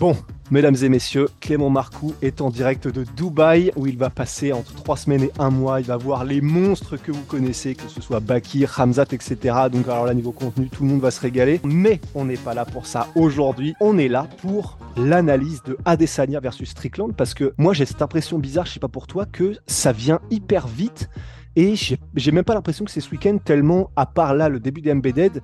Bon, 0.00 0.16
mesdames 0.50 0.74
et 0.82 0.88
messieurs, 0.88 1.28
Clément 1.40 1.70
Marcoux 1.70 2.14
est 2.22 2.40
en 2.40 2.50
direct 2.50 2.88
de 2.88 3.04
Dubaï 3.14 3.70
où 3.76 3.86
il 3.86 3.96
va 3.98 4.10
passer 4.10 4.52
entre 4.52 4.74
trois 4.74 4.96
semaines 4.96 5.24
et 5.24 5.32
un 5.38 5.50
mois. 5.50 5.80
Il 5.80 5.86
va 5.86 5.96
voir 5.96 6.24
les 6.24 6.40
monstres 6.40 6.96
que 6.96 7.12
vous 7.12 7.22
connaissez, 7.22 7.74
que 7.74 7.88
ce 7.88 8.00
soit 8.00 8.18
Bakir, 8.20 8.74
Hamzat, 8.80 9.06
etc. 9.12 9.36
Donc 9.70 9.86
alors 9.86 10.06
là, 10.06 10.14
niveau 10.14 10.32
contenu, 10.32 10.68
tout 10.68 10.82
le 10.82 10.88
monde 10.88 11.00
va 11.00 11.10
se 11.10 11.20
régaler. 11.20 11.60
Mais 11.62 12.00
on 12.14 12.24
n'est 12.24 12.36
pas 12.36 12.54
là 12.54 12.64
pour 12.64 12.86
ça 12.86 13.08
aujourd'hui. 13.14 13.74
On 13.80 13.98
est 13.98 14.08
là 14.08 14.26
pour 14.38 14.78
l'analyse 14.96 15.62
de 15.62 15.76
Adesanya 15.84 16.40
versus 16.40 16.70
Strickland 16.70 17.14
parce 17.14 17.34
que 17.34 17.52
moi 17.58 17.72
j'ai 17.72 17.84
cette 17.84 18.02
impression 18.02 18.38
bizarre, 18.38 18.66
je 18.66 18.72
sais 18.72 18.80
pas 18.80 18.88
pour 18.88 19.06
toi, 19.06 19.26
que 19.26 19.54
ça 19.66 19.92
vient 19.92 20.20
hyper 20.30 20.66
vite. 20.66 21.10
Et 21.54 21.74
j'ai 21.76 22.32
même 22.32 22.44
pas 22.44 22.54
l'impression 22.54 22.84
que 22.86 22.90
c'est 22.90 23.02
ce 23.02 23.10
week-end, 23.10 23.36
tellement, 23.44 23.90
à 23.94 24.06
part 24.06 24.34
là, 24.34 24.48
le 24.48 24.58
début 24.58 24.80
des 24.80 24.90
Embedded, 24.90 25.42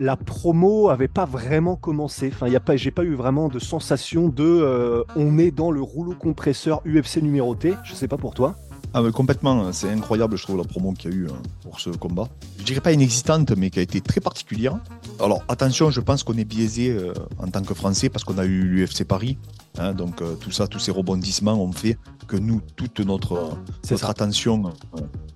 la 0.00 0.16
promo 0.16 0.88
avait 0.88 1.08
pas 1.08 1.26
vraiment 1.26 1.76
commencé. 1.76 2.30
Enfin, 2.32 2.48
y 2.48 2.56
a 2.56 2.60
pas, 2.60 2.74
j'ai 2.74 2.90
pas 2.90 3.04
eu 3.04 3.14
vraiment 3.14 3.48
de 3.48 3.58
sensation 3.58 4.28
de 4.28 4.42
euh, 4.42 5.04
on 5.14 5.38
est 5.38 5.50
dans 5.50 5.70
le 5.70 5.82
rouleau 5.82 6.14
compresseur 6.14 6.80
UFC 6.86 7.18
numéroté. 7.18 7.74
Je 7.84 7.94
sais 7.94 8.08
pas 8.08 8.16
pour 8.16 8.32
toi. 8.34 8.56
Ah 8.92 9.02
mais 9.02 9.12
complètement, 9.12 9.72
c'est 9.72 9.88
incroyable 9.88 10.36
je 10.36 10.42
trouve 10.42 10.56
la 10.56 10.64
promo 10.64 10.92
qu'il 10.92 11.10
y 11.10 11.14
a 11.14 11.16
eu 11.16 11.26
hein, 11.28 11.40
pour 11.62 11.78
ce 11.78 11.90
combat. 11.90 12.26
Je 12.58 12.64
dirais 12.64 12.80
pas 12.80 12.90
inexistante 12.90 13.52
mais 13.56 13.70
qui 13.70 13.78
a 13.78 13.82
été 13.82 14.00
très 14.00 14.20
particulière. 14.20 14.80
Alors 15.20 15.44
attention, 15.48 15.90
je 15.90 16.00
pense 16.00 16.24
qu'on 16.24 16.36
est 16.38 16.44
biaisé 16.44 16.90
euh, 16.90 17.12
en 17.38 17.46
tant 17.48 17.62
que 17.62 17.74
Français 17.74 18.08
parce 18.08 18.24
qu'on 18.24 18.38
a 18.38 18.46
eu 18.46 18.62
l'UFC 18.62 19.04
Paris. 19.04 19.38
Hein, 19.78 19.92
donc 19.92 20.22
euh, 20.22 20.34
tout 20.34 20.50
ça, 20.50 20.66
tous 20.66 20.80
ces 20.80 20.90
rebondissements 20.90 21.62
ont 21.62 21.70
fait 21.70 21.98
que 22.26 22.36
nous, 22.36 22.62
toute 22.74 23.00
notre, 23.00 23.56
notre 23.90 24.10
attention 24.10 24.72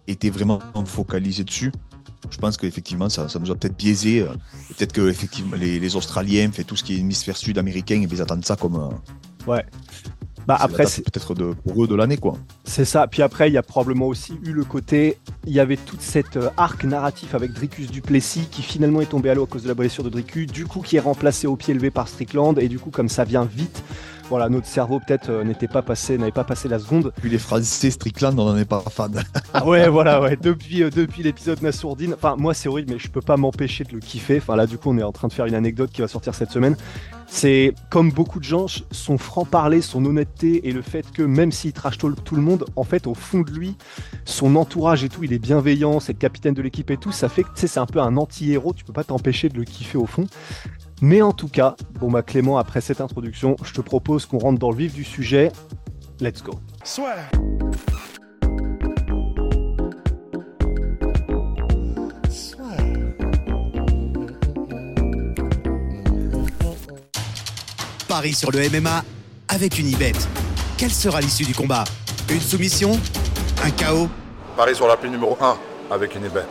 était 0.09 0.31
vraiment 0.31 0.59
focalisée 0.87 1.45
dessus 1.45 1.71
je 2.31 2.39
pense 2.39 2.57
qu'effectivement, 2.57 3.09
ça, 3.09 3.29
ça, 3.29 3.39
nous 3.39 3.51
a 3.51 3.55
peut-être 3.55 3.77
biaisé. 3.77 4.21
Euh, 4.21 4.29
peut-être 4.77 4.93
que 4.93 5.09
effectivement, 5.09 5.57
les, 5.57 5.97
Australiens, 5.97 6.51
fait 6.53 6.65
tout 6.65 6.77
ce 6.77 6.85
qui 6.85 6.95
est 6.95 6.99
hémisphère 6.99 7.37
sud 7.37 7.59
américain, 7.59 8.05
ils 8.11 8.23
attendent 8.23 8.45
ça 8.45 8.57
comme. 8.57 8.77
Euh, 8.77 9.51
ouais. 9.51 9.65
Bah 10.47 10.59
après, 10.61 10.85
c'est 10.87 11.03
peut-être 11.03 11.35
de, 11.35 11.55
pour 11.55 11.85
eux 11.85 11.89
de 11.89 11.95
l'année, 11.95 12.19
quoi. 12.19 12.37
C'est 12.65 12.85
ça. 12.85 13.07
Puis 13.07 13.23
après, 13.23 13.49
il 13.49 13.55
y 13.55 13.57
a 13.57 13.63
probablement 13.63 14.07
aussi 14.07 14.35
eu 14.45 14.53
le 14.53 14.65
côté. 14.65 15.17
Il 15.47 15.53
y 15.53 15.61
avait 15.61 15.77
toute 15.79 16.03
cette 16.03 16.37
euh, 16.37 16.51
arc 16.57 16.85
narratif 16.85 17.35
avec 17.35 17.53
Dricus 17.53 17.91
Duplessis 17.91 18.47
qui 18.51 18.63
finalement 18.63 19.01
est 19.01 19.07
tombé 19.07 19.31
à 19.31 19.35
l'eau 19.35 19.45
à 19.45 19.47
cause 19.47 19.63
de 19.63 19.69
la 19.69 19.75
blessure 19.75 20.05
de 20.05 20.11
Dricus, 20.11 20.47
du 20.47 20.67
coup 20.67 20.81
qui 20.81 20.97
est 20.97 21.01
remplacé 21.01 21.47
au 21.47 21.57
pied 21.57 21.73
levé 21.73 21.91
par 21.91 22.09
Strickland, 22.09 22.59
et 22.59 22.69
du 22.69 22.79
coup, 22.79 22.91
comme 22.91 23.09
ça 23.09 23.25
vient 23.25 23.45
vite, 23.45 23.83
voilà, 24.29 24.49
notre 24.49 24.67
cerveau 24.67 25.01
peut-être 25.01 25.31
euh, 25.31 25.45
n'était 25.45 25.69
pas 25.69 25.83
passé, 25.83 26.19
n'avait 26.19 26.33
pas 26.33 26.45
passé 26.45 26.69
la 26.69 26.79
seconde. 26.79 27.13
Puis 27.21 27.31
les 27.31 27.39
Français 27.39 27.91
Strickland, 27.91 28.39
on 28.39 28.47
n'en 28.47 28.57
est 28.57 28.65
pas 28.65 28.83
fan. 28.91 29.23
ah 29.55 29.67
ouais, 29.67 29.89
voilà, 29.89 30.21
ouais. 30.21 30.37
Depuis, 30.37 30.83
euh, 30.83 30.91
depuis 30.91 31.23
l'épisode 31.23 31.63
Nassourdine, 31.63 32.15
enfin 32.15 32.37
moi 32.37 32.55
c'est 32.55 32.69
horrible, 32.69 32.93
mais 32.93 32.99
je 32.99 33.09
peux 33.09 33.21
pas 33.21 33.37
m'empêcher 33.37 33.85
de 33.85 33.93
le 33.93 34.01
kiffer. 34.01 34.39
Enfin 34.39 34.57
là, 34.57 34.67
du 34.67 34.79
coup, 34.79 34.91
on 34.91 34.99
est 34.99 35.03
en 35.03 35.13
train 35.13 35.29
de 35.29 35.33
faire 35.33 35.47
une 35.47 35.55
anecdote 35.55 35.91
qui 35.93 36.01
va 36.01 36.09
sortir 36.09 36.35
cette 36.35 36.51
semaine. 36.51 36.77
C'est 37.27 37.75
comme 37.91 38.11
beaucoup 38.11 38.39
de 38.39 38.45
gens, 38.45 38.67
son 38.91 39.19
franc-parler, 39.19 39.81
son 39.81 40.05
honnêteté 40.05 40.69
et 40.69 40.73
le 40.73 40.83
fait 40.83 41.11
que 41.11 41.23
même 41.23 41.53
s'il 41.53 41.73
trash 41.73 41.99
tout, 41.99 42.11
tout 42.13 42.37
le 42.37 42.43
monde, 42.43 42.65
en 42.77 42.85
fait, 42.85 43.07
au 43.07 43.15
fond 43.15 43.41
de 43.41 43.51
lui, 43.51 43.77
son 44.25 44.57
entourage 44.57 45.05
et 45.05 45.09
tout, 45.09 45.25
il 45.25 45.33
est 45.33 45.39
bienveillant, 45.39 46.01
c'est 46.01 46.13
le 46.13 46.19
capitaine 46.19 46.55
de 46.55 46.63
l'équipe 46.63 46.91
et 46.91 46.97
tout, 46.97 47.13
ça 47.13 47.29
fait 47.29 47.43
que 47.43 47.49
c'est 47.55 47.79
un 47.79 47.87
peu 47.87 48.01
un 48.01 48.17
anti-héros, 48.17 48.75
tu 48.75 48.85
peux 48.85 48.93
pas 48.93 49.05
t'empêcher 49.05 49.49
de 49.49 49.57
le 49.57 49.65
kiffer 49.65 49.99
au 49.99 50.07
fond. 50.07 50.27
Mais 51.03 51.23
en 51.23 51.33
tout 51.33 51.49
cas, 51.49 51.77
bon 52.01 52.11
bah 52.11 52.23
Clément, 52.23 52.59
après 52.59 52.81
cette 52.81 53.01
introduction, 53.01 53.57
je 53.63 53.73
te 53.73 53.81
propose 53.81 54.27
qu'on 54.27 54.39
rentre 54.39 54.59
dans 54.59 54.71
le 54.71 54.77
vif 54.77 54.95
du 54.95 55.05
sujet. 55.05 55.51
Let's 56.21 56.43
go. 56.43 56.53
Soit. 56.85 57.17
Paris 68.09 68.35
sur 68.35 68.53
le 68.53 68.69
MMA 68.71 69.03
avec 69.49 69.79
une 69.79 69.89
ibet. 69.89 70.13
Quelle 70.79 70.93
sera 70.93 71.21
l'issue 71.21 71.45
du 71.45 71.55
combat? 71.55 71.85
Une 72.31 72.41
soumission? 72.41 72.93
Un 73.63 73.71
chaos? 73.71 74.09
Paris 74.57 74.77
sur 74.77 74.87
la 74.87 74.97
pluie 74.97 75.11
numéro 75.11 75.37
1 75.41 75.57
avec 75.91 76.15
une 76.15 76.25
ibet. 76.25 76.45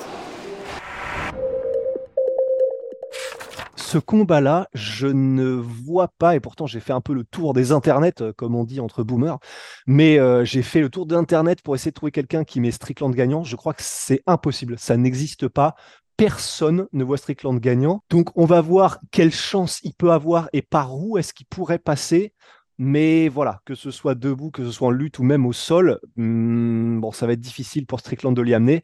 Ce 3.94 4.00
combat-là, 4.00 4.70
je 4.74 5.06
ne 5.06 5.50
vois 5.52 6.08
pas, 6.08 6.36
et 6.36 6.40
pourtant 6.40 6.66
j'ai 6.66 6.80
fait 6.80 6.94
un 6.94 7.02
peu 7.02 7.14
le 7.14 7.24
tour 7.24 7.54
des 7.54 7.72
internets, 7.72 8.22
euh, 8.22 8.34
comme 8.34 8.56
on 8.56 8.64
dit 8.64 8.80
entre 8.80 9.04
boomers, 9.04 9.38
mais 9.86 10.18
euh, 10.18 10.44
j'ai 10.44 10.64
fait 10.64 10.82
le 10.82 10.90
tour 10.90 11.06
d'internet 11.06 11.62
pour 11.62 11.76
essayer 11.76 11.92
de 11.92 11.96
trouver 11.96 12.12
quelqu'un 12.12 12.44
qui 12.44 12.60
met 12.60 12.72
Strickland 12.72 13.14
gagnant. 13.14 13.44
Je 13.44 13.56
crois 13.56 13.76
que 13.76 13.84
c'est 13.84 14.24
impossible, 14.26 14.80
ça 14.80 14.98
n'existe 14.98 15.48
pas. 15.48 15.76
Personne 16.18 16.88
ne 16.92 17.04
voit 17.04 17.18
Strickland 17.18 17.60
gagnant. 17.60 18.04
Donc 18.10 18.36
on 18.36 18.46
va 18.46 18.62
voir 18.62 18.98
quelle 19.12 19.32
chance 19.32 19.80
il 19.84 19.94
peut 19.94 20.12
avoir 20.12 20.50
et 20.54 20.64
par 20.64 20.98
où 20.98 21.20
est-ce 21.20 21.32
qu'il 21.32 21.46
pourrait 21.46 21.78
passer. 21.78 22.34
Mais 22.80 23.30
voilà, 23.30 23.62
que 23.64 23.76
ce 23.76 23.92
soit 23.92 24.16
debout, 24.16 24.50
que 24.50 24.66
ce 24.66 24.72
soit 24.72 24.88
en 24.88 24.92
lutte 24.92 25.20
ou 25.20 25.24
même 25.24 25.46
au 25.46 25.54
sol, 25.54 26.00
hmm, 26.16 27.00
bon, 27.00 27.12
ça 27.12 27.28
va 27.28 27.34
être 27.34 27.40
difficile 27.40 27.86
pour 27.86 28.00
Strickland 28.00 28.36
de 28.36 28.42
l'y 28.42 28.56
amener. 28.56 28.82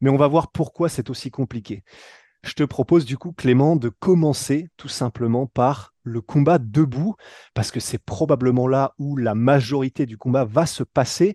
Mais 0.00 0.10
on 0.10 0.16
va 0.16 0.26
voir 0.26 0.50
pourquoi 0.50 0.88
c'est 0.88 1.10
aussi 1.10 1.30
compliqué. 1.30 1.84
Je 2.42 2.52
te 2.52 2.62
propose 2.62 3.04
du 3.04 3.18
coup, 3.18 3.32
Clément, 3.32 3.76
de 3.76 3.88
commencer 3.88 4.68
tout 4.76 4.88
simplement 4.88 5.46
par 5.46 5.94
le 6.02 6.20
combat 6.20 6.58
debout, 6.58 7.16
parce 7.52 7.70
que 7.70 7.80
c'est 7.80 7.98
probablement 7.98 8.68
là 8.68 8.94
où 8.98 9.16
la 9.16 9.34
majorité 9.34 10.06
du 10.06 10.16
combat 10.16 10.44
va 10.44 10.64
se 10.64 10.82
passer. 10.82 11.34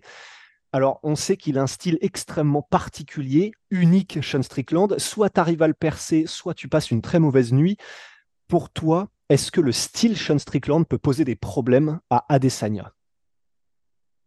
Alors, 0.72 0.98
on 1.02 1.14
sait 1.14 1.36
qu'il 1.36 1.58
a 1.58 1.62
un 1.62 1.68
style 1.68 1.98
extrêmement 2.00 2.62
particulier, 2.62 3.52
unique, 3.70 4.18
Sean 4.22 4.42
Strickland. 4.42 4.98
Soit 4.98 5.30
tu 5.30 5.40
arrives 5.40 5.62
à 5.62 5.68
le 5.68 5.74
percer, 5.74 6.24
soit 6.26 6.54
tu 6.54 6.68
passes 6.68 6.90
une 6.90 7.02
très 7.02 7.20
mauvaise 7.20 7.52
nuit. 7.52 7.76
Pour 8.48 8.70
toi, 8.70 9.08
est-ce 9.28 9.52
que 9.52 9.60
le 9.60 9.72
style 9.72 10.16
Sean 10.16 10.38
Strickland 10.38 10.84
peut 10.84 10.98
poser 10.98 11.24
des 11.24 11.36
problèmes 11.36 12.00
à 12.10 12.24
Adesanya? 12.28 12.92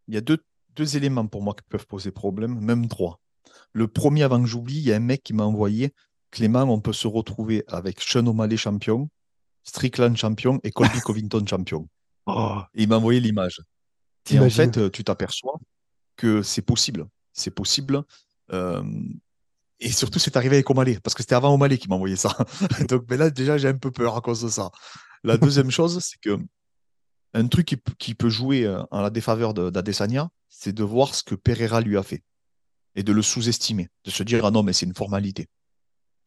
Il 0.08 0.14
y 0.14 0.18
a 0.18 0.22
deux, 0.22 0.38
deux 0.76 0.96
éléments 0.96 1.28
pour 1.28 1.42
moi 1.42 1.54
qui 1.54 1.66
peuvent 1.68 1.88
poser 1.88 2.12
problème, 2.12 2.60
même 2.62 2.88
trois. 2.88 3.20
Le 3.74 3.88
premier, 3.88 4.24
avant 4.24 4.40
que 4.40 4.48
j'oublie, 4.48 4.78
il 4.78 4.86
y 4.86 4.94
a 4.94 4.96
un 4.96 5.00
mec 5.00 5.24
qui 5.24 5.34
m'a 5.34 5.44
envoyé 5.44 5.94
Clément, 6.32 6.64
on 6.64 6.80
peut 6.80 6.94
se 6.94 7.08
retrouver 7.08 7.64
avec 7.68 8.02
Sean 8.02 8.26
O'Malley 8.28 8.58
champion, 8.58 9.10
Strickland 9.64 10.16
champion 10.16 10.60
et 10.64 10.72
Colby 10.72 11.00
Covington 11.04 11.46
champion. 11.46 11.88
Oh. 12.26 12.60
il 12.74 12.90
m'a 12.90 12.98
envoyé 12.98 13.22
l'image. 13.22 13.62
Et 14.30 14.40
en 14.40 14.50
fait, 14.50 14.92
tu 14.92 15.06
t'aperçois 15.06 15.58
que 16.18 16.42
c'est 16.42 16.62
possible. 16.62 17.08
C'est 17.32 17.52
possible. 17.52 18.04
Euh, 18.52 18.84
et 19.80 19.92
surtout, 19.92 20.20
c'est 20.20 20.36
arrivé 20.36 20.58
avec 20.58 20.70
O'Malley, 20.70 21.00
parce 21.00 21.14
que 21.14 21.22
c'était 21.22 21.36
avant 21.36 21.54
O'Malley 21.54 21.78
qui 21.78 21.88
m'a 21.88 21.96
envoyé 21.96 22.16
ça. 22.16 22.36
Donc 22.90 23.06
mais 23.10 23.18
là, 23.18 23.30
déjà, 23.30 23.58
j'ai 23.58 23.68
un 23.68 23.78
peu 23.78 23.92
peur 23.92 24.18
à 24.18 24.22
cause 24.22 24.42
de 24.42 24.50
ça. 24.50 24.72
La 25.24 25.38
deuxième 25.38 25.72
chose, 25.72 26.00
c'est 26.02 26.20
que 26.20 26.38
un 27.34 27.48
truc 27.48 27.76
qui, 28.00 28.16
peut 28.16 28.30
jouer 28.30 28.66
euh, 28.66 28.82
en 28.90 29.02
la 29.02 29.10
défaveur 29.10 29.54
d'Adesanya, 29.54 30.30
c'est 30.50 30.74
de 30.74 30.84
voir 30.84 31.14
ce 31.14 31.24
que 31.24 31.36
Pereira 31.36 31.82
lui 31.82 31.98
a 31.98 32.04
fait 32.04 32.24
et 32.96 33.04
de 33.04 33.12
le 33.12 33.22
sous-estimer, 33.22 33.90
de 34.06 34.10
se 34.10 34.24
dire 34.24 34.44
ah 34.44 34.50
non 34.50 34.64
mais 34.64 34.74
c'est 34.74 34.88
une 34.88 34.96
formalité. 34.96 35.48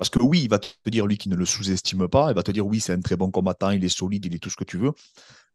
Parce 0.00 0.08
que 0.08 0.18
oui, 0.22 0.40
il 0.44 0.48
va 0.48 0.58
te 0.58 0.88
dire, 0.88 1.06
lui, 1.06 1.18
qui 1.18 1.28
ne 1.28 1.36
le 1.36 1.44
sous-estime 1.44 2.08
pas, 2.08 2.30
il 2.30 2.34
va 2.34 2.42
te 2.42 2.50
dire, 2.50 2.66
oui, 2.66 2.80
c'est 2.80 2.94
un 2.94 3.02
très 3.02 3.16
bon 3.16 3.30
combattant, 3.30 3.68
il 3.68 3.84
est 3.84 3.90
solide, 3.90 4.24
il 4.24 4.34
est 4.34 4.38
tout 4.38 4.48
ce 4.48 4.56
que 4.56 4.64
tu 4.64 4.78
veux. 4.78 4.92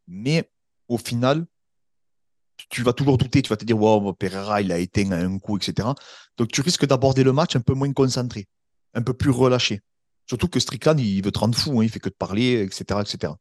Mais 0.06 0.48
au 0.86 0.98
final, 0.98 1.46
tu 2.68 2.84
vas 2.84 2.92
toujours 2.92 3.18
douter, 3.18 3.42
tu 3.42 3.48
vas 3.48 3.56
te 3.56 3.64
dire, 3.64 3.76
wow, 3.76 4.12
Pereira, 4.12 4.62
il 4.62 4.70
a 4.70 4.78
éteint 4.78 5.10
un 5.10 5.40
coup, 5.40 5.56
etc. 5.56 5.88
Donc 6.36 6.52
tu 6.52 6.60
risques 6.60 6.86
d'aborder 6.86 7.24
le 7.24 7.32
match 7.32 7.56
un 7.56 7.60
peu 7.60 7.74
moins 7.74 7.92
concentré, 7.92 8.46
un 8.94 9.02
peu 9.02 9.14
plus 9.14 9.30
relâché. 9.30 9.80
Surtout 10.28 10.46
que 10.46 10.60
Strickland, 10.60 11.00
il 11.00 11.22
veut 11.22 11.32
te 11.32 11.40
rendre 11.40 11.58
fou, 11.58 11.80
hein, 11.80 11.82
il 11.82 11.90
fait 11.90 11.98
que 11.98 12.08
de 12.08 12.14
parler, 12.14 12.62
etc. 12.62 13.00
etc. 13.00 13.32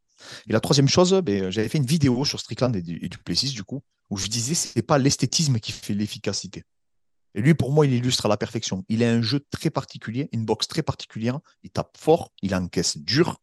Et 0.48 0.54
la 0.54 0.60
troisième 0.60 0.90
chose, 0.90 1.13
ben, 1.24 1.51
j'avais 1.51 1.69
fait 1.69 1.78
une 1.78 1.86
vidéo 1.86 2.25
sur 2.25 2.40
Strickland 2.40 2.75
et, 2.75 2.81
du, 2.81 2.98
Duplessis, 3.10 3.54
du 3.54 3.63
coup, 3.63 3.84
où 4.10 4.18
je 4.18 4.25
disais, 4.25 4.56
ce 4.56 4.69
n'est 4.75 4.81
pas 4.81 4.98
l'esthétisme 4.98 5.60
qui 5.60 5.72
fait 5.72 5.94
l'efficacité. 5.94 6.63
Et 7.36 7.42
lui, 7.42 7.54
pour 7.54 7.72
moi, 7.72 7.86
il 7.86 7.94
illustre 7.94 8.26
à 8.26 8.30
la 8.30 8.38
perfection. 8.38 8.86
Il 8.88 9.04
a 9.04 9.12
un 9.12 9.22
jeu 9.22 9.46
très 9.52 9.70
particulier, 9.70 10.30
une 10.32 10.46
boxe 10.46 10.68
très 10.68 10.82
particulière. 10.82 11.40
Il 11.64 11.70
tape 11.70 11.98
fort, 11.98 12.32
il 12.42 12.56
encaisse 12.56 12.98
dur. 12.98 13.38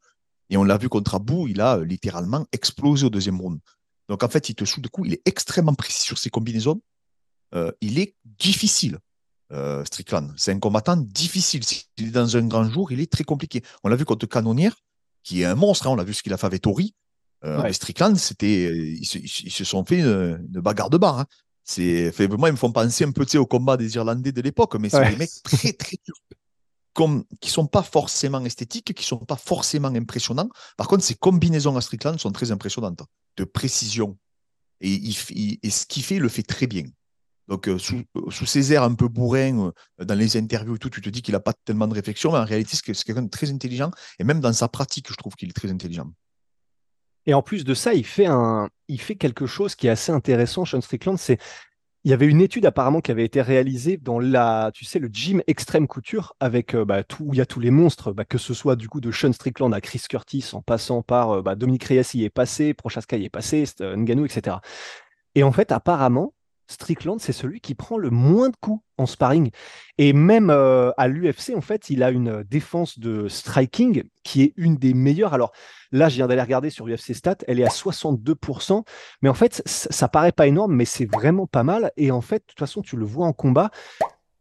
Et 0.49 0.57
on 0.57 0.65
l'a 0.65 0.79
vu 0.79 0.89
contre 0.89 1.15
Abou, 1.15 1.47
il 1.47 1.61
a 1.61 1.77
euh, 1.77 1.85
littéralement 1.85 2.47
explosé 2.53 3.07
au 3.07 3.11
deuxième 3.11 3.41
round. 3.41 3.61
Donc 4.09 4.23
en 4.23 4.29
fait, 4.29 4.49
il 4.49 4.55
te 4.55 4.65
shoot 4.65 4.83
de 4.83 4.89
coups, 4.89 5.09
il 5.09 5.15
est 5.15 5.23
extrêmement 5.27 5.75
précis 5.75 6.03
sur 6.03 6.19
ses 6.19 6.31
combinaisons. 6.31 6.81
Euh, 7.55 7.71
il 7.83 7.99
est 7.99 8.17
difficile, 8.25 8.99
euh, 9.53 9.85
Strickland. 9.85 10.33
C'est 10.37 10.53
un 10.53 10.59
combattant 10.59 10.97
difficile. 10.97 11.63
S'il 11.63 11.85
est 11.99 12.11
dans 12.11 12.37
un 12.37 12.47
grand 12.47 12.65
jour, 12.65 12.93
il 12.93 13.01
est 13.01 13.13
très 13.13 13.25
compliqué. 13.25 13.63
On 13.85 13.89
l'a 13.89 13.97
vu 13.97 14.05
contre 14.05 14.27
Canonnière. 14.27 14.75
qui 15.23 15.43
est 15.43 15.45
un 15.45 15.55
monstre. 15.55 15.87
Hein. 15.87 15.91
On 15.91 15.99
a 15.99 16.05
vu 16.05 16.15
ce 16.15 16.23
qu'il 16.23 16.33
a 16.33 16.37
fait 16.39 16.47
avec 16.47 16.63
Tori. 16.63 16.95
Euh, 17.45 17.59
Avec 17.59 17.75
Strickland, 17.75 18.17
c'était, 18.17 18.77
ils, 18.77 19.05
se, 19.05 19.65
sont 19.65 19.85
fait 19.85 20.01
une, 20.01 20.37
bagarre 20.49 20.91
de 20.91 20.97
bar. 20.97 21.21
Hein. 21.21 21.27
C'est, 21.65 22.11
fait, 22.13 22.29
moi, 22.29 22.49
ils 22.49 22.53
me 22.53 22.57
font 22.57 22.73
penser 22.73 23.05
un 23.05 23.13
peu 23.13 23.25
au 23.39 23.47
combat 23.47 23.77
des 23.77 23.95
Irlandais 23.95 24.33
de 24.33 24.41
l'époque, 24.41 24.75
mais 24.77 24.89
c'est 24.89 25.11
des 25.11 25.17
mecs 25.17 25.31
très, 25.45 25.73
très 25.73 25.97
durs. 26.05 26.17
Comme, 26.93 27.25
qui 27.41 27.49
sont 27.49 27.67
pas 27.67 27.83
forcément 27.83 28.45
esthétiques, 28.45 28.93
qui 28.93 29.05
sont 29.05 29.19
pas 29.19 29.37
forcément 29.37 29.89
impressionnants. 29.89 30.51
Par 30.77 30.89
contre, 30.89 31.05
ces 31.05 31.15
combinaisons 31.15 31.75
à 31.77 31.81
Strickland 31.81 32.19
sont 32.19 32.33
très 32.33 32.51
impressionnantes, 32.51 33.03
de 33.39 33.45
précision. 33.45 34.19
Et, 34.83 34.93
il, 34.93 35.59
et 35.63 35.71
ce 35.71 35.87
qu'il 35.87 36.03
fait, 36.03 36.17
il 36.17 36.21
le 36.21 36.29
fait 36.29 36.43
très 36.43 36.67
bien. 36.67 36.85
Donc, 37.49 37.69
euh, 37.69 37.79
sous, 37.79 38.03
euh, 38.17 38.31
sous, 38.31 38.47
ses 38.47 38.73
airs 38.73 38.83
un 38.83 38.95
peu 38.95 39.09
bourrins, 39.09 39.73
euh, 40.01 40.05
dans 40.05 40.15
les 40.15 40.37
interviews 40.37 40.77
et 40.77 40.79
tout, 40.79 40.91
tu 40.91 41.01
te 41.01 41.11
dis 41.11 41.23
qu'il 41.23 41.33
n'a 41.33 41.41
pas 41.41 41.53
tellement 41.53 41.89
de 41.89 41.95
réflexion, 41.95 42.33
mais 42.33 42.39
en 42.39 42.45
réalité, 42.45 42.77
c'est 42.77 43.05
quelqu'un 43.05 43.23
de 43.23 43.31
très 43.31 43.51
intelligent. 43.51 43.91
Et 44.19 44.25
même 44.25 44.41
dans 44.41 44.53
sa 44.53 44.69
pratique, 44.69 45.09
je 45.11 45.15
trouve 45.15 45.35
qu'il 45.35 45.49
est 45.49 45.53
très 45.53 45.71
intelligent. 45.71 46.11
Et 47.27 47.35
en 47.35 47.43
plus 47.43 47.65
de 47.65 47.75
ça, 47.75 47.95
il 47.95 48.05
fait, 48.05 48.27
un, 48.27 48.69
il 48.89 49.01
fait 49.01 49.17
quelque 49.17 49.47
chose 49.47 49.75
qui 49.75 49.87
est 49.87 49.91
assez 49.91 50.13
intéressant, 50.13 50.65
Sean 50.65 50.81
Strickland, 50.81 51.19
c'est 51.19 51.39
il 52.05 52.11
y 52.11 52.15
avait 52.15 52.27
une 52.27 52.41
étude 52.41 52.67
apparemment 52.67 53.01
qui 53.01 53.13
avait 53.13 53.25
été 53.25 53.41
réalisée 53.41 53.97
dans 53.97 54.19
la, 54.19 54.73
tu 54.75 54.85
sais, 54.85 54.99
le 54.99 55.09
gym 55.13 55.41
extrême 55.47 55.87
couture 55.87 56.35
avec 56.41 56.75
bah, 56.75 57.05
tout, 57.05 57.29
il 57.33 57.39
y 57.39 57.41
a 57.41 57.47
tous 57.47 57.61
les 57.61 57.71
monstres, 57.71 58.13
bah, 58.13 58.25
que 58.25 58.39
ce 58.39 58.55
soit 58.55 58.75
du 58.75 58.89
coup 58.89 59.01
de 59.01 59.13
Sean 59.13 59.33
Strickland 59.33 59.73
à 59.73 59.81
Chris 59.81 60.03
Curtis, 60.09 60.51
en 60.53 60.63
passant 60.63 61.03
par 61.03 61.45
bah, 61.45 61.55
Dominique 61.55 61.85
Reyes 61.85 62.25
est 62.25 62.31
passé, 62.31 62.75
Prochaska 62.75 63.17
y 63.17 63.25
est 63.27 63.31
passé, 63.31 63.65
Nganou, 63.81 64.25
etc. 64.25 64.57
Et 65.37 65.45
en 65.45 65.53
fait, 65.53 65.71
apparemment, 65.71 66.35
Strickland, 66.73 67.19
c'est 67.21 67.33
celui 67.33 67.61
qui 67.61 67.75
prend 67.75 67.97
le 67.97 68.11
moins 68.11 68.49
de 68.49 68.57
coups 68.57 68.83
en 68.99 69.07
sparring. 69.07 69.51
Et 69.99 70.13
même 70.13 70.51
euh, 70.51 70.91
à 70.97 71.09
l'UFC, 71.09 71.55
en 71.57 71.61
fait, 71.61 71.91
il 71.91 72.03
a 72.03 72.11
une 72.11 72.43
défense 72.43 72.99
de 72.99 73.29
striking 73.29 74.05
qui 74.23 74.43
est 74.43 74.55
une 74.57 74.77
des 74.77 74.95
meilleures. 74.95 75.35
Alors 75.35 75.53
là, 75.91 76.09
je 76.09 76.17
viens 76.17 76.27
d'aller 76.27 76.43
regarder 76.43 76.71
sur 76.71 76.87
UFC 76.87 77.15
Stats, 77.15 77.37
elle 77.47 77.61
est 77.61 77.65
à 77.65 77.69
62%. 77.69 78.85
Mais 79.23 79.29
en 79.29 79.35
fait, 79.35 79.63
ça 79.67 80.09
paraît 80.09 80.33
pas 80.33 80.47
énorme, 80.47 80.75
mais 80.75 80.85
c'est 80.85 81.11
vraiment 81.11 81.47
pas 81.47 81.63
mal. 81.63 81.93
Et 81.97 82.11
en 82.11 82.21
fait, 82.21 82.39
de 82.39 82.47
toute 82.47 82.59
façon, 82.59 82.83
tu 82.83 82.97
le 82.97 83.05
vois 83.05 83.27
en 83.27 83.33
combat. 83.33 83.71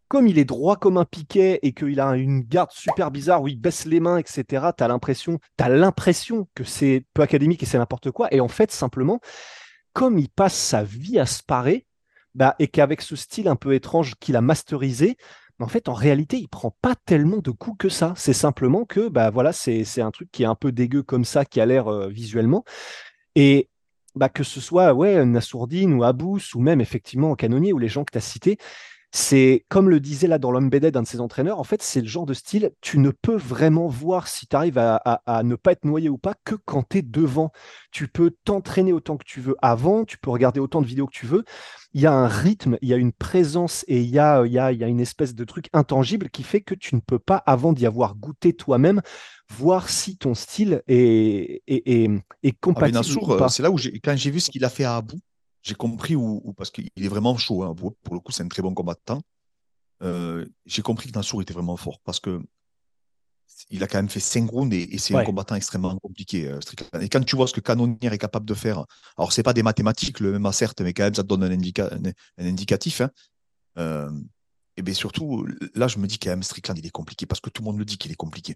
Comme 0.08 0.28
il 0.28 0.38
est 0.38 0.46
droit 0.46 0.76
comme 0.76 0.98
un 0.98 1.06
piquet 1.06 1.60
et 1.62 1.72
qu'il 1.72 2.00
a 2.02 2.18
une 2.18 2.42
garde 2.42 2.72
super 2.72 3.12
bizarre 3.12 3.42
où 3.42 3.48
il 3.48 3.58
baisse 3.58 3.86
les 3.86 4.02
mains, 4.02 4.18
etc., 4.18 4.44
tu 4.78 4.84
as 4.84 4.88
l'impression, 4.90 5.40
as 5.58 5.70
l'impression 5.70 6.50
que 6.54 6.66
c'est 6.66 7.06
peu 7.14 7.22
académique 7.22 7.64
et 7.64 7.66
c'est 7.66 7.78
n'importe 7.78 8.12
quoi. 8.12 8.28
Et 8.34 8.42
en 8.42 8.50
fait, 8.50 8.72
simplement, 8.72 9.22
comme 9.94 10.18
il 10.18 10.30
passe 10.30 10.56
sa 10.56 10.84
vie 10.84 11.20
à 11.20 11.26
sparer, 11.26 11.86
bah, 12.36 12.56
et 12.60 12.68
qu'avec 12.68 13.02
ce 13.02 13.16
style 13.16 13.48
un 13.48 13.56
peu 13.56 13.74
étrange 13.74 14.16
qu'il 14.20 14.36
a 14.36 14.42
masterisé, 14.42 15.18
en 15.62 15.68
fait, 15.68 15.90
en 15.90 15.94
réalité, 15.94 16.38
il 16.38 16.48
prend 16.48 16.76
pas 16.82 16.96
tellement 16.96 17.38
de 17.38 17.52
coups 17.52 17.78
que 17.78 17.90
ça. 17.90 18.14
C'est 18.18 18.34
simplement 18.34 18.86
que, 18.86 19.10
bah 19.10 19.30
voilà, 19.30 19.54
c'est 19.54 20.02
un 20.02 20.12
truc 20.12 20.30
qui 20.32 20.44
est 20.44 20.48
un 20.48 20.56
peu 20.56 20.72
dégueu 20.72 21.04
comme 21.04 21.26
ça, 21.26 21.46
qui 21.46 21.62
a 21.62 21.66
l'air 21.66 21.88
euh, 21.88 22.08
visuellement. 22.10 22.64
Et 23.36 23.70
bah, 24.16 24.30
que 24.30 24.44
ce 24.44 24.60
soit 24.60 24.94
ouais, 24.94 25.24
Nassourdine 25.26 25.94
ou 25.94 26.04
Abous, 26.04 26.56
ou 26.56 26.62
même 26.62 26.82
effectivement 26.82 27.36
Canonier, 27.36 27.74
ou 27.74 27.78
les 27.78 27.88
gens 27.88 28.04
que 28.04 28.12
tu 28.12 28.18
as 28.18 28.22
cités, 28.22 28.58
c'est 29.12 29.66
comme 29.68 29.90
le 29.90 30.00
disait 30.00 30.28
là 30.28 30.38
dans 30.38 30.52
l'Embedded 30.52 30.96
un 30.96 31.02
de 31.02 31.08
ses 31.08 31.20
entraîneurs, 31.20 31.60
en 31.60 31.66
fait, 31.66 31.82
c'est 31.82 32.00
le 32.00 32.08
genre 32.08 32.26
de 32.26 32.34
style, 32.34 32.72
tu 32.80 32.98
ne 32.98 33.12
peux 33.12 33.36
vraiment 33.36 33.88
voir 33.88 34.30
si 34.30 34.48
tu 34.48 34.56
arrives 34.56 34.78
à, 34.78 35.42
ne 35.44 35.56
pas 35.56 35.74
être 35.74 35.84
noyé 35.84 36.08
ou 36.08 36.18
pas 36.18 36.34
que 36.46 36.56
quand 36.56 36.88
tu 36.90 37.00
es 37.00 37.02
devant. 37.02 37.52
Tu 37.92 38.08
peux 38.08 38.32
t'entraîner 38.46 38.94
autant 38.94 39.18
que 39.18 39.26
tu 39.26 39.42
veux 39.42 39.56
avant, 39.62 40.06
tu 40.06 40.18
peux 40.18 40.30
regarder 40.30 40.62
autant 40.62 40.82
de 40.82 40.88
vidéos 40.88 41.08
que 41.08 41.14
tu 41.14 41.26
veux. 41.26 41.44
Il 41.94 42.00
y 42.00 42.06
a 42.06 42.14
un 42.14 42.28
rythme, 42.28 42.78
il 42.82 42.88
y 42.88 42.94
a 42.94 42.98
une 42.98 43.12
présence 43.12 43.84
et 43.90 44.00
il 44.00 44.10
y 44.10 44.20
a, 44.20 44.46
il 44.46 44.54
y 44.54 44.60
a, 44.60 44.72
il 44.72 44.80
y 44.80 44.84
a 44.84 44.88
une 44.88 45.02
espèce 45.02 45.36
de 45.36 45.44
truc 45.44 45.68
intangible 45.74 46.30
qui 46.30 46.44
fait 46.44 46.62
que 46.62 46.74
tu 46.74 46.96
ne 46.96 47.02
peux 47.02 47.20
pas, 47.20 47.44
avant 47.46 47.74
d'y 47.74 47.86
avoir 47.86 48.16
goûté 48.16 48.54
toi-même, 48.54 49.02
voir 49.50 49.90
si 49.90 50.16
ton 50.16 50.34
style 50.36 50.84
est, 50.88 51.62
est, 51.68 52.10
est, 52.44 52.60
compatible. 52.62 52.98
Euh, 52.98 53.48
c'est 53.50 53.64
là 53.64 53.72
où, 53.72 53.78
quand 54.02 54.16
j'ai 54.16 54.32
vu 54.32 54.40
ce 54.40 54.50
qu'il 54.50 54.64
a 54.64 54.70
fait 54.70 54.86
à 54.86 54.96
Abou, 54.96 55.20
j'ai 55.62 55.76
compris 55.76 56.16
où, 56.16 56.54
parce 56.58 56.72
qu'il 56.72 56.90
est 56.96 57.08
vraiment 57.08 57.38
chaud. 57.38 57.64
Hein, 57.64 57.76
pour, 57.76 58.14
le 58.14 58.20
coup, 58.20 58.32
c'est 58.32 58.44
un 58.44 58.48
très 58.48 58.62
bon 58.62 58.74
combattant. 58.74 59.22
Euh, 60.02 60.46
j'ai 60.66 60.82
compris 60.82 61.12
que 61.12 61.18
Nassour 61.18 61.42
était 61.42 61.54
vraiment 61.54 61.78
fort 61.78 62.00
parce 62.04 62.20
que 62.20 62.42
il 63.70 63.84
a 63.84 63.88
quand 63.88 64.00
même 64.00 64.10
fait 64.10 64.20
5 64.20 64.50
rounds 64.50 64.76
et, 64.76 64.98
c'est 64.98 65.16
un 65.16 65.24
combattant 65.24 65.54
extrêmement 65.54 65.96
compliqué. 66.00 66.48
Euh, 66.48 66.60
et 67.00 67.10
quand 67.10 67.24
tu 67.24 67.36
vois 67.36 67.48
ce 67.48 67.54
que 67.54 67.60
Canonier 67.60 68.12
est 68.12 68.18
capable 68.18 68.46
de 68.46 68.56
faire, 68.56 68.86
alors 69.18 69.32
c'est 69.32 69.44
pas 69.44 69.54
des 69.54 69.62
mathématiques, 69.62 70.20
le 70.20 70.40
MMA 70.40 70.52
certes, 70.52 70.82
mais 70.82 70.94
quand 70.94 71.04
même 71.04 71.14
ça 71.14 71.22
te 71.22 71.28
donne 71.28 71.44
un, 71.44 71.52
un, 71.52 72.12
indicatif. 72.40 73.02
Hein. 73.02 73.12
Euh, 73.78 74.10
et 74.78 74.82
bien 74.82 74.96
surtout, 74.96 75.46
là 75.76 75.88
je 75.88 76.00
me 76.00 76.08
dis 76.08 76.18
quand 76.18 76.32
même 76.32 76.44
Strickland 76.44 76.78
il 76.78 76.86
est 76.86 76.92
compliqué 76.92 77.28
parce 77.28 77.40
que 77.40 77.52
tout 77.52 77.62
le 77.62 77.66
monde 77.68 77.78
le 77.78 77.86
dit 77.86 78.00
qu'il 78.00 78.12
est 78.12 78.16
compliqué. 78.16 78.56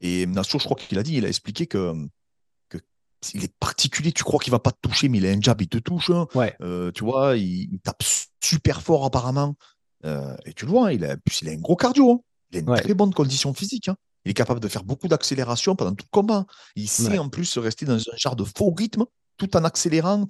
Et 0.00 0.26
Nassour, 0.26 0.60
je 0.60 0.66
crois 0.66 0.76
qu'il 0.76 0.98
a 0.98 1.02
dit, 1.02 1.14
il 1.14 1.24
a 1.24 1.28
expliqué 1.28 1.66
que 1.66 1.94
il 3.34 3.44
est 3.44 3.54
particulier, 3.58 4.12
tu 4.12 4.24
crois 4.24 4.40
qu'il 4.40 4.50
va 4.50 4.58
pas 4.58 4.72
te 4.72 4.78
toucher, 4.80 5.08
mais 5.08 5.18
il 5.18 5.26
a 5.26 5.30
un 5.30 5.40
jab, 5.40 5.60
il 5.60 5.68
te 5.68 5.78
touche. 5.78 6.10
Hein. 6.10 6.26
Euh, 6.60 6.90
tu 6.92 7.04
vois, 7.04 7.36
il, 7.36 7.78
tape 7.82 8.02
super 8.42 8.82
fort 8.82 9.04
apparemment. 9.04 9.54
Euh, 10.04 10.36
et 10.44 10.52
tu 10.52 10.66
le 10.66 10.70
vois, 10.70 10.88
hein, 10.88 10.92
il, 10.92 11.04
a, 11.04 11.16
il 11.42 11.48
a 11.48 11.52
un 11.52 11.56
gros 11.56 11.76
cardio. 11.76 12.10
Hein. 12.12 12.20
Il 12.50 12.58
a 12.58 12.60
une 12.60 12.80
très 12.80 12.94
bonne 12.94 13.12
condition 13.12 13.52
physique. 13.54 13.90
Il 14.24 14.30
est 14.30 14.34
capable 14.34 14.60
de 14.60 14.68
faire 14.68 14.84
beaucoup 14.84 15.08
d'accélération 15.08 15.76
pendant 15.76 15.94
tout 15.94 16.04
le 16.04 16.10
combat. 16.10 16.46
Il 16.74 16.88
sait 16.88 17.18
en 17.18 17.28
plus 17.28 17.58
rester 17.58 17.86
dans 17.86 17.94
un 17.94 18.16
genre 18.16 18.36
de 18.36 18.44
faux 18.44 18.74
rythme 18.76 19.04
tout 19.36 19.56
en 19.56 19.64
accélérant. 19.64 20.26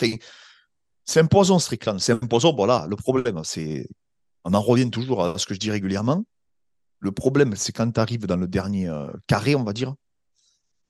C'est 1.04 1.20
un 1.20 1.26
poison, 1.26 1.58
Strickland. 1.58 1.98
C'est 1.98 2.12
un 2.12 2.18
poison. 2.18 2.54
Voilà, 2.54 2.86
le 2.88 2.96
problème, 2.96 3.40
c'est. 3.44 3.88
On 4.44 4.54
en 4.54 4.60
revient 4.60 4.90
toujours 4.90 5.24
à 5.24 5.38
ce 5.38 5.46
que 5.46 5.54
je 5.54 5.58
dis 5.58 5.70
régulièrement. 5.70 6.24
Le 7.00 7.12
problème, 7.12 7.54
c'est 7.56 7.72
quand 7.72 7.90
tu 7.90 8.00
arrives 8.00 8.26
dans 8.26 8.36
le 8.36 8.46
dernier 8.46 8.88
euh, 8.88 9.08
carré, 9.26 9.54
on 9.54 9.64
va 9.64 9.72
dire, 9.72 9.94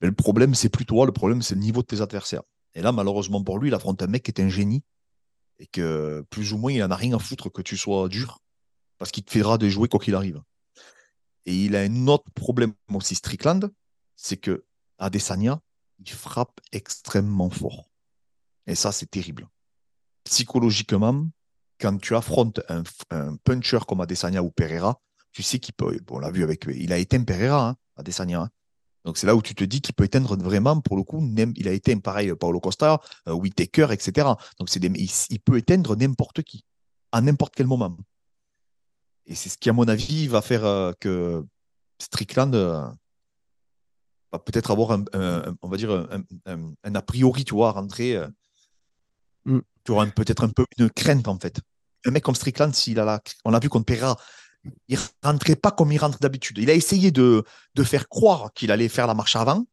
mais 0.01 0.07
le 0.07 0.13
problème, 0.13 0.53
c'est 0.55 0.69
plus 0.69 0.85
toi, 0.85 1.05
le 1.05 1.11
problème, 1.11 1.41
c'est 1.41 1.55
le 1.55 1.61
niveau 1.61 1.81
de 1.81 1.87
tes 1.87 2.01
adversaires. 2.01 2.43
Et 2.75 2.81
là, 2.81 2.91
malheureusement 2.91 3.43
pour 3.43 3.59
lui, 3.59 3.69
il 3.69 3.73
affronte 3.73 4.01
un 4.01 4.07
mec 4.07 4.23
qui 4.23 4.31
est 4.31 4.41
un 4.41 4.49
génie 4.49 4.83
et 5.59 5.67
que 5.67 6.23
plus 6.29 6.53
ou 6.53 6.57
moins, 6.57 6.71
il 6.71 6.79
n'en 6.79 6.91
a 6.91 6.95
rien 6.95 7.15
à 7.15 7.19
foutre 7.19 7.51
que 7.51 7.61
tu 7.61 7.77
sois 7.77 8.07
dur 8.09 8.39
parce 8.97 9.11
qu'il 9.11 9.23
te 9.23 9.31
fera 9.31 9.57
de 9.57 9.67
jouer 9.69 9.87
quoi 9.87 9.99
qu'il 9.99 10.15
arrive. 10.15 10.41
Et 11.45 11.65
il 11.65 11.75
a 11.75 11.81
un 11.81 12.07
autre 12.07 12.29
problème 12.35 12.73
aussi, 12.93 13.15
Strickland, 13.15 13.71
c'est 14.15 14.37
que 14.37 14.65
Adesanya, 14.97 15.61
il 15.99 16.09
frappe 16.09 16.59
extrêmement 16.71 17.49
fort. 17.49 17.89
Et 18.65 18.75
ça, 18.75 18.91
c'est 18.91 19.09
terrible. 19.09 19.47
Psychologiquement, 20.25 21.27
quand 21.79 21.97
tu 21.99 22.15
affrontes 22.15 22.59
un, 22.69 22.83
puncher 23.37 23.79
comme 23.87 24.01
Adesanya 24.01 24.43
ou 24.43 24.51
Pereira, 24.51 24.99
tu 25.31 25.41
sais 25.41 25.59
qu'il 25.59 25.73
peut. 25.73 25.99
Bon, 26.05 26.17
on 26.17 26.19
l'a 26.19 26.31
vu 26.31 26.43
avec. 26.43 26.65
Il 26.73 26.91
a 26.91 26.97
éteint 26.97 27.23
Pereira, 27.23 27.69
hein, 27.69 27.77
Adesanya. 27.95 28.41
Hein. 28.41 28.49
Donc 29.07 29.17
c'est 29.17 29.25
là 29.25 29.37
où 29.37 29.41
tu 29.41 29.55
te 29.55 29.63
dis 29.63 29.79
qu'il 29.79 29.95
peut 29.95 30.03
éteindre 30.03 30.35
vraiment, 30.35 30.81
pour 30.81 30.97
le 30.97 31.03
coup, 31.03 31.25
il 31.55 31.67
a 31.69 31.71
éteint 31.71 31.97
pareil 31.99 32.35
Paulo 32.35 32.59
Costa, 32.59 32.99
euh, 33.29 33.31
Whitaker, 33.31 33.87
etc. 33.91 34.27
Donc 34.59 34.67
c'est 34.67 34.83
il, 34.83 35.39
peut 35.39 35.57
éteindre 35.57 35.95
n'importe 35.95 36.43
qui, 36.43 36.65
à 37.13 37.21
n'importe 37.21 37.53
quel 37.55 37.67
moment. 37.67 37.95
Et 39.25 39.33
c'est 39.33 39.47
ce 39.47 39.57
qui, 39.57 39.69
à 39.69 39.73
mon 39.73 39.87
avis, 39.87 40.27
va 40.27 40.41
faire 40.41 40.65
euh, 40.65 40.91
que 40.99 41.41
Strickland 42.01 42.53
euh, 42.53 42.85
va 44.33 44.39
peut-être 44.39 44.71
avoir 44.71 44.91
un, 44.91 45.05
on 45.61 45.69
va 45.69 45.77
dire 45.77 46.05
un, 46.45 46.95
a 46.95 47.01
priori, 47.01 47.45
tu 47.45 47.53
vois, 47.55 47.69
à 47.69 47.71
rentrer. 47.71 48.21
Mm. 49.45 49.59
Tu 49.85 49.91
auras 49.93 50.05
peut-être 50.07 50.43
un 50.43 50.49
peu 50.49 50.65
une 50.77 50.89
crainte 50.89 51.29
en 51.29 51.39
fait. 51.39 51.61
Un 52.05 52.11
mec 52.11 52.23
comme 52.25 52.35
Strickland, 52.35 52.75
s'il 52.75 52.99
a 52.99 53.05
la, 53.05 53.21
on 53.45 53.51
l'a 53.51 53.59
vu 53.59 53.69
contre 53.69 53.85
Pereira, 53.85 54.17
il 54.87 54.97
rentrait 55.23 55.55
pas 55.55 55.71
comme 55.71 55.91
il 55.91 55.97
rentre 55.97 56.19
d'habitude. 56.19 56.57
Il 56.57 56.69
a 56.69 56.73
essayé 56.73 57.11
de, 57.11 57.43
faire 57.83 58.07
croire 58.07 58.51
qu'il 58.53 58.71
allait 58.71 58.89
faire 58.89 59.07
la 59.07 59.13
marche 59.13 59.35
avant, 59.35 59.65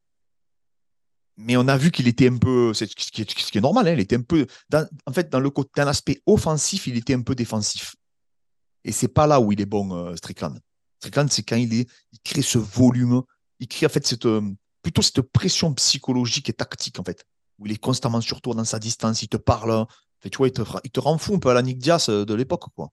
mais 1.36 1.56
on 1.56 1.66
a 1.68 1.76
vu 1.76 1.90
qu'il 1.90 2.06
était 2.06 2.28
un 2.28 2.36
peu, 2.36 2.72
ce 2.74 2.84
qui 2.84 3.22
est, 3.22 3.60
normal, 3.60 3.88
hein, 3.88 3.92
il 3.92 4.00
était 4.00 4.16
un 4.16 4.22
peu, 4.22 4.46
en 4.72 5.12
fait, 5.12 5.30
dans 5.30 5.40
le 5.40 5.50
côté, 5.50 5.70
d'un 5.76 5.88
aspect 5.88 6.22
offensif, 6.26 6.86
il 6.86 6.96
était 6.96 7.14
un 7.14 7.22
peu 7.22 7.34
défensif. 7.34 7.96
Et 8.84 8.92
c'est 8.92 9.08
pas 9.08 9.26
là 9.26 9.40
où 9.40 9.50
il 9.50 9.60
est 9.60 9.66
bon, 9.66 9.94
euh, 9.94 10.14
Strickland. 10.16 10.60
Strickland, 10.98 11.30
c'est 11.30 11.42
quand 11.42 11.56
il, 11.56 11.72
est, 11.74 11.88
il 12.12 12.20
crée 12.22 12.42
ce 12.42 12.58
volume, 12.58 13.22
il 13.58 13.66
crée 13.66 13.86
en 13.86 13.88
fait 13.88 14.26
euh, 14.26 14.42
plutôt 14.82 15.02
cette 15.02 15.22
pression 15.22 15.72
psychologique 15.74 16.50
et 16.50 16.52
tactique, 16.52 17.00
en 17.00 17.04
fait, 17.04 17.24
où 17.58 17.66
il 17.66 17.72
est 17.72 17.78
constamment 17.78 18.20
sur 18.20 18.40
toi 18.40 18.54
dans 18.54 18.64
sa 18.64 18.78
distance, 18.78 19.22
il 19.22 19.28
te 19.28 19.36
parle, 19.36 19.86
tu 20.30 20.36
vois, 20.36 20.48
il 20.48 20.52
te, 20.52 20.62
il 20.84 20.90
te 20.90 21.00
rend 21.00 21.18
fou 21.18 21.34
un 21.34 21.38
peu 21.38 21.48
à 21.48 21.54
la 21.54 21.62
Nick 21.62 21.78
Diaz 21.78 22.08
euh, 22.08 22.24
de 22.24 22.34
l'époque, 22.34 22.66
quoi. 22.76 22.90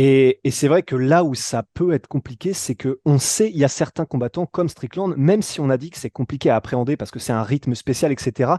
Et, 0.00 0.38
c'est 0.52 0.68
vrai 0.68 0.84
que 0.84 0.94
là 0.94 1.24
où 1.24 1.34
ça 1.34 1.64
peut 1.74 1.92
être 1.92 2.06
compliqué, 2.06 2.52
c'est 2.52 2.76
que 2.76 3.00
on 3.04 3.18
sait, 3.18 3.50
il 3.50 3.56
y 3.56 3.64
a 3.64 3.68
certains 3.68 4.04
combattants 4.04 4.46
comme 4.46 4.68
Strickland, 4.68 5.12
même 5.16 5.42
si 5.42 5.58
on 5.58 5.70
a 5.70 5.76
dit 5.76 5.90
que 5.90 5.98
c'est 5.98 6.08
compliqué 6.08 6.50
à 6.50 6.54
appréhender 6.54 6.96
parce 6.96 7.10
que 7.10 7.18
c'est 7.18 7.32
un 7.32 7.42
rythme 7.42 7.74
spécial, 7.74 8.12
etc., 8.12 8.52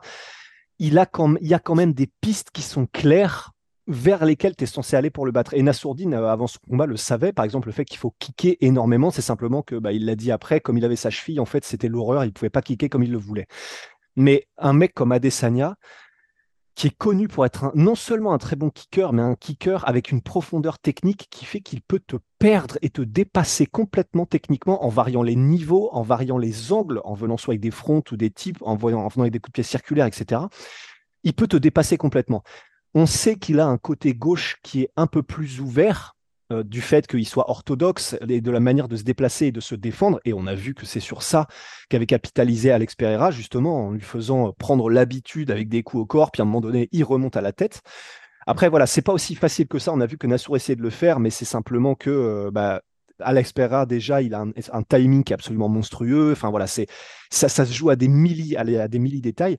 il, 0.80 0.98
a 0.98 1.06
quand, 1.06 1.36
il 1.40 1.48
y 1.48 1.54
a 1.54 1.60
quand 1.60 1.76
même 1.76 1.94
des 1.94 2.08
pistes 2.20 2.50
qui 2.52 2.62
sont 2.62 2.88
claires 2.88 3.54
vers 3.88 4.26
lesquelles 4.26 4.58
tu 4.58 4.66
es 4.66 4.68
censé 4.68 4.98
aller 4.98 5.10
pour 5.10 5.26
le 5.26 5.32
battre. 5.32 5.54
Et 5.54 5.64
Nassourdine, 5.64 6.14
euh, 6.14 6.28
avant 6.28 6.48
ce 6.48 6.58
combat, 6.58 6.86
le 6.86 6.98
savait. 6.98 7.32
Par 7.32 7.46
exemple, 7.46 7.70
le 7.70 7.72
fait 7.72 7.86
qu'il 7.86 8.00
faut 8.00 8.14
kicker 8.20 8.58
énormément, 8.60 9.10
c'est 9.10 9.22
simplement 9.22 9.62
que 9.62 9.76
bah, 9.76 9.94
il 9.94 10.06
l'a 10.06 10.16
dit 10.16 10.34
après, 10.34 10.60
comme 10.60 10.78
il 10.78 10.84
avait 10.84 10.98
sa 10.98 11.10
cheville, 11.10 11.40
en 11.40 11.46
fait, 11.46 11.64
c'était 11.64 11.88
l'horreur, 11.88 12.26
il 12.26 12.28
ne 12.28 12.34
pouvait 12.34 12.50
pas 12.50 12.62
kicker 12.62 12.90
comme 12.90 13.04
il 13.04 13.14
le 13.14 13.18
voulait. 13.18 13.48
Mais 14.18 14.46
un 14.58 14.74
mec 14.74 14.94
comme 14.94 15.14
Adesanya, 15.14 15.78
qui 16.80 16.88
est 16.88 16.98
connu 16.98 17.28
pour 17.28 17.46
être 17.46 17.74
non 17.76 17.94
seulement 17.94 18.32
un 18.32 18.38
très 18.38 18.56
bon 18.56 18.70
kicker, 18.70 19.12
mais 19.12 19.22
un 19.22 19.36
kicker 19.36 19.86
avec 19.86 20.12
une 20.12 20.22
profondeur 20.22 20.80
technique 20.80 21.28
qui 21.30 21.44
fait 21.44 21.60
qu'il 21.60 21.82
peut 21.82 22.00
te 22.00 22.16
perdre 22.40 22.78
et 22.82 22.90
te 22.90 23.02
dépasser 23.02 23.66
complètement 23.66 24.26
techniquement 24.26 24.86
en 24.86 24.88
variant 24.88 25.22
les 25.22 25.36
niveaux, 25.36 25.90
en 25.92 26.04
variant 26.04 26.38
les 26.38 26.72
angles, 26.72 27.02
en 27.04 27.16
venant 27.16 27.36
soit 27.36 27.52
avec 27.52 27.60
des 27.60 27.70
fronts 27.70 28.04
ou 28.14 28.16
des 28.16 28.30
types, 28.30 28.62
en, 28.62 28.76
en 28.76 28.76
venant 28.78 29.10
avec 29.18 29.34
des 29.34 29.40
coups 29.40 29.52
de 29.52 29.56
pied 29.56 29.64
circulaires, 29.64 30.06
etc. 30.06 30.44
Il 31.24 31.34
peut 31.34 31.48
te 31.48 31.58
dépasser 31.58 31.98
complètement. 31.98 32.44
On 32.94 33.06
sait 33.06 33.36
qu'il 33.36 33.60
a 33.60 33.68
un 33.68 33.78
côté 33.78 34.14
gauche 34.14 34.56
qui 34.64 34.84
est 34.84 34.92
un 34.96 35.06
peu 35.06 35.22
plus 35.22 35.60
ouvert 35.60 36.16
euh, 36.52 36.64
du 36.64 36.82
fait 36.82 37.06
qu'il 37.06 37.28
soit 37.28 37.50
orthodoxe 37.50 38.18
et 38.28 38.42
de 38.42 38.52
la 38.52 38.60
manière 38.60 38.88
de 38.88 38.96
se 38.96 39.04
déplacer 39.04 39.48
et 39.48 39.52
de 39.52 39.60
se 39.60 39.76
défendre. 39.76 40.20
Et 40.26 40.34
on 40.34 40.48
a 40.48 40.56
vu 40.56 40.74
que 40.74 40.86
c'est 40.86 41.00
sur 41.00 41.22
ça 41.22 41.48
qu'avait 41.90 42.08
capitalisé 42.08 42.72
Alex 42.72 42.96
Pereira, 42.96 43.30
justement, 43.32 43.88
en 43.88 43.92
lui 43.92 44.02
faisant 44.02 44.54
prendre 44.54 44.90
l'habitude 44.90 45.52
avec 45.52 45.70
des 45.70 45.84
coups 45.84 46.02
au 46.02 46.06
corps, 46.06 46.32
puis 46.32 46.42
à 46.42 46.44
un 46.44 46.46
moment 46.46 46.62
donné, 46.62 46.90
il 46.92 47.04
remonte 47.04 47.38
à 47.38 47.42
la 47.42 47.52
tête. 47.52 47.82
Après, 48.48 48.68
voilà, 48.68 48.88
c'est 48.88 49.04
pas 49.04 49.14
aussi 49.14 49.36
facile 49.36 49.68
que 49.68 49.78
ça. 49.78 49.94
On 49.94 50.02
a 50.02 50.08
vu 50.08 50.18
que 50.18 50.26
Nassour 50.26 50.56
essayait 50.56 50.76
de 50.76 50.82
le 50.82 50.90
faire, 50.90 51.20
mais 51.20 51.30
c'est 51.30 51.46
simplement 51.46 51.94
que 51.94 52.10
euh, 52.10 52.50
bah, 52.52 52.82
Alex 53.20 53.54
Pereira, 53.54 53.86
déjà, 53.86 54.24
il 54.24 54.34
a 54.34 54.42
un, 54.42 54.84
timing 54.84 55.24
qui 55.24 55.34
est 55.34 55.36
absolument 55.36 55.70
monstrueux. 55.70 56.32
Enfin, 56.32 56.50
voilà, 56.50 56.66
c'est 56.66 56.88
ça, 57.30 57.48
ça 57.48 57.66
se 57.66 57.74
joue 57.74 57.92
à 57.92 57.96
des 57.96 58.08
milli, 58.08 58.56
à 58.56 58.88
des 58.88 59.00
milli 59.00 59.22
détails. 59.22 59.58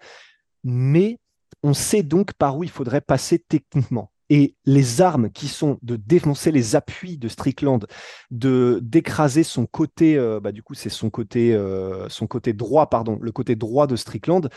Mais 0.64 1.18
on 1.62 1.75
sait 1.75 2.02
donc 2.02 2.32
par 2.35 2.56
où 2.56 2.64
il 2.64 2.70
faudrait 2.70 3.00
passer 3.00 3.38
techniquement. 3.38 4.11
Et 4.30 4.54
les 4.64 5.02
armes 5.02 5.28
qui 5.30 5.49
sont 5.49 5.78
de 5.82 5.96
défoncer 5.96 6.52
les 6.52 6.76
appuis 6.76 7.18
de 7.18 7.28
Strickland, 7.28 7.87
de 8.30 8.78
d'écraser 8.82 9.42
son 9.42 9.66
côté, 9.66 10.16
euh, 10.16 10.40
bah, 10.40 10.52
du 10.52 10.62
coup 10.62 10.75
c'est 10.75 10.88
son 10.88 11.10
côté, 11.10 11.52
euh, 11.52 12.08
son 12.08 12.26
côté 12.26 12.52
droit, 12.52 12.88
pardon, 12.88 13.18
le 13.20 13.32
côté 13.32 13.56
droit 13.56 13.87
de 13.87 13.96
Strickland. 13.96 14.49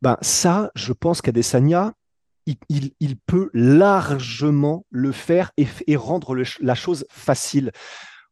Ben 0.00 0.16
ça, 0.22 0.72
je 0.74 0.92
pense 0.92 1.20
qu'Adesanya, 1.22 1.92
il, 2.46 2.90
il, 2.98 3.16
peut 3.16 3.50
largement 3.54 4.84
le 4.90 5.12
faire 5.12 5.52
et, 5.56 5.94
rendre 5.94 6.42
la 6.60 6.74
chose 6.74 7.06
facile 7.08 7.70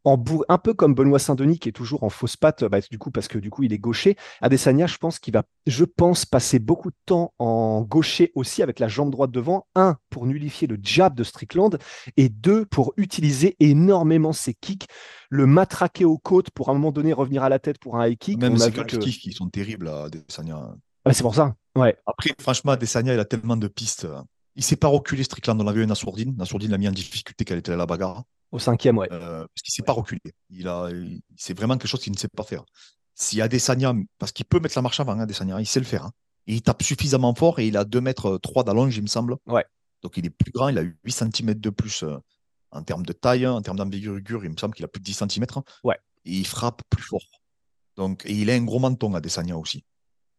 en 0.05 0.17
bourre, 0.17 0.45
un 0.49 0.59
peu 0.59 0.75
comme 0.75 0.95
Benoît 0.95 1.19
Saint-Denis 1.19 1.59
qui 1.59 1.69
est 1.69 1.73
toujours 1.73 2.03
en 2.05 2.11
fausse 2.11 2.37
patte, 2.37 2.65
bah, 2.65 2.81
du 2.91 2.99
coup 2.99 3.11
parce 3.11 3.29
que 3.29 3.39
du 3.39 3.51
coup 3.51 3.63
il 3.63 3.73
est 3.73 3.79
gaucher. 3.79 4.17
Adesanya, 4.41 4.87
je 4.87 4.97
pense 4.97 5.19
qu'il 5.19 5.35
va, 5.35 5.43
je 5.67 5.85
pense, 5.85 6.25
passer 6.25 6.59
beaucoup 6.59 6.91
de 6.91 6.97
temps 7.07 7.35
en 7.39 7.83
gaucher 7.83 8.33
aussi 8.35 8.63
avec 8.63 8.79
la 8.79 8.89
jambe 8.89 9.11
droite 9.11 9.31
devant. 9.31 9.67
Un 9.75 9.97
pour 10.09 10.27
nullifier 10.27 10.67
le 10.67 10.79
jab 10.83 11.15
de 11.15 11.25
Strickland 11.25 11.79
et 12.17 12.29
deux 12.29 12.65
pour 12.65 12.93
utiliser 12.97 13.57
énormément 13.61 14.33
ses 14.33 14.55
kicks, 14.55 14.87
le 15.29 15.47
matraquer 15.47 16.05
aux 16.05 16.19
côtes 16.19 16.51
pour 16.51 16.69
à 16.69 16.73
un 16.73 16.75
moment 16.75 16.93
donné 16.93 17.13
revenir 17.13 17.43
à 17.43 17.49
la 17.49 17.59
tête 17.59 17.79
pour 17.79 17.97
un 17.97 18.07
high 18.07 18.19
kick. 18.19 18.39
Même 18.39 18.57
ses 18.57 18.73
que... 18.73 18.83
kicks 18.83 19.21
qui 19.21 19.33
sont 19.33 19.49
terribles 19.49 19.89
à 19.89 20.05
Adesanya. 20.05 20.75
Ah, 21.05 21.13
c'est 21.13 21.23
pour 21.23 21.35
ça. 21.35 21.55
Ouais. 21.77 21.97
Après, 22.07 22.31
franchement, 22.41 22.73
Adesanya, 22.73 23.15
il 23.15 23.21
a 23.21 23.25
tellement 23.25 23.57
de 23.57 23.69
pistes. 23.69 24.07
Il 24.61 24.63
s'est 24.63 24.77
pas 24.77 24.89
reculé 24.89 25.25
Strickland. 25.25 25.59
On 25.59 25.67
a 25.67 25.73
vu 25.73 25.83
un 25.83 25.89
Assourdine. 25.89 26.37
Assourdine 26.39 26.71
l'a 26.71 26.77
mis 26.77 26.87
en 26.87 26.93
difficulté 26.93 27.47
qu'elle 27.47 27.57
était 27.57 27.73
à 27.73 27.77
la 27.77 27.87
bagarre. 27.87 28.25
Au 28.53 28.59
cinquième, 28.59 28.99
ouais. 28.99 29.09
Euh, 29.11 29.39
parce 29.39 29.63
qu'il 29.63 29.71
ne 29.71 29.75
s'est 29.75 29.83
pas 29.83 29.95
reculé. 29.95 30.21
Il 30.51 30.69
a, 30.69 30.91
c'est 31.35 31.57
vraiment 31.57 31.79
quelque 31.79 31.89
chose 31.89 32.03
qu'il 32.03 32.13
ne 32.13 32.19
sait 32.19 32.29
pas 32.29 32.43
faire. 32.43 32.67
Si 33.15 33.41
Adesanya, 33.41 33.95
parce 34.19 34.33
qu'il 34.33 34.45
peut 34.45 34.61
mettre 34.61 34.77
la 34.77 34.83
marche 34.83 35.01
avant, 35.01 35.13
hein, 35.13 35.21
Adesanya, 35.21 35.59
il 35.61 35.67
sait 35.67 35.81
le 35.81 35.87
faire. 35.87 36.05
Hein. 36.05 36.13
Et 36.47 36.57
il 36.57 36.61
tape 36.61 36.83
suffisamment 36.83 37.35
fort 37.35 37.59
et 37.59 37.69
il 37.69 37.79
a 37.79 37.87
2 37.87 38.03
mètres 38.03 38.37
3 38.37 38.65
d'allonge, 38.65 38.95
il 38.95 39.03
me 39.03 39.07
semble. 39.07 39.39
Ouais. 39.47 39.65
Donc 40.03 40.19
il 40.19 40.27
est 40.27 40.31
plus 40.31 40.53
grand, 40.53 40.69
il 40.69 40.77
a 40.77 40.83
8 40.83 41.11
cm 41.11 41.55
de 41.55 41.71
plus 41.71 42.03
euh, 42.03 42.19
en 42.71 42.83
termes 42.83 43.07
de 43.07 43.15
taille, 43.15 43.47
en 43.47 43.63
termes 43.63 43.79
d'envergure, 43.79 44.45
il 44.45 44.51
me 44.51 44.59
semble 44.59 44.75
qu'il 44.75 44.85
a 44.85 44.89
plus 44.89 45.01
de 45.01 45.05
10 45.05 45.25
cm. 45.27 45.47
Ouais. 45.85 45.97
Et 46.27 46.33
il 46.33 46.47
frappe 46.47 46.83
plus 46.91 47.03
fort. 47.03 47.25
Donc, 47.97 48.27
et 48.27 48.35
il 48.35 48.51
a 48.51 48.53
un 48.53 48.63
gros 48.63 48.79
menton, 48.79 49.15
Adesanya 49.15 49.57
aussi. 49.57 49.87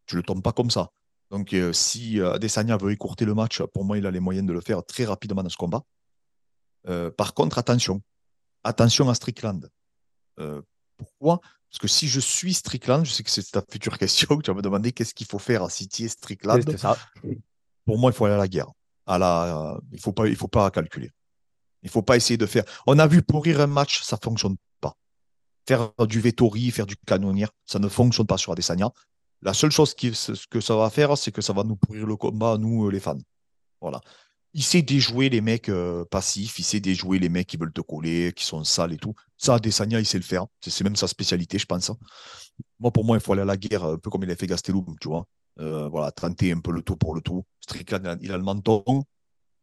Tu 0.06 0.14
ne 0.14 0.20
le 0.20 0.22
tombes 0.22 0.42
pas 0.42 0.52
comme 0.52 0.70
ça. 0.70 0.90
Donc 1.32 1.54
euh, 1.54 1.72
si 1.72 2.20
Adesanya 2.20 2.76
veut 2.76 2.92
écourter 2.92 3.24
le 3.24 3.34
match, 3.34 3.62
pour 3.72 3.84
moi, 3.84 3.96
il 3.96 4.06
a 4.06 4.10
les 4.10 4.20
moyens 4.20 4.46
de 4.46 4.52
le 4.52 4.60
faire 4.60 4.84
très 4.84 5.06
rapidement 5.06 5.42
dans 5.42 5.48
ce 5.48 5.56
combat. 5.56 5.82
Euh, 6.88 7.10
par 7.10 7.32
contre, 7.32 7.56
attention, 7.56 8.02
attention 8.64 9.08
à 9.08 9.14
Strickland. 9.14 9.68
Euh, 10.38 10.60
pourquoi? 10.98 11.40
Parce 11.70 11.78
que 11.78 11.88
si 11.88 12.06
je 12.06 12.20
suis 12.20 12.52
Strickland, 12.52 13.06
je 13.06 13.12
sais 13.12 13.22
que 13.22 13.30
c'est 13.30 13.50
ta 13.50 13.62
future 13.66 13.96
question, 13.96 14.38
tu 14.44 14.50
vas 14.50 14.56
me 14.56 14.60
demander 14.60 14.92
qu'est-ce 14.92 15.14
qu'il 15.14 15.26
faut 15.26 15.38
faire 15.38 15.62
à 15.62 15.70
City 15.70 16.04
et 16.04 16.08
Strickland. 16.08 16.76
Ça. 16.76 16.98
Pour 17.86 17.98
moi, 17.98 18.10
il 18.10 18.14
faut 18.14 18.26
aller 18.26 18.34
à 18.34 18.38
la 18.38 18.48
guerre. 18.48 18.70
À 19.06 19.18
la, 19.18 19.78
il 19.90 19.96
ne 19.96 20.00
faut, 20.00 20.12
pas, 20.12 20.28
il 20.28 20.36
faut 20.36 20.48
pas 20.48 20.70
calculer. 20.70 21.10
Il 21.82 21.86
ne 21.86 21.90
faut 21.90 22.02
pas 22.02 22.16
essayer 22.16 22.36
de 22.36 22.46
faire. 22.46 22.64
On 22.86 22.98
a 22.98 23.06
vu 23.06 23.22
pourrir 23.22 23.60
un 23.60 23.66
match, 23.66 24.02
ça 24.02 24.16
ne 24.16 24.24
fonctionne 24.24 24.56
pas. 24.80 24.94
Faire 25.66 25.92
du 26.06 26.20
Vettori, 26.20 26.70
faire 26.70 26.86
du 26.86 26.96
canonnier, 26.96 27.46
ça 27.64 27.78
ne 27.78 27.88
fonctionne 27.88 28.26
pas 28.26 28.36
sur 28.36 28.52
Adesanya. 28.52 28.92
La 29.42 29.54
seule 29.54 29.72
chose 29.72 29.94
que 29.94 30.60
ça 30.60 30.76
va 30.76 30.88
faire, 30.90 31.18
c'est 31.18 31.32
que 31.32 31.42
ça 31.42 31.52
va 31.52 31.64
nous 31.64 31.76
pourrir 31.76 32.06
le 32.06 32.16
combat, 32.16 32.58
nous, 32.58 32.88
les 32.90 33.00
fans. 33.00 33.18
Voilà 33.80 34.00
il 34.54 34.62
sait 34.62 34.82
déjouer 34.82 35.28
les 35.28 35.40
mecs 35.40 35.68
euh, 35.68 36.04
passifs, 36.04 36.58
il 36.58 36.64
sait 36.64 36.80
déjouer 36.80 37.18
les 37.18 37.28
mecs 37.28 37.46
qui 37.46 37.56
veulent 37.56 37.72
te 37.72 37.80
coller, 37.80 38.32
qui 38.34 38.44
sont 38.44 38.64
sales 38.64 38.92
et 38.92 38.98
tout. 38.98 39.14
Ça, 39.38 39.54
Adesanya, 39.54 39.98
il 39.98 40.06
sait 40.06 40.18
le 40.18 40.24
faire. 40.24 40.46
C'est 40.60 40.84
même 40.84 40.96
sa 40.96 41.08
spécialité, 41.08 41.58
je 41.58 41.66
pense. 41.66 41.90
Moi, 42.78 42.90
pour 42.90 43.04
moi, 43.04 43.16
il 43.16 43.22
faut 43.22 43.32
aller 43.32 43.42
à 43.42 43.46
la 43.46 43.56
guerre, 43.56 43.84
un 43.84 43.98
peu 43.98 44.10
comme 44.10 44.22
il 44.24 44.30
a 44.30 44.36
fait 44.36 44.46
Gastelum, 44.46 44.84
tu 45.00 45.08
vois. 45.08 45.26
Euh, 45.60 45.88
voilà, 45.88 46.12
tenter 46.12 46.52
un 46.52 46.60
peu 46.60 46.72
le 46.72 46.82
tout 46.82 46.96
pour 46.96 47.14
le 47.14 47.20
tout. 47.20 47.44
Strickland, 47.60 48.18
il 48.20 48.32
a 48.32 48.36
le 48.36 48.42
menton, 48.42 49.04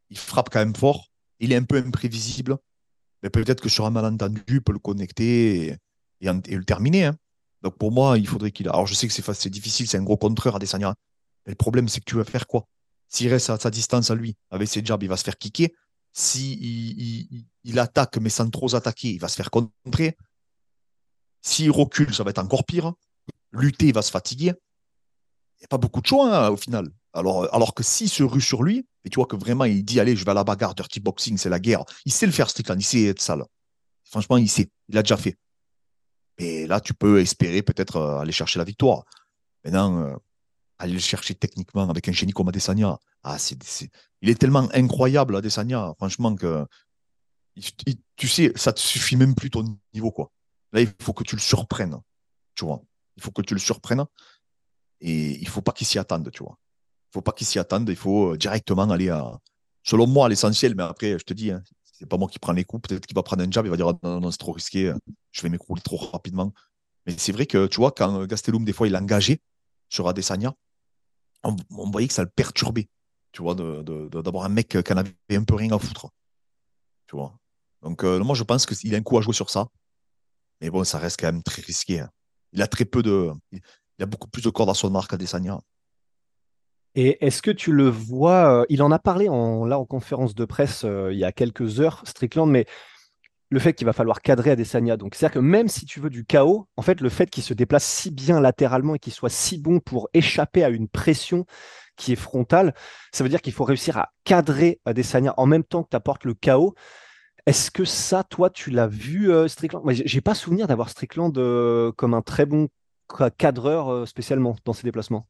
il 0.10 0.18
frappe 0.18 0.50
quand 0.50 0.60
même 0.60 0.76
fort, 0.76 1.08
il 1.40 1.52
est 1.52 1.56
un 1.56 1.64
peu 1.64 1.78
imprévisible, 1.78 2.58
mais 3.24 3.30
peut-être 3.30 3.62
que 3.62 3.70
sur 3.70 3.86
un 3.86 3.92
malentendu, 3.92 4.44
il 4.48 4.62
peut 4.62 4.74
le 4.74 4.80
connecter 4.80 5.68
et, 5.68 5.78
et, 6.22 6.30
et 6.48 6.56
le 6.56 6.64
terminer. 6.64 7.06
Hein. 7.06 7.16
Donc 7.62 7.78
pour 7.78 7.92
moi, 7.92 8.18
il 8.18 8.28
faudrait 8.28 8.52
qu'il. 8.52 8.68
Alors 8.70 8.88
je 8.88 8.94
sais 8.94 9.08
que 9.08 9.14
c'est 9.14 9.50
difficile, 9.50 9.88
c'est 9.88 9.98
un 9.98 10.04
gros 10.04 10.18
contreur 10.18 10.56
Adesanya. 10.56 10.96
Mais 11.46 11.52
le 11.52 11.56
problème, 11.56 11.88
c'est 11.88 12.00
que 12.00 12.06
tu 12.06 12.16
vas 12.16 12.24
faire 12.24 12.48
quoi? 12.48 12.68
S'il 13.08 13.30
reste 13.30 13.50
à 13.50 13.58
sa 13.58 13.70
distance 13.70 14.12
à 14.12 14.16
lui, 14.16 14.36
avec 14.52 14.68
ses 14.70 14.86
jabs, 14.86 15.02
il 15.02 15.10
va 15.10 15.18
se 15.18 15.24
faire 15.24 15.38
kicker. 15.38 15.74
S'il 16.14 16.64
il, 16.64 17.02
il, 17.32 17.46
il, 17.64 17.80
attaque, 17.80 18.18
mais 18.18 18.30
sans 18.30 18.50
trop 18.50 18.76
attaquer, 18.76 19.10
il 19.10 19.20
va 19.20 19.28
se 19.28 19.36
faire 19.36 19.50
contrer. 19.50 20.16
S'il 21.42 21.72
recule, 21.72 22.14
ça 22.14 22.24
va 22.24 22.32
être 22.32 22.40
encore 22.40 22.66
pire. 22.66 22.94
Lutter, 23.52 23.88
il 23.88 23.94
va 23.94 24.02
se 24.02 24.12
fatiguer. 24.12 24.54
Il 25.58 25.62
n'y 25.62 25.66
a 25.66 25.68
pas 25.68 25.78
beaucoup 25.78 26.02
de 26.02 26.08
choix 26.08 26.46
hein, 26.46 26.50
au 26.50 26.58
final. 26.58 26.90
Alors, 27.14 27.54
alors 27.54 27.74
que 27.74 27.84
s'il 27.84 28.10
se 28.10 28.24
rue 28.24 28.42
sur 28.42 28.64
lui, 28.64 28.86
et 29.04 29.10
tu 29.10 29.16
vois 29.16 29.26
que 29.26 29.36
vraiment 29.36 29.66
il 29.66 29.84
dit 29.84 30.00
Allez, 30.00 30.16
je 30.16 30.24
vais 30.24 30.32
à 30.32 30.36
la 30.36 30.44
bagarre, 30.44 30.76
dirty 30.76 31.00
boxing, 31.00 31.38
c'est 31.38 31.50
la 31.50 31.60
guerre. 31.60 31.84
Il 32.06 32.14
sait 32.14 32.26
le 32.26 32.32
faire, 32.32 32.50
Strickland, 32.50 32.80
il 32.80 32.84
sait 32.84 33.06
être 33.06 33.22
sale. 33.22 33.44
Franchement, 34.04 34.38
il 34.38 34.50
sait. 34.50 34.70
Il 34.88 34.98
a 34.98 35.04
déjà 35.04 35.18
fait. 35.18 35.38
Et 36.40 36.68
là, 36.68 36.80
tu 36.80 36.94
peux 36.94 37.20
espérer 37.20 37.62
peut-être 37.62 37.98
euh, 37.98 38.20
aller 38.20 38.32
chercher 38.32 38.60
la 38.60 38.66
victoire. 38.66 39.04
Maintenant, 39.64 40.02
euh, 40.02 40.16
aller 40.78 40.94
le 40.94 41.00
chercher 41.00 41.36
techniquement 41.36 41.90
avec 41.90 42.08
un 42.08 42.14
génie 42.14 42.32
comme 42.32 42.48
Adesanya. 42.48 42.98
Ah, 43.24 43.38
c'est. 43.38 43.58
Il 44.22 44.30
est 44.30 44.40
tellement 44.40 44.68
incroyable, 44.74 45.36
Adesanya, 45.36 45.94
franchement, 45.98 46.36
que 46.36 46.66
tu 48.16 48.28
sais, 48.28 48.52
ça 48.56 48.74
te 48.74 48.80
suffit 48.80 49.16
même 49.16 49.36
plus 49.36 49.50
ton 49.50 49.78
niveau. 49.94 50.12
quoi. 50.12 50.32
Là, 50.72 50.82
il 50.82 50.94
faut 51.02 51.14
que 51.14 51.24
tu 51.24 51.36
le 51.36 51.42
surprennes. 51.42 51.98
Tu 52.56 52.66
vois. 52.66 52.82
Il 53.18 53.24
faut 53.24 53.32
que 53.32 53.42
tu 53.42 53.54
le 53.54 53.60
surprennes. 53.60 54.06
Et 55.02 55.40
il 55.40 55.48
faut 55.48 55.62
pas 55.62 55.72
qu'il 55.72 55.88
s'y 55.88 56.00
attende, 56.00 56.30
tu 56.32 56.44
vois. 56.44 56.58
Il 57.10 57.14
faut 57.14 57.22
pas 57.22 57.32
qu'il 57.32 57.48
s'y 57.48 57.60
attende. 57.60 57.90
Il 57.90 57.96
faut 57.96 58.38
directement 58.38 58.90
aller 58.90 59.10
à, 59.10 59.40
selon 59.84 60.08
moi, 60.08 60.28
à 60.28 60.30
l'essentiel. 60.30 60.76
Mais 60.76 60.84
après, 60.84 61.18
je 61.20 61.24
te 61.24 61.34
dis, 61.34 61.52
hein, 61.52 61.64
c'est 62.00 62.08
pas 62.08 62.18
moi 62.18 62.30
qui 62.30 62.40
prends 62.40 62.54
les 62.54 62.64
coups. 62.64 62.88
Peut-être 62.88 63.06
qu'il 63.06 63.16
va 63.16 63.24
prendre 63.24 63.44
un 63.44 63.52
jab, 63.52 63.66
il 63.66 63.70
va 63.70 63.76
dire 63.76 63.88
non, 63.88 64.00
non, 64.04 64.20
non 64.22 64.32
c'est 64.32 64.38
trop 64.38 64.54
risqué. 64.54 64.94
Je 65.32 65.42
vais 65.42 65.50
m'écrouler 65.50 65.82
trop 65.82 65.98
rapidement. 65.98 66.54
Mais 67.06 67.18
c'est 67.18 67.34
vrai 67.34 67.46
que, 67.46 67.68
tu 67.68 67.78
vois, 67.78 67.92
quand 67.92 68.26
Gastelum, 68.26 68.64
des 68.64 68.74
fois, 68.74 68.88
il 68.88 68.96
engagé 68.96 69.42
sur 69.90 70.08
Adesanya, 70.08 70.54
on, 71.44 71.56
voyait 71.92 72.08
que 72.08 72.14
ça 72.14 72.24
le 72.24 72.30
perturbait, 72.30 72.88
tu 73.32 73.42
vois, 73.42 73.56
d'avoir 73.56 74.46
un 74.46 74.50
mec 74.50 74.70
qui 74.70 74.94
en 74.94 74.98
avait 74.98 75.14
un 75.32 75.44
peu 75.44 75.56
rien 75.56 75.72
à 75.72 75.80
foutre. 75.80 76.10
Tu 77.08 77.16
vois. 77.16 77.38
Donc, 77.82 78.04
euh, 78.04 78.20
moi, 78.20 78.36
je 78.36 78.44
pense 78.44 78.66
qu'il 78.66 78.94
a 78.96 78.98
un 78.98 79.02
coup 79.02 79.18
à 79.18 79.22
jouer 79.22 79.34
sur 79.34 79.50
ça. 79.50 79.68
Mais 80.62 80.70
bon, 80.70 80.84
ça 80.84 81.00
reste 81.00 81.20
quand 81.20 81.28
même 81.28 81.44
très 81.44 81.62
risqué. 81.62 82.02
Hein. 82.02 82.10
Il 82.54 82.62
a 82.62 82.68
très 82.68 82.86
peu 82.86 83.02
de. 83.02 83.32
Il 83.52 84.04
a 84.04 84.06
beaucoup 84.06 84.30
plus 84.30 84.42
de 84.42 84.50
cordes 84.50 84.70
à 84.70 84.74
son 84.74 84.94
arc 84.96 85.14
à. 85.14 85.18
Et 87.02 87.26
est-ce 87.26 87.42
que 87.42 87.52
tu 87.52 87.72
le 87.72 87.88
vois 87.88 88.64
euh, 88.64 88.66
Il 88.68 88.84
en 88.84 88.92
a 88.92 89.00
parlé 89.00 89.30
en, 89.30 89.64
là 89.64 89.80
en 89.80 89.86
conférence 89.86 90.36
de 90.36 90.44
presse 90.44 90.84
euh, 90.84 91.14
il 91.14 91.18
y 91.18 91.24
a 91.24 91.32
quelques 91.32 91.80
heures, 91.80 92.02
Strickland, 92.04 92.52
mais 92.52 92.66
le 93.50 93.60
fait 93.60 93.72
qu'il 93.72 93.86
va 93.86 93.94
falloir 93.94 94.20
cadrer 94.22 94.52
Adesanya. 94.52 94.98
Donc, 94.98 95.16
c'est-à-dire 95.16 95.36
que 95.36 95.40
même 95.40 95.70
si 95.70 95.86
tu 95.86 96.02
veux 96.02 96.10
du 96.10 96.26
chaos, 96.26 96.68
en 96.76 96.82
fait, 96.82 97.00
le 97.00 97.08
fait 97.08 97.30
qu'il 97.30 97.42
se 97.42 97.54
déplace 97.54 97.86
si 97.86 98.12
bien 98.12 98.42
latéralement 98.42 98.96
et 98.96 99.00
qu'il 99.00 99.14
soit 99.14 99.30
si 99.30 99.58
bon 99.60 99.80
pour 99.80 100.10
échapper 100.14 100.62
à 100.66 100.68
une 100.68 100.90
pression 100.90 101.46
qui 101.96 102.12
est 102.12 102.18
frontale, 102.18 102.76
ça 103.14 103.24
veut 103.24 103.30
dire 103.30 103.42
qu'il 103.42 103.54
faut 103.54 103.64
réussir 103.64 103.98
à 103.98 104.10
cadrer 104.26 104.82
Adesanya 104.84 105.34
en 105.38 105.46
même 105.46 105.64
temps 105.64 105.84
que 105.84 105.92
tu 105.92 105.96
apportes 105.96 106.26
le 106.26 106.34
chaos. 106.34 106.76
Est-ce 107.46 107.72
que 107.72 107.86
ça, 107.86 108.26
toi, 108.26 108.50
tu 108.50 108.72
l'as 108.72 108.88
vu, 108.88 109.32
euh, 109.32 109.48
Strickland? 109.48 109.86
Moi, 109.86 109.94
j'ai 109.94 110.22
pas 110.22 110.36
souvenir 110.36 110.68
d'avoir 110.68 110.90
Strickland 110.90 111.32
comme 111.96 112.14
un 112.14 112.22
très 112.22 112.46
bon 112.46 112.68
cadreur 113.38 114.06
spécialement 114.06 114.58
dans 114.66 114.74
ses 114.74 114.84
déplacements. 114.84 115.30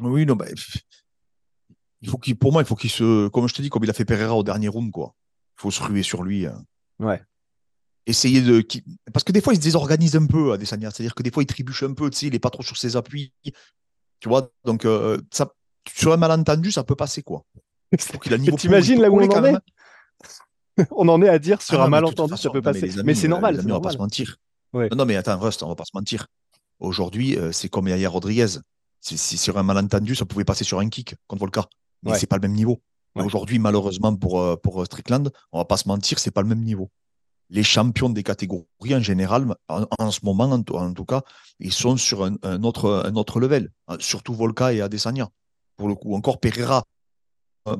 Oui, 0.00 0.26
non, 0.26 0.36
bah, 0.36 0.46
il 2.02 2.08
faut 2.08 2.18
qu'il, 2.18 2.36
pour 2.36 2.52
moi, 2.52 2.62
il 2.62 2.66
faut 2.66 2.76
qu'il 2.76 2.90
se, 2.90 3.28
comme 3.28 3.46
je 3.48 3.54
te 3.54 3.62
dis, 3.62 3.68
comme 3.68 3.84
il 3.84 3.90
a 3.90 3.92
fait 3.92 4.04
Pereira 4.04 4.34
au 4.34 4.42
dernier 4.42 4.68
round, 4.68 4.90
quoi. 4.90 5.14
Il 5.58 5.62
faut 5.62 5.70
se 5.70 5.82
ruer 5.82 6.02
sur 6.02 6.22
lui. 6.22 6.46
Hein. 6.46 6.64
Ouais. 6.98 7.22
Essayer 8.06 8.40
de. 8.40 8.66
Parce 9.12 9.24
que 9.24 9.32
des 9.32 9.40
fois, 9.40 9.52
il 9.52 9.56
se 9.56 9.62
désorganise 9.62 10.16
un 10.16 10.26
peu, 10.26 10.52
Adesanya. 10.52 10.90
C'est-à-dire 10.90 11.14
que 11.14 11.22
des 11.22 11.30
fois, 11.30 11.42
il 11.42 11.46
trébuche 11.46 11.82
un 11.82 11.92
peu, 11.92 12.08
tu 12.10 12.18
sais, 12.18 12.26
il 12.26 12.32
n'est 12.32 12.38
pas 12.38 12.50
trop 12.50 12.62
sur 12.62 12.76
ses 12.76 12.96
appuis. 12.96 13.32
Tu 14.20 14.28
vois, 14.28 14.50
donc 14.64 14.84
euh, 14.84 15.20
ça, 15.30 15.52
sur 15.94 16.12
un 16.12 16.16
malentendu, 16.16 16.72
ça 16.72 16.84
peut 16.84 16.94
passer 16.94 17.22
quoi. 17.22 17.44
T'imagines 18.58 19.00
là 19.00 19.10
où 19.10 19.20
on 19.20 19.28
en 19.28 19.44
est? 19.44 19.56
On 20.92 21.08
en 21.08 21.20
est 21.20 21.28
à 21.28 21.38
dire 21.38 21.60
sur 21.60 21.78
ah 21.80 21.84
un 21.84 21.88
malentendu, 21.88 22.38
ça 22.38 22.48
peut 22.48 22.62
passer. 22.62 22.90
Mais, 23.04 23.14
c'est 23.14 23.28
normal. 23.28 23.60
on 23.62 23.68
va 23.68 23.80
pas 23.80 23.90
se 23.90 23.98
mentir. 23.98 24.36
Non, 24.72 25.04
mais 25.04 25.16
attends, 25.16 25.38
Rust, 25.38 25.62
on 25.62 25.68
va 25.68 25.74
pas 25.74 25.84
se 25.84 25.90
mentir. 25.92 26.26
Aujourd'hui, 26.78 27.36
euh, 27.36 27.52
c'est 27.52 27.68
comme 27.68 27.88
Yaya 27.88 28.08
Rodriguez. 28.08 28.60
Si 29.00 29.38
sur 29.38 29.56
un 29.56 29.62
malentendu, 29.62 30.14
ça 30.14 30.26
pouvait 30.26 30.44
passer 30.44 30.64
sur 30.64 30.78
un 30.78 30.88
kick 30.88 31.14
contre 31.26 31.40
Volca. 31.40 31.66
Mais 32.02 32.18
c'est 32.18 32.26
pas 32.26 32.36
le 32.36 32.42
même 32.42 32.52
niveau. 32.52 32.82
Aujourd'hui, 33.14 33.58
malheureusement 33.58 34.14
pour, 34.14 34.40
euh, 34.40 34.56
pour 34.56 34.84
Strickland, 34.86 35.32
on 35.52 35.58
va 35.58 35.64
pas 35.64 35.76
se 35.76 35.88
mentir, 35.88 36.18
c'est 36.18 36.30
pas 36.30 36.42
le 36.42 36.48
même 36.48 36.62
niveau. 36.62 36.90
Les 37.48 37.64
champions 37.64 38.08
des 38.08 38.22
catégories 38.22 38.94
en 38.94 39.00
général, 39.00 39.52
en, 39.68 40.10
ce 40.12 40.20
moment 40.22 40.44
en, 40.44 40.92
tout 40.92 41.04
cas, 41.04 41.22
ils 41.58 41.72
sont 41.72 41.96
sur 41.96 42.24
un, 42.24 42.62
autre, 42.62 43.02
un 43.04 43.16
autre 43.16 43.40
level. 43.40 43.72
Hein, 43.88 43.96
surtout 43.98 44.34
Volca 44.34 44.72
et 44.72 44.80
Adesanya. 44.80 45.28
Pour 45.76 45.88
le 45.88 45.96
coup, 45.96 46.14
encore 46.14 46.38
Pereira, 46.38 46.84
euh, 47.66 47.76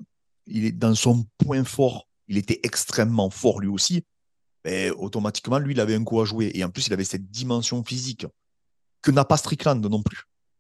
il 0.47 0.65
est 0.65 0.73
dans 0.73 0.95
son 0.97 1.25
point 1.39 1.63
fort. 1.63 2.09
Il 2.27 2.37
était 2.37 2.59
extrêmement 2.65 3.31
fort 3.31 3.61
lui 3.61 3.69
aussi. 3.69 4.05
Mais 4.65 4.91
automatiquement, 4.91 5.59
lui, 5.59 5.75
il 5.75 5.81
avait 5.81 5.95
un 5.95 6.05
coup 6.05 6.21
à 6.21 6.25
jouer. 6.25 6.51
Et 6.55 6.65
en 6.65 6.71
plus, 6.71 6.89
il 6.89 6.93
avait 6.93 7.05
cette 7.05 7.31
dimension 7.31 7.83
physique 7.85 8.27
que 9.03 9.11
n'a 9.11 9.25
pas 9.25 9.37
Strickland 9.37 9.85
non 9.87 10.03
plus. 10.03 10.25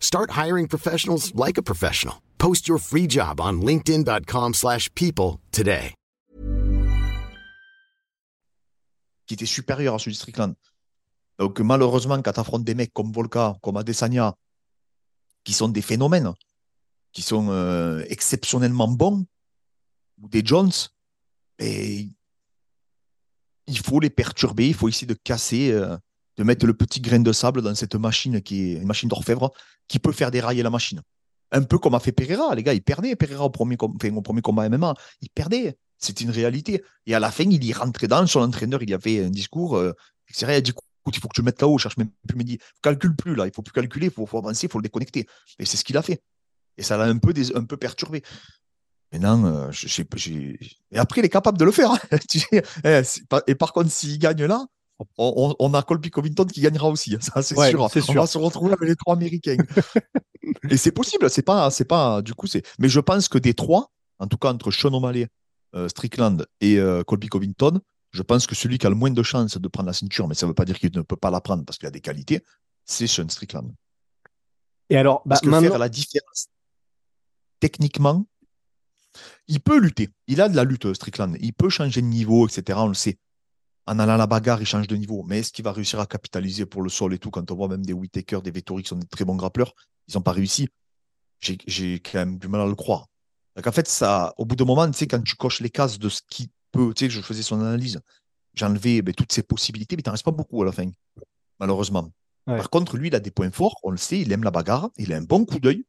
Start 0.00 0.32
hiring 0.32 0.66
professionals 0.66 1.32
like 1.34 1.56
a 1.56 1.62
professional. 1.62 2.16
Post 2.38 2.66
your 2.66 2.78
free 2.78 3.06
job 3.08 3.40
on 3.40 3.60
linkedin.com/people 3.60 5.38
today. 5.52 5.94
Qui 9.26 9.34
était 9.34 9.46
supérieur 9.46 9.94
à 9.94 9.98
celui 9.98 10.12
de 10.12 10.16
Strickland. 10.16 10.54
Donc 11.38 11.60
malheureusement 11.60 12.20
quand 12.20 12.32
tu 12.32 12.40
affrontes 12.40 12.64
des 12.64 12.74
mecs 12.74 12.92
comme 12.92 13.12
Volka, 13.12 13.56
comme 13.62 13.76
Adesanya 13.76 14.34
qui 15.44 15.52
sont 15.52 15.68
des 15.68 15.82
phénomènes, 15.82 16.34
qui 17.12 17.22
sont 17.22 17.48
euh, 17.50 18.04
exceptionnellement 18.08 18.88
bons 18.88 19.24
ou 20.20 20.28
des 20.28 20.42
Jones, 20.44 20.72
et 21.58 22.08
il 23.66 23.78
faut 23.78 24.00
les 24.00 24.10
perturber, 24.10 24.68
il 24.68 24.74
faut 24.74 24.88
essayer 24.88 25.06
de 25.06 25.14
casser, 25.14 25.72
euh, 25.72 25.96
de 26.40 26.44
mettre 26.44 26.64
le 26.64 26.72
petit 26.72 27.02
grain 27.02 27.20
de 27.20 27.32
sable 27.32 27.60
dans 27.60 27.74
cette 27.74 27.96
machine 27.96 28.40
qui 28.40 28.62
est 28.62 28.72
une 28.76 28.86
machine 28.86 29.10
d'orfèvre 29.10 29.52
qui 29.88 29.98
peut 29.98 30.10
faire 30.10 30.30
dérailler 30.30 30.62
la 30.62 30.70
machine. 30.70 31.02
Un 31.52 31.62
peu 31.62 31.78
comme 31.78 31.94
a 31.94 32.00
fait 32.00 32.12
Pereira, 32.12 32.54
les 32.54 32.62
gars, 32.62 32.72
il 32.72 32.82
perdait 32.82 33.14
Pereira 33.14 33.44
au 33.44 33.50
premier, 33.50 33.76
premier 33.76 34.40
combat 34.40 34.66
MMA, 34.70 34.94
il 35.20 35.28
perdait, 35.28 35.76
c'est 35.98 36.22
une 36.22 36.30
réalité. 36.30 36.82
Et 37.04 37.14
à 37.14 37.20
la 37.20 37.30
fin, 37.30 37.44
il 37.44 37.62
y 37.62 37.72
rentrait 37.74 38.08
dans, 38.08 38.26
son 38.26 38.40
entraîneur, 38.40 38.82
il 38.82 38.88
y 38.88 38.94
avait 38.94 39.22
un 39.22 39.28
discours, 39.28 39.76
euh, 39.76 39.92
il 40.30 40.44
a 40.46 40.60
dit 40.62 40.70
écoute, 40.70 41.14
il 41.14 41.20
faut 41.20 41.28
que 41.28 41.34
tu 41.34 41.42
le 41.42 41.44
mettes 41.44 41.60
là-haut, 41.60 41.76
cherche 41.76 41.98
même 41.98 42.08
plus, 42.26 42.38
me 42.38 42.42
dit, 42.42 42.58
calcule 42.80 43.14
plus 43.14 43.34
là, 43.34 43.46
il 43.46 43.52
faut 43.54 43.60
plus 43.60 43.72
calculer, 43.72 44.06
il 44.06 44.12
faut, 44.12 44.26
avancer, 44.38 44.66
il 44.66 44.70
faut 44.70 44.78
le 44.78 44.84
déconnecter. 44.84 45.26
Et 45.58 45.66
c'est 45.66 45.76
ce 45.76 45.84
qu'il 45.84 45.98
a 45.98 46.02
fait. 46.02 46.22
Et 46.78 46.82
ça 46.82 46.96
l'a 46.96 47.04
un 47.04 47.18
peu, 47.18 47.34
un 47.54 47.64
peu 47.64 47.76
perturbé. 47.76 48.22
Maintenant, 49.12 49.44
euh, 49.44 49.70
et 50.92 50.98
après, 50.98 51.20
il 51.20 51.24
est 51.26 51.28
capable 51.28 51.58
de 51.58 51.66
le 51.66 51.72
faire. 51.72 51.90
Hein. 51.90 51.98
Eh, 52.84 53.02
et 53.46 53.54
par 53.56 53.74
contre, 53.74 53.90
s'il 53.90 54.18
gagne 54.18 54.44
là, 54.44 54.64
on, 55.18 55.74
a 55.74 55.82
Colby 55.82 56.10
Covington 56.10 56.44
qui 56.44 56.60
gagnera 56.60 56.88
aussi. 56.88 57.14
Hein, 57.14 57.18
ça, 57.20 57.42
c'est 57.42 57.54
sûr. 57.54 57.80
On 57.80 58.14
va 58.14 58.26
se 58.26 58.38
retrouver 58.38 58.72
avec 58.72 58.88
les 58.88 58.96
trois 58.96 59.14
Américains. 59.14 59.56
et 60.70 60.76
c'est 60.76 60.92
possible. 60.92 61.28
C'est 61.30 61.42
pas, 61.42 61.70
c'est 61.70 61.84
pas. 61.84 62.22
Du 62.22 62.34
coup, 62.34 62.46
c'est. 62.46 62.66
Mais 62.78 62.88
je 62.88 63.00
pense 63.00 63.28
que 63.28 63.38
des 63.38 63.54
trois, 63.54 63.90
en 64.18 64.26
tout 64.26 64.36
cas 64.36 64.52
entre 64.52 64.70
Sean 64.70 64.92
O'Malley, 64.92 65.28
euh, 65.74 65.88
Strickland 65.88 66.46
et 66.60 66.78
euh, 66.78 67.02
Colby 67.04 67.28
Covington, 67.28 67.80
je 68.12 68.22
pense 68.22 68.46
que 68.46 68.54
celui 68.54 68.78
qui 68.78 68.86
a 68.86 68.90
le 68.90 68.96
moins 68.96 69.10
de 69.10 69.22
chances 69.22 69.56
de 69.56 69.68
prendre 69.68 69.86
la 69.86 69.92
ceinture, 69.92 70.26
mais 70.28 70.34
ça 70.34 70.46
ne 70.46 70.50
veut 70.50 70.54
pas 70.54 70.64
dire 70.64 70.78
qu'il 70.78 70.90
ne 70.94 71.02
peut 71.02 71.16
pas 71.16 71.30
la 71.30 71.40
prendre 71.40 71.64
parce 71.64 71.78
qu'il 71.78 71.86
a 71.86 71.92
des 71.92 72.00
qualités, 72.00 72.42
c'est 72.84 73.06
Sean 73.06 73.28
Strickland. 73.28 73.72
Et 74.88 74.96
alors, 74.96 75.22
bah, 75.24 75.38
parce 75.40 75.40
que 75.42 75.68
faire 75.68 75.78
la 75.78 75.88
différence 75.88 76.48
techniquement, 77.60 78.26
il 79.46 79.60
peut 79.60 79.78
lutter. 79.78 80.08
Il 80.26 80.40
a 80.40 80.48
de 80.48 80.56
la 80.56 80.64
lutte, 80.64 80.92
Strickland. 80.94 81.36
Il 81.40 81.52
peut 81.52 81.68
changer 81.68 82.00
de 82.00 82.06
niveau, 82.06 82.48
etc. 82.48 82.78
On 82.82 82.88
le 82.88 82.94
sait. 82.94 83.18
En 83.90 83.98
allant 83.98 84.14
à 84.14 84.18
la 84.18 84.28
bagarre, 84.28 84.62
il 84.62 84.66
change 84.66 84.86
de 84.86 84.94
niveau. 84.94 85.24
Mais 85.24 85.40
est-ce 85.40 85.50
qu'il 85.50 85.64
va 85.64 85.72
réussir 85.72 85.98
à 85.98 86.06
capitaliser 86.06 86.64
pour 86.64 86.82
le 86.82 86.88
sol 86.88 87.12
et 87.12 87.18
tout? 87.18 87.32
Quand 87.32 87.50
on 87.50 87.56
voit 87.56 87.66
même 87.66 87.84
des 87.84 87.92
Whitaker, 87.92 88.38
des 88.40 88.52
Vettori 88.52 88.84
qui 88.84 88.88
sont 88.88 88.94
des 88.94 89.06
très 89.08 89.24
bons 89.24 89.34
grappleurs, 89.34 89.74
ils 90.06 90.14
n'ont 90.14 90.22
pas 90.22 90.30
réussi. 90.30 90.68
J'ai 91.40 91.94
quand 91.94 92.20
même 92.20 92.38
du 92.38 92.46
mal 92.46 92.60
à 92.60 92.66
le 92.66 92.76
croire. 92.76 93.08
Donc 93.56 93.66
en 93.66 93.72
fait, 93.72 93.88
ça, 93.88 94.32
au 94.38 94.44
bout 94.44 94.54
d'un 94.54 94.64
moment, 94.64 94.88
tu 94.88 94.96
sais, 94.96 95.08
quand 95.08 95.20
tu 95.20 95.34
coches 95.34 95.60
les 95.60 95.70
cases 95.70 95.98
de 95.98 96.08
ce 96.08 96.20
qui 96.30 96.52
peut, 96.70 96.94
tu 96.94 97.06
sais, 97.06 97.10
je 97.10 97.20
faisais 97.20 97.42
son 97.42 97.60
analyse, 97.60 98.00
j'enlevais 98.54 99.02
ben, 99.02 99.12
toutes 99.12 99.32
ces 99.32 99.42
possibilités, 99.42 99.96
mais 99.96 100.02
il 100.04 100.06
n'en 100.06 100.12
reste 100.12 100.24
pas 100.24 100.30
beaucoup 100.30 100.62
à 100.62 100.66
la 100.66 100.72
fin, 100.72 100.88
malheureusement. 101.58 102.12
Par 102.46 102.70
contre, 102.70 102.96
lui, 102.96 103.08
il 103.08 103.14
a 103.16 103.20
des 103.20 103.32
points 103.32 103.50
forts, 103.50 103.80
on 103.82 103.90
le 103.90 103.96
sait, 103.96 104.20
il 104.20 104.30
aime 104.30 104.44
la 104.44 104.52
bagarre, 104.52 104.90
il 104.98 105.12
a 105.12 105.16
un 105.16 105.22
bon 105.22 105.44
coup 105.44 105.58
d'œil, 105.58 105.84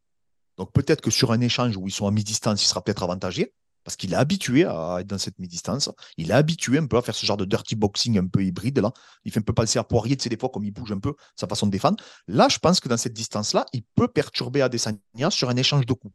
donc 0.57 0.71
peut-être 0.73 1.01
que 1.01 1.11
sur 1.11 1.31
un 1.31 1.41
échange 1.41 1.77
où 1.77 1.87
ils 1.87 1.91
sont 1.91 2.07
à 2.07 2.11
mi-distance, 2.11 2.63
il 2.63 2.67
sera 2.67 2.83
peut-être 2.83 3.03
avantagé, 3.03 3.53
parce 3.83 3.95
qu'il 3.95 4.13
est 4.13 4.15
habitué 4.15 4.65
à 4.65 4.97
être 4.99 5.07
dans 5.07 5.17
cette 5.17 5.39
mi-distance. 5.39 5.89
Il 6.17 6.31
est 6.31 6.33
habitué 6.33 6.77
un 6.77 6.85
peu 6.85 6.97
à 6.97 7.01
faire 7.01 7.15
ce 7.15 7.25
genre 7.25 7.37
de 7.37 7.45
dirty 7.45 7.75
boxing 7.75 8.17
un 8.19 8.27
peu 8.27 8.43
hybride. 8.43 8.79
là. 8.79 8.91
Il 9.25 9.31
fait 9.31 9.39
un 9.39 9.43
peu 9.43 9.53
penser 9.53 9.79
à 9.79 9.83
Poirier, 9.83 10.15
tu 10.15 10.23
sais, 10.23 10.29
des 10.29 10.37
fois, 10.37 10.49
comme 10.49 10.63
il 10.63 10.71
bouge 10.71 10.91
un 10.91 10.99
peu, 10.99 11.13
sa 11.35 11.47
façon 11.47 11.65
de 11.65 11.71
défendre. 11.71 12.03
Là, 12.27 12.47
je 12.49 12.59
pense 12.59 12.79
que 12.79 12.89
dans 12.89 12.97
cette 12.97 13.13
distance-là, 13.13 13.65
il 13.73 13.83
peut 13.95 14.07
perturber 14.07 14.61
Adesanya 14.61 15.29
sur 15.29 15.49
un 15.49 15.55
échange 15.55 15.85
de 15.85 15.93
coups. 15.93 16.13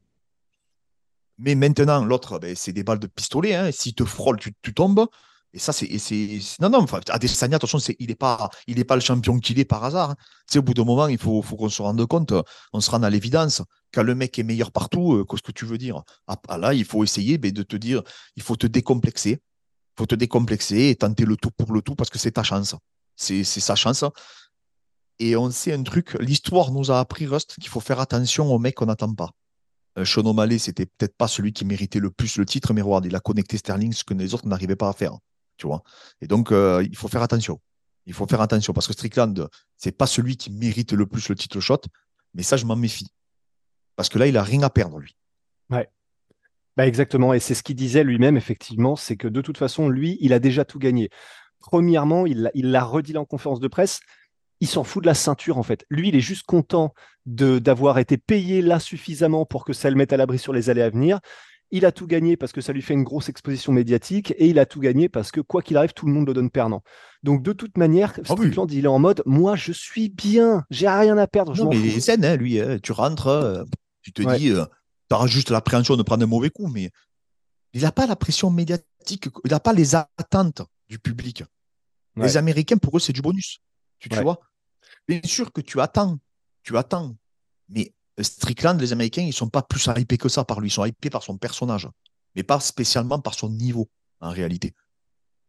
Mais 1.38 1.54
maintenant, 1.54 2.04
l'autre, 2.04 2.38
ben, 2.38 2.54
c'est 2.56 2.72
des 2.72 2.82
balles 2.82 2.98
de 2.98 3.06
pistolet. 3.06 3.54
Hein. 3.54 3.70
S'il 3.72 3.94
te 3.94 4.04
frôle, 4.04 4.38
tu, 4.38 4.54
tu 4.62 4.72
tombes. 4.72 5.06
Et 5.52 5.58
ça, 5.58 5.72
c'est. 5.72 5.88
Non, 6.60 6.68
non, 6.68 6.80
enfin, 6.82 7.00
Adesanya, 7.08 7.56
attention, 7.56 7.78
il 7.98 8.08
n'est 8.08 8.14
pas, 8.14 8.50
pas 8.86 8.94
le 8.94 9.00
champion 9.00 9.38
qu'il 9.38 9.58
est 9.58 9.64
par 9.64 9.84
hasard. 9.84 10.10
Hein. 10.10 10.58
au 10.58 10.62
bout 10.62 10.74
d'un 10.74 10.84
moment, 10.84 11.08
il 11.08 11.18
faut, 11.18 11.40
faut 11.40 11.56
qu'on 11.56 11.68
se 11.68 11.80
rende 11.80 12.04
compte, 12.06 12.34
on 12.72 12.80
se 12.80 12.90
rend 12.90 13.02
à 13.02 13.10
l'évidence. 13.10 13.62
Quand 13.92 14.02
le 14.02 14.14
mec 14.14 14.38
est 14.38 14.42
meilleur 14.42 14.70
partout, 14.70 15.14
euh, 15.14 15.24
qu'est-ce 15.24 15.42
que 15.42 15.52
tu 15.52 15.64
veux 15.64 15.78
dire? 15.78 16.02
Ah, 16.26 16.36
ah, 16.48 16.58
Là, 16.58 16.74
il 16.74 16.84
faut 16.84 17.04
essayer 17.04 17.38
ben, 17.38 17.52
de 17.52 17.62
te 17.62 17.76
dire, 17.76 18.02
il 18.36 18.42
faut 18.42 18.56
te 18.56 18.66
décomplexer. 18.66 19.30
Il 19.30 19.98
faut 19.98 20.06
te 20.06 20.14
décomplexer 20.14 20.90
et 20.90 20.96
tenter 20.96 21.24
le 21.24 21.36
tout 21.36 21.50
pour 21.50 21.72
le 21.72 21.80
tout 21.80 21.94
parce 21.94 22.10
que 22.10 22.18
c'est 22.18 22.32
ta 22.32 22.42
chance. 22.42 22.74
C'est 23.16 23.44
sa 23.44 23.76
chance. 23.76 24.04
Et 25.18 25.36
on 25.36 25.50
sait 25.50 25.72
un 25.72 25.82
truc, 25.82 26.18
l'histoire 26.20 26.70
nous 26.70 26.90
a 26.90 27.00
appris, 27.00 27.26
Rust, 27.26 27.54
qu'il 27.54 27.68
faut 27.68 27.80
faire 27.80 28.00
attention 28.00 28.52
aux 28.52 28.58
mecs 28.58 28.74
qu'on 28.74 28.84
n'attend 28.86 29.14
pas. 29.14 29.30
Euh, 29.96 30.04
Sean 30.04 30.26
O'Malley, 30.26 30.58
c'était 30.58 30.84
peut-être 30.84 31.16
pas 31.16 31.28
celui 31.28 31.54
qui 31.54 31.64
méritait 31.64 32.00
le 32.00 32.10
plus 32.10 32.36
le 32.36 32.44
titre, 32.44 32.74
mais 32.74 32.82
regarde, 32.82 33.06
il 33.06 33.16
a 33.16 33.20
connecté 33.20 33.56
Sterling, 33.56 33.94
ce 33.94 34.04
que 34.04 34.12
les 34.12 34.34
autres 34.34 34.46
n'arrivaient 34.46 34.76
pas 34.76 34.90
à 34.90 34.92
faire 34.92 35.16
Et 36.20 36.26
donc, 36.26 36.52
euh, 36.52 36.86
il 36.88 36.96
faut 36.96 37.08
faire 37.08 37.22
attention. 37.22 37.60
Il 38.06 38.14
faut 38.14 38.26
faire 38.26 38.40
attention 38.40 38.72
parce 38.72 38.86
que 38.86 38.92
Strickland, 38.92 39.48
c'est 39.76 39.96
pas 39.96 40.06
celui 40.06 40.36
qui 40.36 40.50
mérite 40.52 40.92
le 40.92 41.06
plus 41.06 41.28
le 41.28 41.34
titre 41.34 41.60
shot, 41.60 41.80
mais 42.34 42.42
ça, 42.42 42.56
je 42.56 42.64
m'en 42.64 42.76
méfie. 42.76 43.08
Parce 43.96 44.08
que 44.08 44.18
là, 44.18 44.26
il 44.26 44.36
a 44.36 44.42
rien 44.42 44.62
à 44.62 44.70
perdre, 44.70 44.98
lui. 44.98 45.16
Ouais. 45.70 45.88
Bah 46.76 46.86
exactement. 46.86 47.32
Et 47.32 47.40
c'est 47.40 47.54
ce 47.54 47.62
qu'il 47.62 47.76
disait 47.76 48.04
lui-même, 48.04 48.36
effectivement, 48.36 48.96
c'est 48.96 49.16
que 49.16 49.28
de 49.28 49.40
toute 49.40 49.58
façon, 49.58 49.88
lui, 49.88 50.18
il 50.20 50.32
a 50.32 50.38
déjà 50.38 50.64
tout 50.64 50.78
gagné. 50.78 51.10
Premièrement, 51.60 52.26
il 52.26 52.50
l'a 52.54 52.84
redit 52.84 53.16
en 53.16 53.24
conférence 53.24 53.60
de 53.60 53.68
presse, 53.68 54.00
il 54.60 54.68
s'en 54.68 54.84
fout 54.84 55.02
de 55.02 55.06
la 55.06 55.14
ceinture 55.14 55.58
en 55.58 55.62
fait. 55.62 55.84
Lui, 55.90 56.08
il 56.08 56.16
est 56.16 56.20
juste 56.20 56.44
content 56.46 56.94
d'avoir 57.26 57.98
été 57.98 58.16
payé 58.16 58.62
là 58.62 58.78
suffisamment 58.78 59.44
pour 59.44 59.64
que 59.64 59.72
ça 59.72 59.90
le 59.90 59.96
mette 59.96 60.12
à 60.12 60.16
l'abri 60.16 60.38
sur 60.38 60.52
les 60.52 60.70
années 60.70 60.82
à 60.82 60.90
venir. 60.90 61.20
Il 61.72 61.84
a 61.84 61.92
tout 61.92 62.06
gagné 62.06 62.36
parce 62.36 62.52
que 62.52 62.60
ça 62.60 62.72
lui 62.72 62.82
fait 62.82 62.94
une 62.94 63.02
grosse 63.02 63.28
exposition 63.28 63.72
médiatique 63.72 64.32
et 64.38 64.46
il 64.46 64.58
a 64.58 64.66
tout 64.66 64.80
gagné 64.80 65.08
parce 65.08 65.32
que 65.32 65.40
quoi 65.40 65.62
qu'il 65.62 65.76
arrive, 65.76 65.92
tout 65.94 66.06
le 66.06 66.12
monde 66.12 66.28
le 66.28 66.34
donne 66.34 66.50
perdant. 66.50 66.82
Donc 67.24 67.42
de 67.42 67.52
toute 67.52 67.76
manière, 67.76 68.14
ah 68.18 68.24
Strickland, 68.24 68.70
il 68.70 68.84
est 68.84 68.88
en 68.88 69.00
mode 69.00 69.22
moi 69.26 69.56
je 69.56 69.72
suis 69.72 70.08
bien, 70.08 70.64
j'ai 70.70 70.88
rien 70.88 71.18
à 71.18 71.26
perdre. 71.26 71.56
Non, 71.56 71.68
mais 71.68 71.78
il 71.78 71.96
est 71.96 72.24
hein, 72.24 72.36
lui. 72.36 72.60
Hein. 72.60 72.78
Tu 72.80 72.92
rentres, 72.92 73.26
euh, 73.26 73.64
tu 74.02 74.12
te 74.12 74.22
dis, 74.36 74.50
euh, 74.50 74.64
tu 75.08 75.14
auras 75.14 75.26
juste 75.26 75.50
l'appréhension 75.50 75.96
de 75.96 76.02
prendre 76.04 76.22
un 76.22 76.28
mauvais 76.28 76.50
coup, 76.50 76.68
mais 76.68 76.90
il 77.72 77.82
n'a 77.82 77.92
pas 77.92 78.06
la 78.06 78.16
pression 78.16 78.50
médiatique, 78.50 79.28
il 79.44 79.50
n'a 79.50 79.60
pas 79.60 79.72
les 79.72 79.96
attentes 79.96 80.62
du 80.88 80.98
public. 80.98 81.42
Les 82.16 82.36
Américains, 82.38 82.78
pour 82.78 82.96
eux, 82.96 83.00
c'est 83.00 83.12
du 83.12 83.20
bonus. 83.20 83.58
Tu, 83.98 84.08
tu 84.08 84.20
vois? 84.20 84.40
Bien 85.06 85.20
sûr 85.24 85.52
que 85.52 85.60
tu 85.60 85.80
attends, 85.80 86.18
tu 86.62 86.76
attends, 86.78 87.16
mais 87.68 87.92
Strickland, 88.22 88.80
les 88.80 88.92
Américains, 88.92 89.22
ils 89.22 89.32
sont 89.32 89.48
pas 89.48 89.62
plus 89.62 89.88
hypés 89.96 90.18
que 90.18 90.28
ça 90.28 90.44
par 90.44 90.60
lui. 90.60 90.68
Ils 90.68 90.72
sont 90.72 90.84
hypés 90.84 91.10
par 91.10 91.22
son 91.22 91.36
personnage, 91.36 91.88
mais 92.34 92.42
pas 92.42 92.60
spécialement 92.60 93.20
par 93.20 93.34
son 93.34 93.50
niveau, 93.50 93.88
en 94.20 94.30
réalité. 94.30 94.74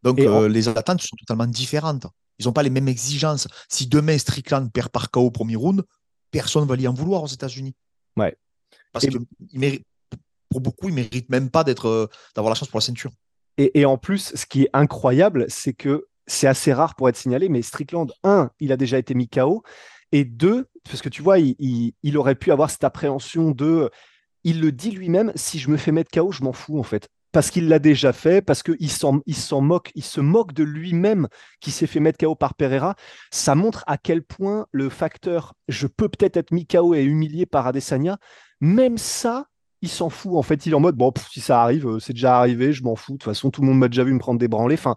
Donc, 0.02 0.20
euh, 0.20 0.48
les 0.48 0.68
attentes 0.68 1.00
sont 1.00 1.16
totalement 1.16 1.46
différentes. 1.46 2.06
Ils 2.38 2.46
n'ont 2.46 2.52
pas 2.52 2.62
les 2.62 2.70
mêmes 2.70 2.88
exigences. 2.88 3.48
Si 3.68 3.86
demain 3.86 4.16
Strickland 4.16 4.70
perd 4.70 4.90
par 4.90 5.10
KO 5.10 5.22
au 5.22 5.30
premier 5.30 5.56
round, 5.56 5.82
personne 6.30 6.62
ne 6.62 6.68
va 6.68 6.76
lui 6.76 6.86
en 6.86 6.94
vouloir 6.94 7.22
aux 7.22 7.28
États-Unis. 7.28 7.74
Ouais. 8.16 8.36
Parce 8.92 9.06
que 9.06 9.18
pour 10.48 10.60
beaucoup, 10.60 10.88
il 10.88 10.94
ne 10.94 10.96
mérite 10.96 11.28
même 11.30 11.50
pas 11.50 11.64
d'être, 11.64 11.88
euh, 11.88 12.06
d'avoir 12.34 12.50
la 12.50 12.54
chance 12.54 12.68
pour 12.68 12.78
la 12.78 12.84
ceinture. 12.84 13.10
Et, 13.56 13.80
et 13.80 13.84
en 13.84 13.98
plus, 13.98 14.32
ce 14.34 14.46
qui 14.46 14.62
est 14.62 14.70
incroyable, 14.72 15.46
c'est 15.48 15.74
que 15.74 16.06
c'est 16.26 16.46
assez 16.46 16.72
rare 16.72 16.94
pour 16.94 17.08
être 17.08 17.16
signalé, 17.16 17.48
mais 17.48 17.62
Strickland, 17.62 18.12
un, 18.22 18.50
il 18.60 18.70
a 18.70 18.76
déjà 18.76 18.98
été 18.98 19.14
mis 19.14 19.28
KO, 19.28 19.62
et 20.12 20.24
deux, 20.24 20.68
parce 20.90 21.02
que 21.02 21.08
tu 21.08 21.22
vois, 21.22 21.38
il, 21.38 22.16
aurait 22.16 22.34
pu 22.34 22.52
avoir 22.52 22.70
cette 22.70 22.84
appréhension 22.84 23.50
de, 23.50 23.90
il 24.44 24.60
le 24.60 24.72
dit 24.72 24.90
lui-même, 24.90 25.32
si 25.34 25.58
je 25.58 25.70
me 25.70 25.76
fais 25.76 25.92
mettre 25.92 26.10
KO, 26.10 26.32
je 26.32 26.42
m'en 26.42 26.52
fous 26.52 26.78
en 26.78 26.82
fait. 26.82 27.08
Parce 27.30 27.50
qu'il 27.50 27.68
l'a 27.68 27.78
déjà 27.78 28.14
fait, 28.14 28.40
parce 28.40 28.62
qu'il 28.62 28.90
s'en, 28.90 29.20
il 29.26 29.36
s'en 29.36 29.60
moque, 29.60 29.90
il 29.94 30.02
se 30.02 30.20
moque 30.20 30.54
de 30.54 30.64
lui-même 30.64 31.28
qui 31.60 31.70
s'est 31.70 31.86
fait 31.86 32.00
mettre 32.00 32.24
KO 32.24 32.34
par 32.34 32.54
Pereira. 32.54 32.96
Ça 33.30 33.54
montre 33.54 33.84
à 33.86 33.98
quel 33.98 34.22
point 34.22 34.66
le 34.72 34.88
facteur 34.88 35.52
je 35.68 35.86
peux 35.86 36.08
peut-être 36.08 36.38
être 36.38 36.52
mis 36.52 36.66
KO 36.66 36.94
et 36.94 37.02
humilié 37.02 37.44
par 37.44 37.66
Adesanya, 37.66 38.18
même 38.60 38.96
ça, 38.96 39.46
il 39.82 39.90
s'en 39.90 40.08
fout. 40.08 40.36
En 40.36 40.42
fait, 40.42 40.64
il 40.64 40.72
est 40.72 40.74
en 40.74 40.80
mode 40.80 40.96
bon, 40.96 41.12
si 41.30 41.40
ça 41.40 41.62
arrive, 41.62 41.86
euh, 41.86 42.00
c'est 42.00 42.14
déjà 42.14 42.38
arrivé, 42.38 42.72
je 42.72 42.82
m'en 42.82 42.96
fous. 42.96 43.12
De 43.12 43.18
toute 43.18 43.24
façon, 43.24 43.50
tout 43.50 43.60
le 43.60 43.66
monde 43.66 43.78
m'a 43.78 43.88
déjà 43.88 44.04
vu 44.04 44.14
me 44.14 44.18
prendre 44.18 44.40
des 44.40 44.48
branlées. 44.48 44.74
Enfin, 44.74 44.96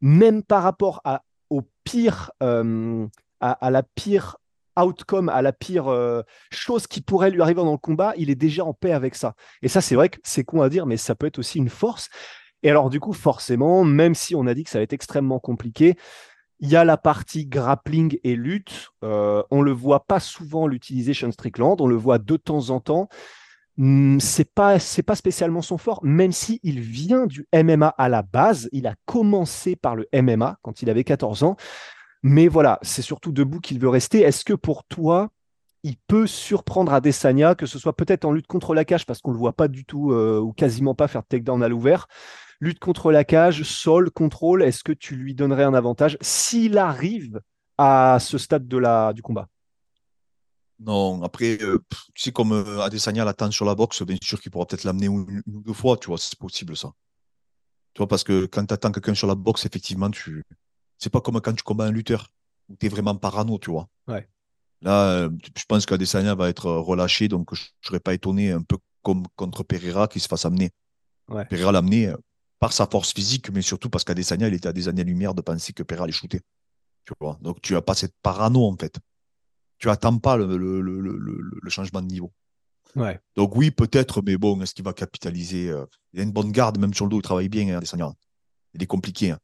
même 0.00 0.42
par 0.42 0.62
rapport 0.62 1.02
au 1.50 1.62
pire, 1.84 2.30
euh, 2.42 3.06
à 3.40 3.70
la 3.70 3.82
pire 3.82 4.36
outcome, 4.78 5.28
à 5.28 5.42
la 5.42 5.52
pire 5.52 5.88
euh, 5.88 6.22
chose 6.50 6.86
qui 6.86 7.00
pourrait 7.00 7.30
lui 7.30 7.42
arriver 7.42 7.62
dans 7.62 7.72
le 7.72 7.78
combat, 7.78 8.14
il 8.16 8.30
est 8.30 8.34
déjà 8.34 8.64
en 8.64 8.74
paix 8.74 8.92
avec 8.92 9.14
ça. 9.14 9.34
Et 9.62 9.68
ça, 9.68 9.80
c'est 9.80 9.94
vrai 9.94 10.08
que 10.08 10.18
c'est 10.22 10.44
con 10.44 10.62
à 10.62 10.68
dire, 10.68 10.86
mais 10.86 10.96
ça 10.96 11.14
peut 11.14 11.26
être 11.26 11.38
aussi 11.38 11.58
une 11.58 11.68
force. 11.68 12.08
Et 12.62 12.70
alors, 12.70 12.90
du 12.90 13.00
coup, 13.00 13.12
forcément, 13.12 13.84
même 13.84 14.14
si 14.14 14.34
on 14.34 14.46
a 14.46 14.54
dit 14.54 14.64
que 14.64 14.70
ça 14.70 14.78
va 14.78 14.82
être 14.82 14.92
extrêmement 14.92 15.38
compliqué, 15.38 15.96
il 16.60 16.68
y 16.68 16.76
a 16.76 16.84
la 16.84 16.96
partie 16.96 17.46
grappling 17.46 18.18
et 18.24 18.34
lutte. 18.34 18.90
Euh, 19.04 19.42
on 19.50 19.62
le 19.62 19.72
voit 19.72 20.04
pas 20.06 20.20
souvent 20.20 20.66
l'utiliser 20.66 21.14
Sean 21.14 21.30
Strickland, 21.30 21.80
on 21.80 21.86
le 21.86 21.96
voit 21.96 22.18
de 22.18 22.36
temps 22.36 22.70
en 22.70 22.80
temps. 22.80 23.08
Hmm, 23.76 24.18
C'est 24.18 24.52
pas 24.52 24.80
c'est 24.80 25.04
pas 25.04 25.14
spécialement 25.14 25.62
son 25.62 25.78
fort, 25.78 26.00
même 26.02 26.32
si 26.32 26.58
il 26.64 26.80
vient 26.80 27.26
du 27.26 27.46
MMA 27.54 27.88
à 27.88 28.08
la 28.08 28.22
base. 28.22 28.68
Il 28.72 28.88
a 28.88 28.94
commencé 29.06 29.76
par 29.76 29.94
le 29.94 30.08
MMA 30.12 30.58
quand 30.62 30.82
il 30.82 30.90
avait 30.90 31.04
14 31.04 31.44
ans. 31.44 31.56
Mais 32.22 32.48
voilà, 32.48 32.78
c'est 32.82 33.02
surtout 33.02 33.32
debout 33.32 33.60
qu'il 33.60 33.78
veut 33.78 33.88
rester. 33.88 34.20
Est-ce 34.20 34.44
que 34.44 34.54
pour 34.54 34.84
toi, 34.84 35.30
il 35.82 35.96
peut 36.08 36.26
surprendre 36.26 36.92
Adesanya, 36.92 37.54
que 37.54 37.66
ce 37.66 37.78
soit 37.78 37.96
peut-être 37.96 38.24
en 38.24 38.32
lutte 38.32 38.46
contre 38.46 38.74
la 38.74 38.84
cage, 38.84 39.06
parce 39.06 39.20
qu'on 39.20 39.32
le 39.32 39.38
voit 39.38 39.52
pas 39.52 39.68
du 39.68 39.84
tout 39.84 40.12
euh, 40.12 40.40
ou 40.40 40.52
quasiment 40.52 40.94
pas 40.94 41.08
faire 41.08 41.22
de 41.22 41.28
takedown 41.28 41.62
à 41.62 41.68
l'ouvert, 41.68 42.08
lutte 42.60 42.80
contre 42.80 43.12
la 43.12 43.24
cage, 43.24 43.62
sol, 43.62 44.10
contrôle, 44.10 44.62
est-ce 44.62 44.82
que 44.82 44.92
tu 44.92 45.16
lui 45.16 45.34
donnerais 45.34 45.64
un 45.64 45.74
avantage 45.74 46.18
s'il 46.20 46.78
arrive 46.78 47.40
à 47.76 48.18
ce 48.20 48.38
stade 48.38 48.66
de 48.66 48.76
la, 48.76 49.12
du 49.12 49.22
combat? 49.22 49.48
Non, 50.80 51.22
après, 51.22 51.58
euh, 51.62 51.78
tu 52.14 52.22
sais, 52.22 52.32
comme 52.32 52.52
euh, 52.52 52.80
Adesanya 52.80 53.24
l'attend 53.24 53.50
sur 53.50 53.64
la 53.64 53.74
boxe, 53.74 54.02
bien 54.02 54.16
sûr 54.22 54.40
qu'il 54.40 54.52
pourra 54.52 54.66
peut-être 54.66 54.84
l'amener 54.84 55.06
une 55.06 55.42
ou 55.46 55.62
deux 55.62 55.72
fois, 55.72 55.96
tu 55.96 56.06
vois, 56.06 56.18
c'est 56.18 56.38
possible 56.38 56.76
ça. 56.76 56.92
Tu 57.94 57.98
vois, 57.98 58.06
parce 58.06 58.22
que 58.22 58.46
quand 58.46 58.64
tu 58.64 58.74
attends 58.74 58.92
quelqu'un 58.92 59.14
sur 59.14 59.26
la 59.26 59.34
boxe, 59.34 59.66
effectivement, 59.66 60.10
tu. 60.10 60.44
C'est 60.98 61.10
pas 61.10 61.20
comme 61.20 61.40
quand 61.40 61.52
tu 61.54 61.62
combats 61.62 61.86
un 61.86 61.92
lutteur, 61.92 62.28
où 62.68 62.76
tu 62.76 62.86
es 62.86 62.88
vraiment 62.88 63.14
parano, 63.16 63.58
tu 63.58 63.70
vois. 63.70 63.88
Ouais. 64.08 64.28
Là, 64.82 65.10
euh, 65.10 65.30
je 65.56 65.64
pense 65.66 65.86
qu'Adesanya 65.86 66.34
va 66.34 66.48
être 66.48 66.66
euh, 66.66 66.80
relâché, 66.80 67.28
donc 67.28 67.54
je 67.54 67.62
ne 67.62 67.86
serais 67.86 68.00
pas 68.00 68.14
étonné, 68.14 68.52
un 68.52 68.62
peu 68.62 68.78
comme 69.02 69.24
contre 69.36 69.62
Pereira, 69.62 70.06
qu'il 70.08 70.20
se 70.20 70.28
fasse 70.28 70.44
amener. 70.44 70.70
Ouais. 71.28 71.44
Pereira 71.46 71.72
l'a 71.72 71.78
amené 71.78 72.08
euh, 72.08 72.16
par 72.58 72.72
sa 72.72 72.86
force 72.86 73.12
physique, 73.12 73.50
mais 73.50 73.62
surtout 73.62 73.90
parce 73.90 74.04
qu'Adesanya, 74.04 74.48
il 74.48 74.54
était 74.54 74.68
à 74.68 74.72
des 74.72 74.88
années-lumière 74.88 75.34
de 75.34 75.42
penser 75.42 75.72
que 75.72 75.82
Pereira 75.82 76.04
allait 76.04 76.12
shooter. 76.12 76.40
Tu 77.04 77.14
vois. 77.20 77.38
Donc 77.40 77.60
tu 77.62 77.72
n'as 77.72 77.80
pas 77.80 77.94
cette 77.94 78.14
parano, 78.22 78.64
en 78.66 78.76
fait. 78.76 78.98
Tu 79.78 79.88
attends 79.90 80.18
pas 80.18 80.36
le, 80.36 80.56
le, 80.56 81.70
changement 81.70 82.02
de 82.02 82.08
niveau. 82.08 82.32
Ouais. 82.96 83.20
Donc 83.36 83.54
oui, 83.54 83.70
peut-être, 83.70 84.22
mais 84.22 84.36
bon, 84.36 84.60
est-ce 84.60 84.74
qu'il 84.74 84.84
va 84.84 84.92
capitaliser 84.92 85.72
Il 86.12 86.20
a 86.20 86.22
une 86.24 86.32
bonne 86.32 86.50
garde, 86.50 86.78
même 86.78 86.92
sur 86.92 87.04
le 87.04 87.10
dos, 87.10 87.18
il 87.18 87.22
travaille 87.22 87.48
bien, 87.48 87.68
hein, 87.68 87.78
Adesanya. 87.78 88.12
Il 88.74 88.82
est 88.82 88.86
compliqué. 88.86 89.30
hein. 89.30 89.38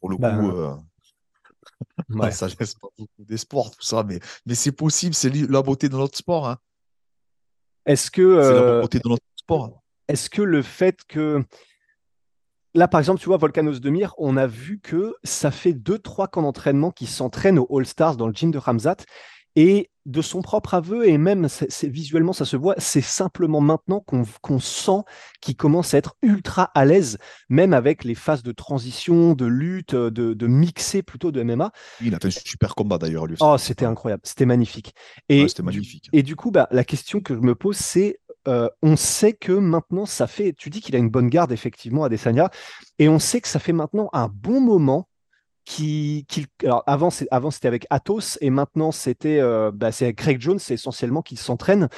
Pour 0.00 0.10
le 0.10 0.16
Ben, 0.16 0.38
coup, 0.38 0.50
euh, 0.56 0.74
Ouais. 2.10 2.30
ça 2.30 2.46
laisse 2.46 2.74
pas 2.74 2.88
beaucoup 2.98 3.24
d'espoir, 3.24 3.70
tout 3.70 3.82
ça, 3.82 4.02
mais, 4.04 4.20
mais 4.46 4.54
c'est 4.54 4.72
possible, 4.72 5.14
c'est 5.14 5.30
la 5.30 5.62
beauté 5.62 5.88
de 5.88 5.96
notre 5.96 6.16
sport. 6.16 6.48
hein. 6.48 6.58
Est-ce 7.86 8.10
que, 8.10 8.40
C'est 8.42 8.52
la 8.54 8.60
euh, 8.60 8.80
beauté 8.80 8.98
de 8.98 9.08
notre 9.08 9.22
sport. 9.36 9.82
est-ce 10.08 10.28
que 10.30 10.42
le 10.42 10.62
fait 10.62 11.04
que 11.08 11.44
Là, 12.74 12.88
par 12.88 13.00
exemple, 13.00 13.20
tu 13.20 13.26
vois, 13.26 13.38
Volcanos 13.38 13.80
de 13.80 13.88
Mir, 13.88 14.12
on 14.18 14.36
a 14.36 14.46
vu 14.46 14.78
que 14.80 15.16
ça 15.24 15.50
fait 15.50 15.72
deux, 15.72 15.98
trois 15.98 16.28
camps 16.28 16.42
d'entraînement 16.42 16.90
qui 16.90 17.06
s'entraînent 17.06 17.58
au 17.58 17.66
All-Stars 17.78 18.16
dans 18.18 18.26
le 18.26 18.34
gym 18.34 18.50
de 18.50 18.58
Ramzat. 18.58 18.96
Et 19.56 19.90
de 20.04 20.22
son 20.22 20.40
propre 20.40 20.74
aveu, 20.74 21.08
et 21.08 21.18
même 21.18 21.48
visuellement, 21.82 22.32
ça 22.32 22.44
se 22.44 22.56
voit, 22.56 22.76
c'est 22.78 23.00
simplement 23.00 23.60
maintenant 23.60 24.00
qu'on 24.00 24.60
sent 24.60 25.00
qu'il 25.40 25.56
commence 25.56 25.94
à 25.94 25.98
être 25.98 26.14
ultra 26.22 26.70
à 26.74 26.84
l'aise, 26.84 27.18
même 27.48 27.72
avec 27.72 28.04
les 28.04 28.14
phases 28.14 28.44
de 28.44 28.52
transition, 28.52 29.34
de 29.34 29.46
lutte, 29.46 29.96
de, 29.96 30.34
de 30.34 30.46
mixer 30.46 31.02
plutôt 31.02 31.32
de 31.32 31.40
MMA. 31.40 31.72
Il 32.00 32.14
a 32.14 32.18
fait 32.20 32.28
un 32.28 32.30
super 32.30 32.74
combat 32.76 32.98
d'ailleurs, 32.98 33.26
lui 33.26 33.34
aussi. 33.34 33.42
Oh, 33.44 33.56
c'était 33.58 33.84
incroyable, 33.86 34.22
c'était 34.24 34.46
magnifique. 34.46 34.94
Et 35.28 35.42
Ouais, 35.42 35.48
c'était 35.48 35.62
du- 35.62 35.66
magnifique. 35.66 36.08
et 36.12 36.22
du 36.22 36.36
coup, 36.36 36.50
bah, 36.52 36.68
la 36.70 36.84
question 36.84 37.20
que 37.20 37.34
je 37.34 37.40
me 37.40 37.54
pose, 37.54 37.76
c'est 37.76 38.20
euh, 38.46 38.68
on 38.82 38.94
sait 38.94 39.32
que 39.32 39.50
maintenant, 39.50 40.06
ça 40.06 40.28
fait. 40.28 40.52
Tu 40.52 40.70
dis 40.70 40.80
qu'il 40.80 40.94
a 40.94 40.98
une 40.98 41.10
bonne 41.10 41.28
garde, 41.28 41.50
effectivement, 41.50 42.04
à 42.04 42.08
Desania, 42.08 42.50
et 43.00 43.08
on 43.08 43.18
sait 43.18 43.40
que 43.40 43.48
ça 43.48 43.58
fait 43.58 43.72
maintenant 43.72 44.08
un 44.12 44.28
bon 44.28 44.60
moment 44.60 45.08
qui, 45.66 46.24
avant, 46.86 47.10
c'était 47.10 47.68
avec 47.68 47.86
Athos, 47.90 48.38
et 48.40 48.50
maintenant 48.50 48.92
c'était 48.92 49.40
euh, 49.40 49.72
bah, 49.74 49.90
c'est 49.92 50.04
avec 50.06 50.16
Craig 50.16 50.40
Jones, 50.40 50.60
c'est 50.60 50.74
essentiellement 50.74 51.22
qu'il 51.22 51.38
s'entraîne. 51.38 51.88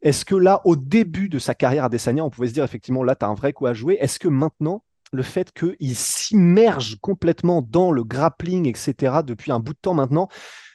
Est-ce 0.00 0.24
que 0.24 0.36
là, 0.36 0.62
au 0.64 0.76
début 0.76 1.28
de 1.28 1.40
sa 1.40 1.54
carrière 1.54 1.84
à 1.84 1.88
Desania, 1.88 2.24
on 2.24 2.30
pouvait 2.30 2.46
se 2.46 2.54
dire 2.54 2.62
effectivement, 2.62 3.02
là, 3.02 3.16
tu 3.16 3.24
as 3.24 3.28
un 3.28 3.34
vrai 3.34 3.52
coup 3.52 3.66
à 3.66 3.74
jouer. 3.74 3.98
Est-ce 4.00 4.20
que 4.20 4.28
maintenant, 4.28 4.84
le 5.12 5.24
fait 5.24 5.52
qu'il 5.52 5.96
s'immerge 5.96 6.96
complètement 7.00 7.60
dans 7.60 7.90
le 7.90 8.04
grappling, 8.04 8.68
etc., 8.68 9.16
depuis 9.26 9.50
un 9.50 9.58
bout 9.58 9.72
de 9.72 9.78
temps 9.82 9.94
maintenant, 9.94 10.28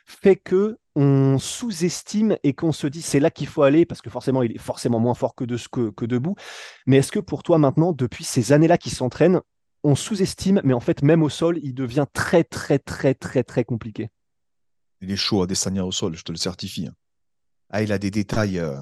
fait 0.05 0.35
que 0.35 0.77
on 0.95 1.39
sous-estime 1.39 2.37
et 2.43 2.53
qu'on 2.53 2.73
se 2.73 2.87
dit 2.87 3.01
c'est 3.01 3.21
là 3.21 3.31
qu'il 3.31 3.47
faut 3.47 3.63
aller 3.63 3.85
parce 3.85 4.01
que 4.01 4.11
forcément 4.11 4.43
il 4.43 4.51
est 4.51 4.59
forcément 4.59 4.99
moins 4.99 5.15
fort 5.15 5.33
que, 5.33 5.43
de, 5.45 5.57
que, 5.71 5.89
que 5.89 6.05
debout. 6.05 6.35
Mais 6.85 6.97
est-ce 6.97 7.11
que 7.11 7.19
pour 7.19 7.41
toi 7.41 7.57
maintenant, 7.57 7.93
depuis 7.93 8.25
ces 8.25 8.51
années-là 8.51 8.77
qu'il 8.77 8.91
s'entraîne, 8.91 9.41
on 9.83 9.95
sous-estime, 9.95 10.61
mais 10.63 10.73
en 10.73 10.79
fait 10.79 11.01
même 11.01 11.23
au 11.23 11.29
sol, 11.29 11.59
il 11.63 11.73
devient 11.73 12.05
très 12.13 12.43
très 12.43 12.79
très 12.79 13.13
très 13.13 13.43
très 13.43 13.63
compliqué. 13.65 14.09
Il 15.01 15.11
est 15.11 15.17
chaud 15.17 15.41
à 15.43 15.47
Desania 15.47 15.85
au 15.85 15.91
sol, 15.91 16.15
je 16.15 16.23
te 16.23 16.31
le 16.31 16.37
certifie. 16.37 16.87
hein. 16.87 16.93
Ah, 17.69 17.81
il 17.83 17.91
a 17.91 17.97
des 17.97 18.11
détails 18.11 18.59
euh, 18.59 18.77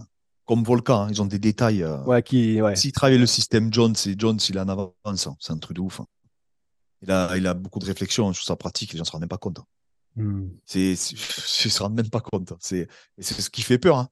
comme 0.45 0.63
Volcan, 0.63 1.03
hein, 1.03 1.07
ils 1.09 1.21
ont 1.21 1.25
des 1.25 1.39
détails. 1.39 1.81
euh, 1.83 2.03
Ouais, 2.03 2.21
qui, 2.21 2.61
ouais. 2.61 2.75
S'il 2.75 2.91
travaille 2.91 3.17
le 3.17 3.25
système 3.25 3.71
Jones, 3.73 3.95
et 4.05 4.15
Jones, 4.17 4.37
il 4.49 4.57
est 4.57 4.59
en 4.59 4.69
avance, 4.69 5.27
hein. 5.27 5.35
c'est 5.39 5.53
un 5.53 5.57
truc 5.57 5.77
de 5.77 5.81
ouf. 5.81 5.99
hein. 6.01 6.05
Il 7.01 7.09
a, 7.11 7.35
il 7.37 7.47
a 7.47 7.53
beaucoup 7.55 7.79
de 7.79 7.85
réflexions 7.85 8.31
sur 8.33 8.43
sa 8.45 8.55
pratique, 8.55 8.91
les 8.93 8.97
gens 8.97 9.03
ne 9.03 9.05
se 9.07 9.11
rendent 9.11 9.21
même 9.21 9.29
pas 9.29 9.37
compte. 9.39 9.59
Hmm. 10.15 10.49
C'est, 10.65 10.91
ils 11.11 11.67
ne 11.67 11.71
se 11.71 11.81
rendent 11.81 11.95
même 11.95 12.09
pas 12.09 12.19
compte. 12.21 12.53
C'est, 12.59 12.87
ce 13.19 13.49
qui 13.49 13.63
fait 13.63 13.79
peur. 13.79 14.07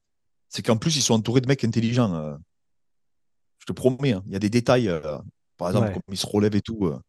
C'est 0.48 0.64
qu'en 0.64 0.78
plus, 0.78 0.96
ils 0.96 1.04
sont 1.04 1.14
entourés 1.14 1.42
de 1.42 1.48
mecs 1.48 1.64
intelligents. 1.64 2.14
euh. 2.16 2.36
Je 3.60 3.66
te 3.66 3.74
promets, 3.74 4.16
il 4.26 4.32
y 4.32 4.36
a 4.36 4.40
des 4.40 4.50
détails. 4.50 4.88
Par 5.60 5.68
exemple, 5.70 5.88
Ouais. 5.90 5.94
comme 5.94 6.14
ils 6.14 6.18
se 6.18 6.26
relèvent 6.26 6.56
et 6.56 6.62
tout. 6.62 6.88
euh, 6.88 7.00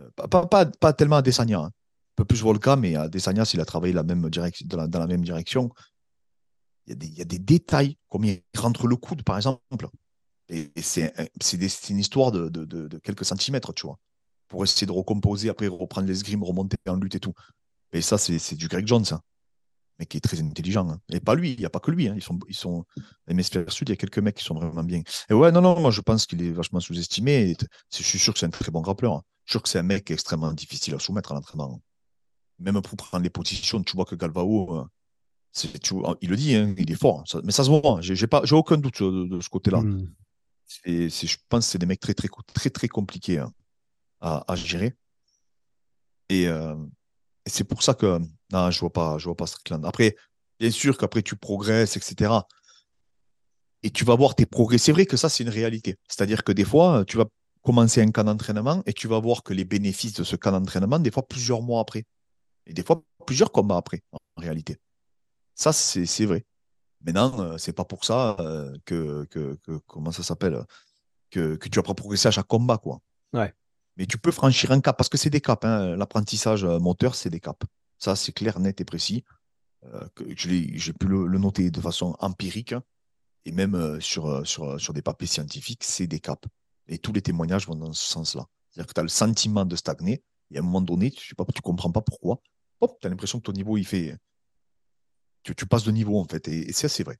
euh, 0.00 0.10
pas, 0.16 0.26
pas, 0.26 0.46
pas, 0.46 0.66
pas 0.66 0.92
tellement 0.92 1.16
à 1.16 1.22
Desania. 1.22 1.60
hein. 1.60 1.66
Un 1.66 2.16
peu 2.16 2.24
plus 2.24 2.42
Volca, 2.42 2.74
mais 2.76 2.96
à 2.96 3.08
Desania, 3.08 3.44
s'il 3.44 3.60
a 3.60 3.64
travaillé 3.64 3.92
la 3.92 4.02
même 4.02 4.28
dans, 4.64 4.76
la, 4.76 4.86
dans 4.88 4.98
la 4.98 5.06
même 5.06 5.22
direction, 5.22 5.70
il 6.86 6.90
y, 6.90 6.92
a 6.92 6.96
des, 6.96 7.06
il 7.06 7.14
y 7.18 7.22
a 7.22 7.24
des 7.24 7.38
détails, 7.38 7.96
comme 8.08 8.24
il 8.24 8.42
rentre 8.56 8.86
le 8.86 8.96
coude, 8.96 9.22
par 9.22 9.36
exemple. 9.36 9.88
Et, 10.48 10.70
et 10.76 10.82
c'est, 10.82 11.12
une 11.90 11.98
histoire 11.98 12.30
de, 12.32 12.48
de, 12.48 12.64
de- 12.64 12.88
de 12.88 12.98
quelques 12.98 13.24
centimètres, 13.24 13.72
tu 13.72 13.86
vois. 13.86 13.98
Pour 14.48 14.62
essayer 14.64 14.86
de 14.86 14.92
recomposer, 14.92 15.48
après 15.48 15.66
reprendre 15.68 16.06
l'escrime, 16.06 16.42
remonter 16.44 16.76
en 16.86 16.96
lutte 16.96 17.14
et 17.16 17.20
tout. 17.20 17.32
Et 17.92 18.02
ça, 18.02 18.18
c'est, 18.18 18.38
c'est 18.38 18.56
du 18.56 18.68
Greg 18.68 18.86
Jones. 18.86 19.04
hein 19.10 19.20
mais 19.98 20.06
qui 20.06 20.16
est 20.16 20.20
très 20.20 20.40
intelligent. 20.40 20.88
hein. 20.88 21.00
Et 21.10 21.20
pas 21.20 21.34
lui, 21.34 21.52
il 21.52 21.58
n'y 21.58 21.64
a 21.64 21.70
pas 21.70 21.80
que 21.80 21.90
lui. 21.90 22.08
hein. 22.08 22.14
Ils 22.16 22.22
sont, 22.22 22.38
ils 22.48 22.54
sont, 22.54 22.84
sud, 23.68 23.88
il 23.88 23.90
y 23.90 23.92
a 23.92 23.96
quelques 23.96 24.18
mecs 24.18 24.36
qui 24.36 24.44
sont 24.44 24.54
vraiment 24.54 24.82
bien. 24.84 25.02
Et 25.30 25.34
ouais, 25.34 25.52
non, 25.52 25.60
non, 25.60 25.80
moi 25.80 25.90
je 25.90 26.00
pense 26.00 26.26
qu'il 26.26 26.42
est 26.42 26.50
vachement 26.52 26.80
sous-estimé. 26.80 27.50
Et 27.50 27.56
Je 27.96 28.02
suis 28.02 28.18
sûr 28.18 28.32
que 28.32 28.38
c'est 28.38 28.46
un 28.46 28.50
très 28.50 28.70
bon 28.70 28.80
grappleur. 28.80 29.12
hein. 29.14 29.22
Je 29.44 29.50
suis 29.50 29.52
sûr 29.58 29.62
que 29.62 29.68
c'est 29.68 29.78
un 29.78 29.82
mec 29.84 30.10
extrêmement 30.10 30.52
difficile 30.52 30.94
à 30.94 30.98
soumettre 30.98 31.32
à 31.32 31.34
l'entraînement. 31.34 31.80
Même 32.58 32.80
pour 32.82 32.96
prendre 32.96 33.22
les 33.24 33.30
positions, 33.30 33.82
tu 33.82 33.94
vois 33.96 34.04
que 34.04 34.14
Galvao, 34.14 34.78
euh, 34.78 34.84
tu 35.82 35.94
il 36.20 36.30
le 36.30 36.36
dit, 36.36 36.52
il 36.52 36.90
est 36.90 36.94
fort. 37.00 37.22
Ça- 37.26 37.40
mais 37.44 37.52
ça 37.52 37.62
se 37.64 37.68
voit. 37.70 37.98
J'ai, 38.00 38.26
pas, 38.26 38.42
j'ai 38.44 38.54
aucun 38.54 38.76
doute 38.76 39.02
de, 39.02 39.26
de 39.26 39.40
ce 39.40 39.48
côté-là. 39.48 39.80
Hmm. 39.80 40.08
Je 40.86 41.36
pense 41.48 41.66
que 41.66 41.70
c'est 41.72 41.78
des 41.78 41.86
mecs 41.86 42.00
très, 42.00 42.14
très, 42.14 42.28
très, 42.54 42.70
très 42.70 42.88
compliqués 42.88 43.44
à, 44.20 44.44
à 44.50 44.56
gérer. 44.56 44.94
Et, 46.28 46.48
euh, 46.48 46.74
et 47.44 47.50
c'est 47.50 47.64
pour 47.64 47.82
ça 47.82 47.94
que 47.94 48.18
non, 48.54 48.70
je 48.70 48.80
vois 48.80 48.92
pas, 48.92 49.18
je 49.18 49.24
vois 49.26 49.36
pas 49.36 49.46
Strickland. 49.46 49.84
Après, 49.84 50.16
bien 50.60 50.70
sûr 50.70 50.96
qu'après 50.98 51.22
tu 51.22 51.36
progresses, 51.36 51.96
etc. 51.96 52.46
Et 53.82 53.90
tu 53.90 54.04
vas 54.04 54.14
voir 54.16 54.34
tes 54.34 54.46
progrès. 54.46 54.78
C'est 54.78 54.92
vrai 54.92 55.06
que 55.06 55.16
ça, 55.16 55.28
c'est 55.28 55.42
une 55.44 55.50
réalité. 55.50 55.96
C'est-à-dire 56.08 56.42
que 56.44 56.52
des 56.52 56.64
fois, 56.64 57.04
tu 57.06 57.16
vas 57.18 57.26
commencer 57.62 58.00
un 58.02 58.10
camp 58.10 58.24
d'entraînement 58.24 58.82
et 58.86 58.92
tu 58.92 59.08
vas 59.08 59.18
voir 59.20 59.42
que 59.42 59.52
les 59.52 59.64
bénéfices 59.64 60.14
de 60.14 60.24
ce 60.24 60.36
camp 60.36 60.52
d'entraînement, 60.52 60.98
des 60.98 61.10
fois 61.10 61.26
plusieurs 61.26 61.60
mois 61.62 61.80
après. 61.80 62.04
Et 62.66 62.72
des 62.72 62.82
fois 62.82 63.02
plusieurs 63.26 63.52
combats 63.52 63.76
après, 63.76 64.00
en 64.12 64.40
réalité. 64.40 64.78
Ça, 65.54 65.72
c'est 65.72 66.24
vrai. 66.26 66.44
Maintenant, 67.04 67.38
euh, 67.40 67.58
c'est 67.58 67.74
pas 67.74 67.84
pour 67.84 68.04
ça 68.04 68.36
euh, 68.40 68.74
que, 68.86 69.24
que, 69.30 69.56
que- 69.62 69.78
comment 69.86 70.10
ça 70.12 70.22
s'appelle 70.22 70.64
que, 71.30 71.56
que 71.56 71.68
tu 71.68 71.76
vas 71.78 71.82
pas 71.82 71.94
progresser 71.94 72.28
à 72.28 72.30
chaque 72.30 72.46
combat, 72.46 72.78
quoi. 72.78 73.00
Ouais. 73.34 73.52
Mais 73.96 74.06
tu 74.06 74.16
peux 74.18 74.30
franchir 74.32 74.72
un 74.72 74.80
cap 74.80 74.96
parce 74.96 75.10
que 75.10 75.18
c'est 75.18 75.30
des 75.30 75.42
caps. 75.42 75.64
hein. 75.64 75.96
L'apprentissage 75.96 76.64
euh, 76.64 76.78
moteur, 76.78 77.14
c'est 77.14 77.28
des 77.30 77.40
caps. 77.40 77.66
Ça, 78.04 78.16
c'est 78.16 78.32
clair, 78.32 78.60
net 78.60 78.82
et 78.82 78.84
précis. 78.84 79.24
Euh, 79.84 80.06
j'ai 80.36 80.92
pu 80.92 81.06
le, 81.06 81.26
le 81.26 81.38
noter 81.38 81.70
de 81.70 81.80
façon 81.80 82.14
empirique 82.20 82.74
et 83.46 83.52
même 83.52 83.74
euh, 83.74 83.98
sur, 83.98 84.26
euh, 84.26 84.44
sur, 84.44 84.78
sur 84.78 84.92
des 84.92 85.00
papiers 85.00 85.26
scientifiques, 85.26 85.84
c'est 85.84 86.06
des 86.06 86.20
caps. 86.20 86.46
Et 86.86 86.98
tous 86.98 87.14
les 87.14 87.22
témoignages 87.22 87.66
vont 87.66 87.76
dans 87.76 87.94
ce 87.94 88.04
sens-là. 88.04 88.44
C'est-à-dire 88.70 88.88
que 88.88 88.92
tu 88.92 89.00
as 89.00 89.04
le 89.04 89.08
sentiment 89.08 89.64
de 89.64 89.74
stagner 89.74 90.22
et 90.50 90.56
à 90.56 90.60
un 90.60 90.62
moment 90.62 90.82
donné, 90.82 91.10
tu 91.12 91.34
ne 91.38 91.60
comprends 91.62 91.90
pas 91.90 92.02
pourquoi. 92.02 92.40
Tu 93.00 93.06
as 93.06 93.08
l'impression 93.08 93.38
que 93.38 93.44
ton 93.44 93.52
niveau, 93.52 93.78
il 93.78 93.86
fait. 93.86 94.18
Tu, 95.42 95.54
tu 95.54 95.64
passes 95.64 95.84
de 95.84 95.90
niveau, 95.90 96.18
en 96.20 96.24
fait. 96.24 96.46
Et, 96.48 96.68
et 96.68 96.72
ça, 96.72 96.90
c'est 96.90 97.04
vrai. 97.04 97.16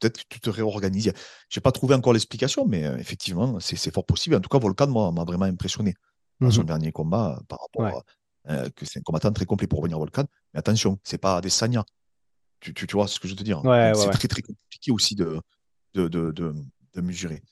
Peut-être 0.00 0.18
que 0.24 0.28
tu 0.28 0.40
te 0.40 0.50
réorganises. 0.50 1.12
Je 1.48 1.58
n'ai 1.58 1.62
pas 1.62 1.70
trouvé 1.70 1.94
encore 1.94 2.12
l'explication, 2.12 2.66
mais 2.66 2.84
euh, 2.84 2.96
effectivement, 2.98 3.60
c'est 3.60 3.92
fort 3.94 4.04
possible. 4.04 4.34
En 4.34 4.40
tout 4.40 4.48
cas, 4.48 4.58
Volcan, 4.58 4.88
moi, 4.88 5.12
m'a 5.12 5.22
vraiment 5.24 5.44
impressionné 5.44 5.94
dans 6.40 6.50
son 6.50 6.62
Mhm. 6.62 6.66
dernier 6.66 6.90
combat 6.92 7.40
par 7.48 7.60
rapport 7.60 7.82
Ouais. 7.82 7.92
à 7.96 8.02
euh, 8.48 8.68
que 8.70 8.84
c'est 8.86 8.98
un 8.98 9.02
combattant 9.02 9.32
très 9.32 9.44
complet 9.46 9.66
pour 9.66 9.78
revenir 9.80 9.96
à 9.96 10.00
Volcan. 10.00 10.24
Mais 10.54 10.58
attention, 10.60 10.98
c'est 11.04 11.18
pas 11.18 11.40
des 11.40 11.50
Sanya. 11.50 11.84
Tu, 12.60 12.74
tu, 12.74 12.86
tu 12.86 12.96
vois 12.96 13.06
ce 13.08 13.20
que 13.20 13.28
je 13.28 13.32
veux 13.32 13.38
te 13.38 13.42
dire. 13.44 13.64
Ouais, 13.64 13.92
c'est 13.94 14.06
ouais. 14.06 14.12
très 14.12 14.28
très 14.28 14.42
compliqué 14.42 14.90
aussi 14.90 15.14
de, 15.14 15.40
de, 15.94 16.08
de, 16.08 16.32
de, 16.32 16.54
de 16.94 17.00
mesurer. 17.00 17.42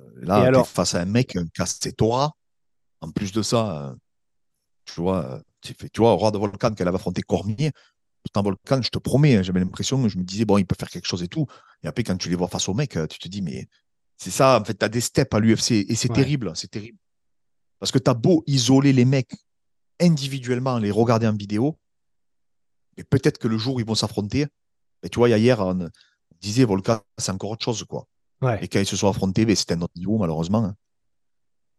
Euh, 0.00 0.04
Là, 0.22 0.36
alors- 0.42 0.66
face 0.68 0.94
à 0.94 1.00
un 1.00 1.04
mec 1.04 1.36
qui 1.54 1.62
a 1.62 1.66
ses 1.66 1.92
Torah. 1.92 2.32
En 3.00 3.10
plus 3.10 3.32
de 3.32 3.42
ça, 3.42 3.88
euh, 3.90 3.94
tu 4.84 5.00
vois, 5.00 5.42
tu 5.60 5.74
fais- 5.78 5.88
tu 5.88 6.00
vois, 6.00 6.12
au 6.12 6.16
roi 6.16 6.30
de 6.30 6.38
Volcan 6.38 6.72
qu'elle 6.72 6.88
avait 6.88 6.96
affronté 6.96 7.22
Cormier. 7.22 7.70
Pourtant, 8.22 8.42
Volcan, 8.42 8.80
je 8.82 8.88
te 8.90 8.98
promets, 8.98 9.36
hein, 9.36 9.42
j'avais 9.42 9.58
l'impression, 9.60 10.08
je 10.08 10.16
me 10.18 10.22
disais, 10.22 10.44
bon, 10.44 10.56
il 10.58 10.64
peut 10.64 10.76
faire 10.78 10.88
quelque 10.90 11.06
chose 11.08 11.22
et 11.24 11.28
tout. 11.28 11.46
Et 11.82 11.88
après, 11.88 12.04
quand 12.04 12.16
tu 12.16 12.28
les 12.28 12.36
vois 12.36 12.46
face 12.48 12.68
au 12.68 12.74
mec, 12.74 12.96
tu 13.10 13.18
te 13.18 13.26
dis, 13.28 13.42
mais 13.42 13.66
c'est 14.16 14.30
ça, 14.30 14.58
en 14.60 14.64
fait, 14.64 14.74
tu 14.78 14.84
as 14.84 14.88
des 14.88 15.00
steps 15.00 15.34
à 15.34 15.40
l'UFC 15.40 15.84
et 15.88 15.94
c'est 15.96 16.08
Ouais. 16.10 16.14
terrible, 16.16 16.52
c'est 16.54 16.70
terrible. 16.70 16.98
Parce 17.80 17.90
que 17.90 17.98
tu 17.98 18.08
as 18.08 18.14
beau 18.14 18.44
isoler 18.46 18.92
les 18.92 19.04
mecs 19.04 19.34
individuellement, 20.02 20.78
les 20.78 20.90
regarder 20.90 21.26
en 21.26 21.36
vidéo, 21.36 21.78
et 22.96 23.04
peut-être 23.04 23.38
que 23.38 23.48
le 23.48 23.56
jour 23.58 23.76
où 23.76 23.80
ils 23.80 23.86
vont 23.86 23.94
s'affronter, 23.94 24.46
et 25.02 25.08
tu 25.08 25.18
vois, 25.18 25.28
hier, 25.30 25.60
on, 25.60 25.88
disait, 26.40 26.64
Volcan, 26.64 27.00
c'est 27.18 27.32
encore 27.32 27.50
autre 27.50 27.64
chose, 27.64 27.84
quoi. 27.84 28.06
Ouais. 28.42 28.58
Et 28.62 28.68
quand 28.68 28.80
ils 28.80 28.86
se 28.86 28.96
sont 28.96 29.08
affrontés, 29.08 29.44
ben, 29.46 29.54
c'était 29.56 29.74
un 29.74 29.82
autre 29.82 29.94
niveau, 29.96 30.18
malheureusement. 30.18 30.64
hein. 30.64 30.74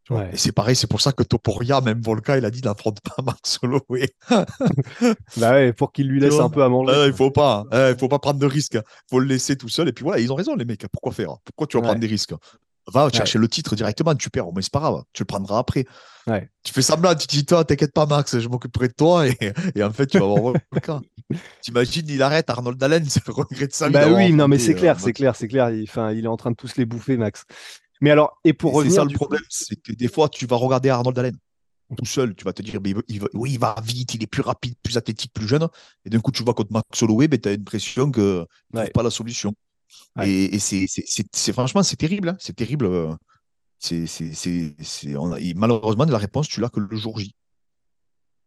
Ouais. 0.09 0.31
Et 0.33 0.37
c'est 0.37 0.51
pareil, 0.51 0.75
c'est 0.75 0.87
pour 0.87 0.99
ça 0.99 1.13
que 1.13 1.23
Toporia, 1.23 1.79
même 1.79 2.01
Volca, 2.01 2.37
il 2.37 2.43
a 2.43 2.51
dit 2.51 2.61
n'affronte 2.61 2.99
pas 3.01 3.21
Max 3.23 3.59
Holloway. 3.61 4.09
Bah 5.37 5.51
ouais, 5.53 5.71
pour 5.73 5.91
qu'il 5.93 6.07
lui 6.07 6.19
laisse 6.19 6.39
un 6.39 6.49
peu 6.49 6.61
à 6.63 6.67
manger. 6.69 6.93
Ah, 6.93 7.05
il 7.07 7.13
faut 7.13 7.31
pas, 7.31 7.65
hein. 7.71 7.91
il 7.91 7.97
faut 7.97 8.09
pas 8.09 8.19
prendre 8.19 8.39
de 8.39 8.45
risques. 8.45 8.73
Il 8.75 9.09
faut 9.09 9.19
le 9.19 9.27
laisser 9.27 9.55
tout 9.55 9.69
seul. 9.69 9.87
Et 9.87 9.93
puis 9.93 10.03
voilà, 10.03 10.19
ils 10.19 10.31
ont 10.31 10.35
raison, 10.35 10.55
les 10.55 10.65
mecs. 10.65 10.85
Pourquoi 10.91 11.13
faire? 11.13 11.37
Pourquoi 11.45 11.67
tu 11.67 11.77
vas 11.77 11.81
Ouais. 11.81 11.87
prendre 11.87 12.01
des 12.01 12.07
risques? 12.07 12.33
Va 12.91 13.09
chercher 13.09 13.39
le 13.39 13.47
titre 13.47 13.75
directement, 13.77 14.13
tu 14.15 14.29
perds, 14.29 14.47
mais 14.53 14.61
c'est 14.61 14.71
pas 14.71 14.79
grave, 14.81 15.03
tu 15.13 15.21
le 15.23 15.25
prendras 15.25 15.59
après. 15.59 15.85
Ouais. 16.27 16.49
Tu 16.63 16.73
fais 16.73 16.81
semblant, 16.81 17.15
tu 17.15 17.27
te 17.27 17.31
dis, 17.35 17.45
toi, 17.45 17.63
t'inquiète 17.63 17.93
pas, 17.93 18.05
Max, 18.05 18.37
je 18.39 18.47
m'occuperai 18.49 18.89
de 18.89 18.93
toi. 18.93 19.25
Et, 19.27 19.37
et 19.75 19.83
en 19.83 19.91
fait, 19.91 20.07
tu 20.07 20.19
vas 20.19 20.25
avoir. 20.25 20.53
T'imagines, 21.61 22.05
il 22.09 22.21
arrête 22.21 22.49
Arnold 22.49 22.81
Allen, 22.81 23.05
c'est 23.07 23.25
le 23.27 23.33
regret 23.33 23.67
de 23.67 23.85
vie. 23.85 23.91
Bah 23.91 24.07
oui, 24.11 24.31
non, 24.33 24.47
mais 24.47 24.59
c'est 24.59 24.73
euh, 24.75 24.77
clair, 24.77 24.99
c'est 24.99 25.07
Max. 25.07 25.17
clair, 25.17 25.35
c'est 25.35 25.47
clair. 25.47 25.69
Il, 25.71 25.87
il 26.17 26.25
est 26.25 26.27
en 26.27 26.37
train 26.37 26.51
de 26.51 26.55
tous 26.55 26.75
les 26.77 26.85
bouffer, 26.85 27.17
Max. 27.17 27.43
Mais 28.01 28.11
alors, 28.11 28.37
et 28.43 28.53
pour 28.53 28.71
Et 28.71 28.73
c'est 28.73 28.77
revenir 28.79 28.95
ça 28.95 29.03
le 29.05 29.09
coup- 29.09 29.15
problème, 29.15 29.43
c'est 29.49 29.75
que 29.81 29.93
des 29.93 30.07
fois, 30.09 30.27
tu 30.29 30.45
vas 30.45 30.55
regarder 30.57 30.89
Arnold 30.89 31.17
Allen 31.17 31.37
tout 31.97 32.05
seul, 32.05 32.33
tu 32.33 32.43
vas 32.43 32.53
te 32.53 32.63
dire, 32.63 32.79
mais 32.83 32.93
il 33.07 33.19
va- 33.19 33.27
oui, 33.33 33.51
il 33.53 33.59
va 33.59 33.75
vite, 33.83 34.15
il 34.15 34.23
est 34.23 34.27
plus 34.27 34.41
rapide, 34.41 34.73
plus 34.81 34.97
athlétique, 34.97 35.31
plus 35.31 35.47
jeune. 35.47 35.67
Et 36.05 36.09
d'un 36.09 36.19
coup, 36.19 36.31
tu 36.31 36.41
vois 36.43 36.55
contre 36.55 36.71
Max 36.73 37.03
Holloway, 37.03 37.27
ben, 37.27 37.39
tu 37.39 37.49
as 37.49 37.51
l'impression 37.51 38.11
qu'il 38.11 38.23
ne 38.23 38.45
Ouais. 38.73 38.89
pas 38.89 39.03
la 39.03 39.11
solution. 39.11 39.53
Ouais. 40.15 40.29
Et, 40.29 40.55
et 40.55 40.59
c'est, 40.59 41.53
franchement, 41.53 41.83
c'est 41.83 41.95
terrible. 41.95 42.29
hein. 42.29 42.37
C'est 42.39 42.55
terrible. 42.55 42.85
euh, 42.85 43.13
on 43.91 45.31
a- 45.33 45.39
et 45.39 45.53
malheureusement, 45.55 46.05
la 46.05 46.17
réponse, 46.17 46.47
tu 46.47 46.61
l'as 46.61 46.69
que 46.69 46.79
le 46.79 46.95
jour 46.95 47.19
J. 47.19 47.35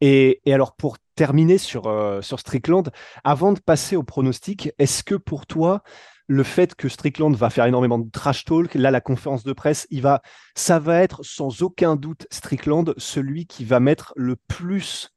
Et, 0.01 0.41
et 0.45 0.53
alors, 0.53 0.77
pour 0.77 0.99
terminer 1.15 1.59
sur, 1.59 1.87
euh, 1.87 2.21
sur 2.23 2.39
Strickland, 2.41 2.91
avant 3.25 3.53
de 3.53 3.61
passer 3.61 3.97
au 3.97 4.03
pronostic, 4.03 4.71
est-ce 4.79 5.03
que 5.03 5.15
pour 5.15 5.47
toi, 5.47 5.83
le 6.27 6.43
fait 6.43 6.75
que 6.75 6.89
Strickland 6.89 7.35
va 7.35 7.51
faire 7.51 7.67
énormément 7.67 7.99
de 7.99 8.11
trash 8.11 8.45
talk, 8.45 8.75
là, 8.75 8.91
la 8.91 9.01
conférence 9.01 9.45
de 9.45 9.53
presse, 9.53 9.87
il 9.91 10.03
va, 10.03 10.23
ça 10.55 10.79
va 10.79 11.01
être 11.03 11.23
sans 11.23 11.63
aucun 11.63 11.97
doute 11.97 12.27
Strickland, 12.31 12.95
celui 12.99 13.47
qui 13.47 13.65
va 13.65 13.81
mettre 13.81 14.13
le 14.17 14.37
plus 14.49 15.11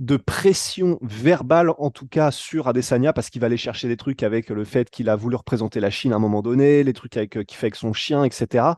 de 0.00 0.16
pression 0.16 0.98
verbale, 1.02 1.70
en 1.78 1.90
tout 1.90 2.06
cas 2.06 2.30
sur 2.30 2.66
Adesanya, 2.66 3.12
parce 3.12 3.30
qu'il 3.30 3.40
va 3.40 3.46
aller 3.46 3.56
chercher 3.56 3.88
des 3.88 3.96
trucs 3.96 4.22
avec 4.22 4.50
le 4.50 4.64
fait 4.64 4.90
qu'il 4.90 5.08
a 5.08 5.16
voulu 5.16 5.36
représenter 5.36 5.80
la 5.80 5.90
Chine 5.90 6.12
à 6.12 6.16
un 6.16 6.20
moment 6.20 6.42
donné, 6.42 6.82
les 6.82 6.92
trucs 6.92 7.16
avec, 7.16 7.36
euh, 7.36 7.44
qu'il 7.44 7.56
fait 7.56 7.66
avec 7.66 7.76
son 7.76 7.92
chien, 7.92 8.24
etc. 8.24 8.72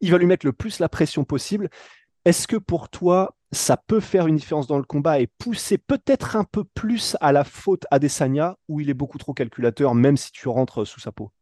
Il 0.00 0.10
va 0.10 0.18
lui 0.18 0.26
mettre 0.26 0.46
le 0.46 0.52
plus 0.52 0.78
la 0.78 0.88
pression 0.88 1.24
possible. 1.24 1.70
Est-ce 2.24 2.46
que 2.46 2.56
pour 2.56 2.90
toi, 2.90 3.36
ça 3.52 3.78
peut 3.78 4.00
faire 4.00 4.26
une 4.26 4.36
différence 4.36 4.66
dans 4.66 4.76
le 4.76 4.84
combat 4.84 5.20
et 5.20 5.26
pousser 5.26 5.78
peut-être 5.78 6.36
un 6.36 6.44
peu 6.44 6.64
plus 6.64 7.16
à 7.20 7.32
la 7.32 7.44
faute 7.44 7.86
Adesanya, 7.90 8.56
où 8.68 8.80
il 8.80 8.90
est 8.90 8.94
beaucoup 8.94 9.18
trop 9.18 9.32
calculateur, 9.32 9.94
même 9.94 10.18
si 10.18 10.30
tu 10.30 10.48
rentres 10.48 10.86
sous 10.86 11.00
sa 11.00 11.12
peau? 11.12 11.32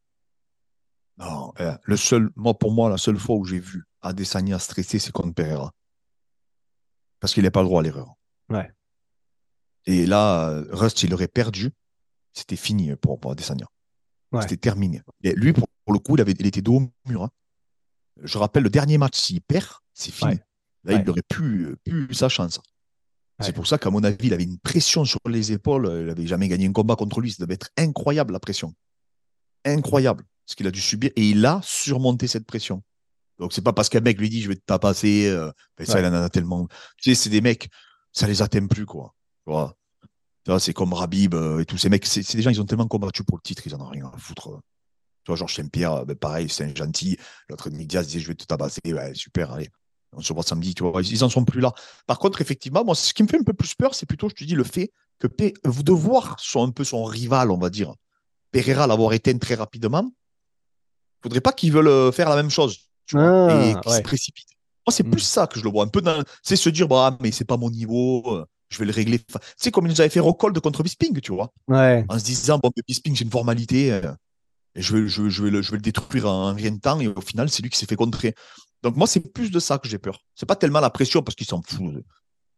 Non, 1.18 1.52
euh, 1.58 1.76
le 1.82 1.96
seul, 1.96 2.30
moi, 2.36 2.56
pour 2.56 2.72
moi, 2.72 2.88
la 2.88 2.96
seule 2.96 3.18
fois 3.18 3.34
où 3.34 3.44
j'ai 3.44 3.58
vu 3.58 3.84
Adesanya 4.02 4.60
stressé, 4.60 5.00
c'est 5.00 5.10
contre 5.10 5.34
Pereira. 5.34 5.72
Parce 7.18 7.34
qu'il 7.34 7.42
n'a 7.42 7.50
pas 7.50 7.62
le 7.62 7.66
droit 7.66 7.80
à 7.80 7.82
l'erreur. 7.82 8.14
Ouais. 8.48 8.70
Et 9.86 10.06
là, 10.06 10.62
Rust, 10.70 11.02
il 11.02 11.12
aurait 11.14 11.28
perdu. 11.28 11.70
C'était 12.34 12.56
fini 12.56 12.94
pour, 12.96 13.18
pour 13.18 13.32
Adesanya. 13.32 13.66
Ouais. 14.32 14.42
C'était 14.42 14.56
terminé. 14.58 15.02
Et 15.22 15.32
lui, 15.32 15.52
pour, 15.52 15.66
pour 15.84 15.92
le 15.94 15.98
coup, 15.98 16.16
il, 16.16 16.20
avait, 16.20 16.32
il 16.38 16.46
était 16.46 16.60
dos 16.62 16.76
au 16.76 16.92
mur. 17.08 17.22
hein. 17.24 17.30
Je 18.22 18.36
rappelle, 18.38 18.62
le 18.64 18.70
dernier 18.70 18.98
match, 18.98 19.18
s'il 19.18 19.40
perd, 19.40 19.66
c'est 19.94 20.12
fini. 20.12 20.32
Ouais. 20.32 20.42
Là, 20.84 20.94
Ouais. 20.94 21.00
il 21.00 21.06
n'aurait 21.06 21.22
plus, 21.28 21.76
sa 22.12 22.28
chance. 22.28 22.60
C'est 23.40 23.52
pour 23.52 23.66
ça 23.68 23.78
qu'à 23.78 23.90
mon 23.90 24.02
avis, 24.02 24.26
il 24.26 24.34
avait 24.34 24.42
une 24.44 24.58
pression 24.58 25.04
sur 25.04 25.20
les 25.28 25.52
épaules. 25.52 25.88
Il 26.00 26.06
n'avait 26.06 26.26
jamais 26.26 26.48
gagné 26.48 26.66
un 26.66 26.72
combat 26.72 26.96
contre 26.96 27.20
lui. 27.20 27.30
Ça 27.32 27.44
devait 27.44 27.54
être 27.54 27.70
incroyable, 27.76 28.32
la 28.32 28.40
pression. 28.40 28.74
Incroyable. 29.64 30.24
Ce 30.46 30.56
qu'il 30.56 30.66
a 30.66 30.70
dû 30.70 30.80
subir. 30.80 31.10
Et 31.16 31.30
il 31.30 31.44
a 31.46 31.60
surmonté 31.62 32.26
cette 32.26 32.46
pression. 32.46 32.82
Donc, 33.38 33.52
c'est 33.52 33.62
pas 33.62 33.72
parce 33.72 33.88
qu'un 33.88 34.00
mec 34.00 34.18
lui 34.18 34.28
dit 34.28 34.42
je 34.42 34.48
vais 34.48 34.56
te 34.56 34.64
tapasser. 34.66 35.28
euh, 35.28 35.52
ben 35.76 35.86
ça, 35.86 36.00
il 36.00 36.06
en 36.06 36.12
a 36.12 36.28
tellement. 36.28 36.66
Tu 36.96 37.10
sais, 37.10 37.14
c'est 37.22 37.30
des 37.30 37.40
mecs, 37.40 37.68
ça 38.12 38.26
les 38.26 38.42
atteint 38.42 38.66
plus, 38.66 38.86
quoi. 38.86 39.14
Tu 40.44 40.50
vois. 40.50 40.60
C'est 40.60 40.72
comme 40.72 40.92
Rabib 40.92 41.34
euh, 41.34 41.60
et 41.60 41.64
tous 41.66 41.76
ces 41.78 41.88
mecs. 41.88 42.06
C'est 42.06 42.36
des 42.36 42.42
gens, 42.42 42.50
ils 42.50 42.60
ont 42.60 42.64
tellement 42.64 42.86
combattu 42.88 43.24
pour 43.24 43.36
le 43.36 43.42
titre, 43.42 43.62
ils 43.66 43.74
en 43.74 43.80
ont 43.80 43.88
rien 43.88 44.10
à 44.14 44.18
foutre. 44.18 44.48
Tu 45.24 45.30
vois, 45.30 45.36
Georges 45.36 45.54
Saint-Pierre, 45.56 46.06
ben 46.06 46.16
pareil, 46.16 46.48
c'est 46.48 46.64
un 46.64 46.74
gentil. 46.74 47.18
L'autre 47.50 47.68
Nick 47.70 47.88
Diaz 47.88 48.06
disait 48.06 48.20
je 48.20 48.28
vais 48.28 48.34
te 48.34 48.44
tabasser. 48.44 48.80
Ouais, 48.86 49.14
super, 49.14 49.52
allez. 49.52 49.68
On 50.12 50.22
se 50.22 50.32
voit 50.32 50.42
samedi, 50.42 50.74
tu 50.74 50.82
vois. 50.84 51.02
Ils 51.02 51.22
en 51.22 51.28
sont 51.28 51.44
plus 51.44 51.60
là. 51.60 51.72
Par 52.06 52.18
contre, 52.18 52.40
effectivement, 52.40 52.82
moi, 52.82 52.94
ce 52.94 53.12
qui 53.12 53.22
me 53.22 53.28
fait 53.28 53.38
un 53.38 53.42
peu 53.42 53.52
plus 53.52 53.74
peur, 53.74 53.94
c'est 53.94 54.06
plutôt, 54.06 54.30
je 54.30 54.34
te 54.34 54.44
dis, 54.44 54.54
le 54.54 54.64
fait 54.64 54.90
que 55.18 55.26
Pe- 55.26 55.52
de 55.64 55.92
voir 55.92 56.36
son, 56.38 56.62
un 56.66 56.70
peu 56.70 56.84
son 56.84 57.04
rival, 57.04 57.50
on 57.50 57.58
va 57.58 57.68
dire, 57.68 57.92
Pereira 58.50 58.86
l'avoir 58.86 59.12
éteint 59.12 59.36
très 59.36 59.54
rapidement. 59.54 60.10
Il 61.20 61.22
faudrait 61.24 61.40
pas 61.42 61.52
qu'ils 61.52 61.72
veulent 61.72 61.88
euh, 61.88 62.12
faire 62.12 62.30
la 62.30 62.36
même 62.36 62.48
chose. 62.50 62.78
Tu 63.04 63.16
vois, 63.18 63.48
Ah, 63.50 63.52
et 63.52 63.74
qu'ils 63.80 63.90
ouais. 63.90 63.98
se 63.98 64.02
précipitent. 64.02 64.48
Moi, 64.86 64.92
c'est 64.94 65.06
Mm. 65.06 65.10
plus 65.10 65.20
ça 65.20 65.46
que 65.46 65.58
je 65.58 65.64
le 65.64 65.70
vois. 65.70 65.84
Un 65.84 65.88
peu 65.88 66.00
dans. 66.00 66.22
C'est 66.42 66.56
se 66.56 66.70
dire, 66.70 66.88
bah, 66.88 67.18
mais 67.20 67.32
c'est 67.32 67.44
pas 67.44 67.56
mon 67.58 67.68
niveau, 67.70 68.22
euh, 68.34 68.46
je 68.68 68.78
vais 68.78 68.84
le 68.84 68.92
régler. 68.92 69.20
Enfin, 69.30 69.40
c'est 69.56 69.70
comme 69.70 69.86
il 69.86 69.90
nous 69.90 70.00
avait 70.00 70.10
fait 70.10 70.20
Rockhold 70.20 70.58
contre 70.60 70.82
Bisping, 70.82 71.20
tu 71.20 71.32
vois. 71.32 71.52
Ouais, 71.68 72.04
En 72.08 72.18
se 72.18 72.24
disant, 72.24 72.58
bon, 72.58 72.70
Bisping, 72.86 73.16
c'est 73.16 73.24
une 73.24 73.30
formalité. 73.30 73.92
euh, 73.92 74.12
et 74.74 74.82
je 74.82 74.96
vais, 74.96 75.08
je, 75.08 75.28
je 75.28 75.42
vais 75.44 75.50
le, 75.50 75.62
je 75.62 75.70
vais 75.70 75.76
le 75.78 75.82
détruire 75.82 76.26
en 76.28 76.54
rien 76.54 76.70
de 76.70 76.78
temps. 76.80 77.00
Et 77.00 77.08
au 77.08 77.20
final, 77.20 77.48
c'est 77.50 77.62
lui 77.62 77.70
qui 77.70 77.78
s'est 77.78 77.86
fait 77.86 77.96
contrer. 77.96 78.34
Donc, 78.82 78.96
moi, 78.96 79.06
c'est 79.06 79.20
plus 79.20 79.50
de 79.50 79.58
ça 79.58 79.78
que 79.78 79.88
j'ai 79.88 79.98
peur. 79.98 80.20
C'est 80.34 80.46
pas 80.46 80.56
tellement 80.56 80.80
la 80.80 80.90
pression 80.90 81.22
parce 81.22 81.34
qu'il 81.34 81.46
s'en 81.46 81.62
fout 81.62 81.92
de 81.94 82.04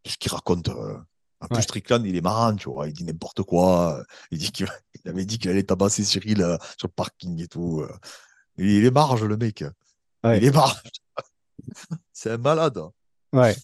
de 0.05 0.11
ce 0.11 0.17
qu'il 0.17 0.33
raconte. 0.33 0.69
euh. 0.71 0.97
En 1.43 1.47
plus, 1.47 1.57
Ouais. 1.57 1.63
Strickland, 1.63 2.05
il 2.05 2.17
est 2.17 2.21
marrant, 2.21 2.55
tu 2.57 2.69
vois. 2.71 2.87
Il 2.89 2.93
dit 2.93 3.05
n'importe 3.05 3.43
quoi. 3.43 4.03
Il, 4.31 4.39
dit 4.39 4.51
qu'il 4.53 4.67
il 5.05 5.11
avait 5.11 5.25
dit 5.25 5.39
qu'il 5.39 5.51
allait 5.51 5.63
tabasser 5.63 6.05
Cyril 6.05 6.43
euh, 6.43 6.57
sur 6.79 6.89
le 6.89 6.93
parking 6.95 7.41
et 7.43 7.49
tout. 7.49 7.81
euh. 7.81 7.91
Il 8.59 8.85
est 8.85 8.91
marge, 8.91 9.25
le 9.25 9.37
mec. 9.39 9.65
Ouais. 10.25 10.37
Il 10.39 10.45
est 10.45 10.51
marge. 10.55 10.83
c'est 12.13 12.31
un 12.33 12.37
malade. 12.39 12.79
ouais, 13.33 13.57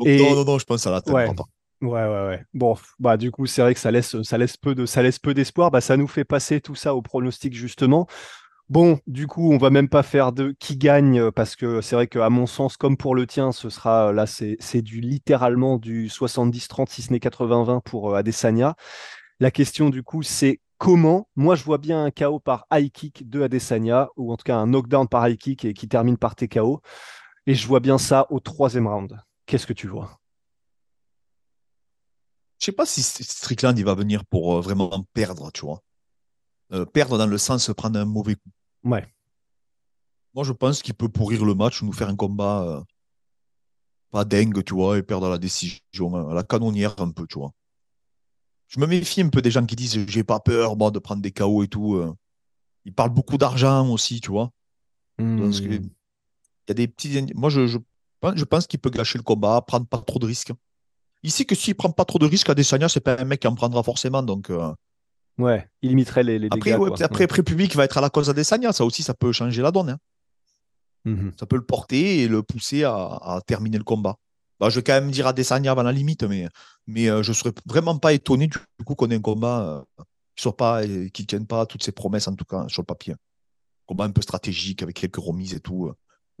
Donc, 0.00 0.08
Et- 0.08 0.18
non, 0.18 0.34
non, 0.34 0.44
non, 0.44 0.58
je 0.58 0.64
pense 0.64 0.78
que 0.78 0.82
ça 0.82 0.90
l'atteindra 0.90 1.24
Ouais. 1.82 1.88
ouais, 1.88 1.88
ouais, 1.90 2.26
ouais. 2.28 2.44
Bon, 2.54 2.76
bah 2.98 3.16
du 3.16 3.30
coup, 3.30 3.46
c'est 3.46 3.62
vrai 3.62 3.74
que 3.74 3.80
ça 3.80 3.90
laisse, 3.90 4.20
ça 4.22 4.38
laisse 4.38 4.56
peu 4.56 4.74
de, 4.74 4.86
ça 4.86 5.02
laisse 5.02 5.18
peu 5.18 5.34
d'espoir. 5.34 5.70
Bah, 5.70 5.80
ça 5.80 5.96
nous 5.96 6.08
fait 6.08 6.24
passer 6.24 6.60
tout 6.60 6.74
ça 6.74 6.94
au 6.94 7.02
pronostic 7.02 7.54
justement. 7.54 8.06
Bon, 8.68 9.00
du 9.08 9.26
coup, 9.26 9.52
on 9.52 9.58
va 9.58 9.70
même 9.70 9.88
pas 9.88 10.02
faire 10.04 10.32
de 10.32 10.54
qui 10.60 10.76
gagne 10.76 11.20
euh, 11.20 11.30
parce 11.32 11.56
que 11.56 11.80
c'est 11.80 11.96
vrai 11.96 12.06
qu'à 12.06 12.30
mon 12.30 12.46
sens, 12.46 12.76
comme 12.76 12.96
pour 12.96 13.14
le 13.16 13.26
tien, 13.26 13.52
ce 13.52 13.68
sera 13.70 14.12
là, 14.12 14.26
c'est 14.26 14.56
c'est 14.60 14.82
du 14.82 15.00
littéralement 15.00 15.76
du 15.78 16.08
70-30 16.08 16.90
si 16.90 17.02
ce 17.02 17.12
n'est 17.12 17.20
80-20 17.20 17.80
pour 17.84 18.10
euh, 18.12 18.16
Adesanya. 18.18 18.76
La 19.40 19.50
question 19.50 19.90
du 19.90 20.02
coup, 20.02 20.22
c'est 20.22 20.60
comment? 20.78 21.28
Moi, 21.36 21.56
je 21.56 21.64
vois 21.64 21.78
bien 21.78 22.04
un 22.04 22.10
KO 22.10 22.40
par 22.40 22.66
high 22.72 22.90
kick 22.92 23.28
de 23.28 23.42
Adesanya 23.42 24.08
ou 24.16 24.32
en 24.32 24.36
tout 24.36 24.44
cas 24.44 24.56
un 24.56 24.66
knockdown 24.68 25.08
par 25.08 25.28
high 25.28 25.36
kick 25.38 25.64
et 25.64 25.74
qui 25.74 25.88
termine 25.88 26.16
par 26.18 26.36
TKO. 26.36 26.80
Et 27.46 27.54
je 27.54 27.66
vois 27.66 27.80
bien 27.80 27.98
ça 27.98 28.26
au 28.30 28.40
troisième 28.40 28.86
round. 28.86 29.18
Qu'est-ce 29.46 29.66
que 29.66 29.72
tu 29.72 29.88
vois? 29.88 30.18
Je 32.58 32.66
sais 32.66 32.72
pas 32.72 32.86
si 32.86 33.02
Strickland, 33.02 33.76
il 33.78 33.84
va 33.84 33.94
venir 33.94 34.24
pour 34.26 34.56
euh, 34.56 34.60
vraiment 34.60 35.04
perdre, 35.14 35.50
tu 35.52 35.62
vois. 35.62 35.82
euh, 36.72 36.84
perdre 36.84 37.18
dans 37.18 37.26
le 37.26 37.38
sens 37.38 37.70
prendre 37.76 37.98
un 37.98 38.04
mauvais 38.04 38.34
coup. 38.36 38.50
Ouais. 38.84 39.12
Moi, 40.34 40.44
je 40.44 40.52
pense 40.52 40.82
qu'il 40.82 40.94
peut 40.94 41.08
pourrir 41.08 41.44
le 41.44 41.54
match, 41.54 41.82
nous 41.82 41.92
faire 41.92 42.08
un 42.08 42.16
combat 42.16 42.62
euh, 42.62 42.80
pas 44.10 44.24
dingue, 44.24 44.62
tu 44.62 44.74
vois, 44.74 44.98
et 44.98 45.02
perdre 45.02 45.28
la 45.28 45.38
décision, 45.38 46.30
à 46.30 46.34
la 46.34 46.42
canonnière 46.44 46.94
un 47.00 47.10
peu, 47.10 47.26
tu 47.26 47.38
vois. 47.38 47.52
Je 48.68 48.78
me 48.78 48.86
méfie 48.86 49.22
un 49.22 49.30
peu 49.30 49.42
des 49.42 49.50
gens 49.50 49.66
qui 49.66 49.74
disent 49.74 50.06
j'ai 50.06 50.22
pas 50.22 50.38
peur 50.38 50.76
moi, 50.76 50.90
de 50.92 51.00
prendre 51.00 51.22
des 51.22 51.32
KO 51.32 51.64
et 51.64 51.68
tout. 51.68 51.96
euh. 51.96 52.14
Ils 52.84 52.94
parlent 52.94 53.10
beaucoup 53.12 53.36
d'argent 53.36 53.88
aussi, 53.90 54.20
tu 54.20 54.30
vois. 54.30 54.52
Donc, 55.18 55.54
Hmm. 55.54 55.64
il 55.64 55.72
y 56.68 56.70
a 56.70 56.74
des 56.74 56.86
petits. 56.88 57.26
Moi, 57.34 57.50
je, 57.50 57.78
je 58.34 58.44
pense 58.44 58.66
qu'il 58.66 58.78
peut 58.80 58.90
gâcher 58.90 59.18
le 59.18 59.22
combat, 59.24 59.60
prendre 59.62 59.86
pas 59.86 59.98
trop 59.98 60.18
de 60.18 60.26
risques. 60.26 60.52
Ici, 61.22 61.44
que 61.46 61.54
s'il 61.54 61.74
prend 61.74 61.90
pas 61.90 62.04
trop 62.04 62.18
de 62.18 62.26
risques, 62.26 62.48
Adesanya, 62.48 62.88
c'est 62.88 63.00
pas 63.00 63.20
un 63.20 63.24
mec 63.24 63.40
qui 63.40 63.46
en 63.46 63.54
prendra 63.54 63.82
forcément. 63.82 64.22
Donc, 64.22 64.50
euh, 64.50 64.72
Ouais, 65.38 65.68
il 65.82 65.90
limiterait 65.90 66.22
les, 66.24 66.38
les 66.38 66.48
après, 66.50 66.72
ouais, 66.72 66.78
quoi. 66.78 66.88
peut-être 66.88 67.02
après, 67.02 67.24
après, 67.24 67.38
le 67.38 67.44
public 67.44 67.74
va 67.76 67.84
être 67.84 67.98
à 67.98 68.00
la 68.00 68.10
cause 68.10 68.26
d'Adesanya. 68.26 68.72
Ça 68.72 68.84
aussi, 68.84 69.02
ça 69.02 69.14
peut 69.14 69.32
changer 69.32 69.62
la 69.62 69.70
donne. 69.70 69.90
hein. 69.90 69.98
Mhm. 71.04 71.32
Ça 71.38 71.46
peut 71.46 71.56
le 71.56 71.64
porter 71.64 72.20
et 72.22 72.28
le 72.28 72.42
pousser 72.42 72.84
à, 72.84 72.94
à 72.94 73.40
terminer 73.46 73.78
le 73.78 73.84
combat. 73.84 74.16
Bah, 74.58 74.68
je 74.68 74.76
vais 74.76 74.82
quand 74.82 74.92
même 74.92 75.10
dire 75.10 75.26
Adesanya 75.26 75.72
avant 75.72 75.82
la 75.82 75.92
limite, 75.92 76.22
mais, 76.24 76.46
mais 76.86 77.08
euh, 77.08 77.22
je 77.22 77.32
serais 77.32 77.52
vraiment 77.64 77.96
pas 77.98 78.12
étonné 78.12 78.48
du 78.48 78.84
coup 78.84 78.94
qu'on 78.94 79.10
ait 79.10 79.14
un 79.16 79.20
combat 79.20 79.84
euh, 79.98 80.02
qui 80.36 80.42
soit 80.42 80.56
pas, 80.56 80.82
qui 81.12 81.26
tienne 81.26 81.46
pas 81.46 81.64
toutes 81.64 81.82
ses 81.82 81.92
promesses, 81.92 82.28
en 82.28 82.34
tout 82.34 82.44
cas, 82.44 82.66
sur 82.68 82.82
le 82.82 82.86
papier. 82.86 83.14
Combat 83.86 84.04
un 84.04 84.10
peu 84.10 84.20
stratégique 84.22 84.82
avec 84.82 84.96
quelques 84.96 85.16
remises 85.16 85.54
et 85.54 85.60
tout. 85.60 85.90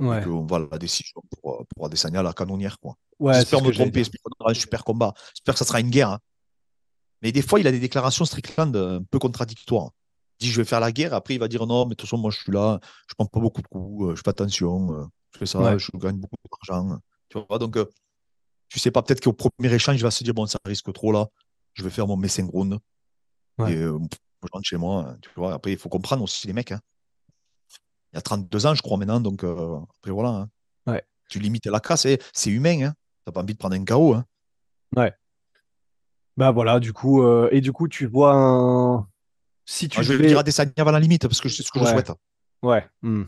Ouais, 0.00 0.24
voit 0.24 0.68
la 0.70 0.78
décision 0.78 1.20
pour, 1.30 1.60
euh, 1.60 1.64
pour 1.74 1.86
Adesanya, 1.86 2.22
la 2.22 2.32
canonnière. 2.32 2.78
Quoi. 2.80 2.94
ouais 3.18 3.34
J'espère 3.34 3.62
me 3.62 3.70
tromper, 3.72 4.00
j'espère 4.00 4.20
qu'on 4.22 4.44
aura 4.44 4.50
un 4.52 4.54
super 4.54 4.82
combat. 4.84 5.12
J'espère 5.34 5.54
que 5.54 5.58
ça 5.58 5.64
sera 5.64 5.80
une 5.80 5.90
guerre. 5.90 6.10
hein. 6.10 6.18
Mais 7.22 7.32
des 7.32 7.42
fois, 7.42 7.60
il 7.60 7.66
a 7.66 7.70
des 7.70 7.80
déclarations 7.80 8.24
Strickland 8.24 8.74
euh, 8.76 8.98
un 8.98 9.02
peu 9.02 9.18
contradictoires. 9.18 9.90
Il 10.40 10.46
dit 10.46 10.52
je 10.52 10.56
vais 10.60 10.64
faire 10.64 10.80
la 10.80 10.90
guerre, 10.90 11.12
après 11.12 11.34
il 11.34 11.38
va 11.40 11.48
dire 11.48 11.66
non, 11.66 11.84
mais 11.84 11.90
de 11.90 11.94
toute 11.96 12.08
façon, 12.08 12.16
moi 12.16 12.30
je 12.30 12.38
suis 12.38 12.50
là, 12.52 12.80
je 13.08 13.14
prends 13.14 13.26
pas 13.26 13.40
beaucoup 13.40 13.60
de 13.60 13.66
coups, 13.68 14.06
euh, 14.10 14.16
je 14.16 14.22
fais 14.24 14.30
attention, 14.30 15.06
je 15.34 15.38
fais 15.38 15.44
ça, 15.46 15.58
Ouais. 15.60 15.78
je 15.78 15.90
gagne 15.98 16.16
beaucoup 16.16 16.36
d'argent. 16.66 16.98
Tu 17.28 17.38
vois, 17.46 17.58
donc 17.58 17.76
tu 18.70 18.78
sais 18.78 18.90
pas, 18.90 19.02
peut-être 19.02 19.20
qu'au 19.22 19.34
premier 19.34 19.70
échange, 19.74 19.96
il 19.96 20.02
va 20.02 20.10
se 20.10 20.24
dire 20.24 20.32
bon, 20.32 20.46
ça 20.46 20.58
risque 20.64 20.90
trop 20.94 21.12
là, 21.12 21.26
je 21.74 21.82
vais 21.84 21.90
faire 21.90 22.06
mon 22.06 22.16
messing 22.16 22.48
round. 22.50 22.78
Ouais. 23.58 23.72
Et 23.74 23.76
euh, 23.76 23.98
je 24.42 24.48
rentre 24.50 24.64
chez 24.66 24.78
moi. 24.78 25.08
hein, 25.10 25.18
Tu 25.20 25.28
vois, 25.36 25.52
après, 25.52 25.72
il 25.72 25.78
faut 25.78 25.90
comprendre 25.90 26.22
aussi 26.22 26.46
les 26.46 26.54
mecs. 26.54 26.72
hein. 26.72 26.80
Il 28.12 28.16
y 28.16 28.18
a 28.18 28.22
32 28.22 28.66
ans, 28.66 28.74
je 28.74 28.82
crois, 28.82 28.96
maintenant, 28.98 29.20
donc 29.20 29.44
euh, 29.44 29.78
après 29.98 30.10
voilà. 30.10 30.30
hein. 30.30 30.48
Ouais. 30.86 31.02
Tu 31.28 31.38
limites 31.38 31.66
la 31.66 31.78
casse, 31.80 32.06
et 32.06 32.18
c'est 32.32 32.50
humain. 32.50 32.82
Hein. 32.82 32.94
T'as 33.24 33.32
pas 33.32 33.42
envie 33.42 33.54
de 33.54 33.58
prendre 33.58 33.76
un 33.76 33.84
KO. 33.84 34.14
Hein. 34.14 34.24
Bah 36.36 36.50
voilà, 36.52 36.80
du 36.80 36.92
coup, 36.92 37.22
euh, 37.22 37.48
et 37.52 37.60
du 37.60 37.72
coup, 37.72 37.86
tu 37.88 38.06
vois 38.06 38.32
un. 38.34 39.06
Si 39.66 39.88
tu 39.88 40.00
Ah, 40.00 40.02
je 40.02 40.12
vais 40.14 40.22
le 40.22 40.28
dire 40.28 40.38
à 40.38 40.42
Desania 40.42 40.72
avant 40.78 40.90
la 40.90 41.00
limite, 41.00 41.22
parce 41.22 41.40
que 41.40 41.48
c'est 41.48 41.62
ce 41.62 41.70
que 41.70 41.78
je 41.78 41.84
Ouais. 41.84 41.90
souhaite. 41.92 42.12
Ouais. 42.62 42.88
hmm. 43.02 43.24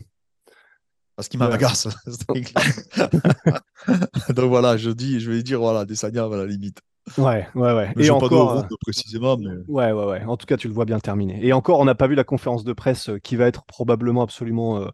Parce 1.15 1.29
qu'il 1.29 1.39
Ouais. 1.41 1.47
m'agace. 1.47 1.87
Donc 4.29 4.49
voilà, 4.49 4.77
je 4.77 4.89
dis, 4.89 5.19
je 5.19 5.31
vais 5.31 5.43
dire 5.43 5.59
voilà, 5.59 5.85
Desania 5.85 6.23
avant 6.23 6.37
la 6.37 6.45
limite. 6.45 6.81
Ouais, 7.17 7.47
ouais, 7.55 7.73
ouais. 7.73 7.91
Mais 7.95 8.03
Et 8.03 8.05
j'ai 8.05 8.11
pas 8.11 8.19
de 8.19 8.25
encore. 8.25 8.57
euh, 8.59 8.63
précisément, 8.81 9.35
mais 9.37 9.49
Ouais, 9.67 9.91
ouais, 9.91 10.05
ouais. 10.05 10.23
En 10.23 10.37
tout 10.37 10.45
cas, 10.45 10.55
tu 10.57 10.67
le 10.67 10.73
vois 10.73 10.85
bien 10.85 10.99
terminé. 10.99 11.45
Et 11.45 11.51
encore, 11.53 11.79
on 11.79 11.85
n'a 11.85 11.95
pas 11.95 12.07
vu 12.07 12.15
la 12.15 12.23
conférence 12.23 12.63
de 12.63 12.71
presse 12.73 13.09
euh, 13.09 13.19
qui 13.19 13.35
va 13.35 13.45
être 13.47 13.65
probablement 13.65 14.21
absolument 14.21 14.77
euh, 14.79 14.87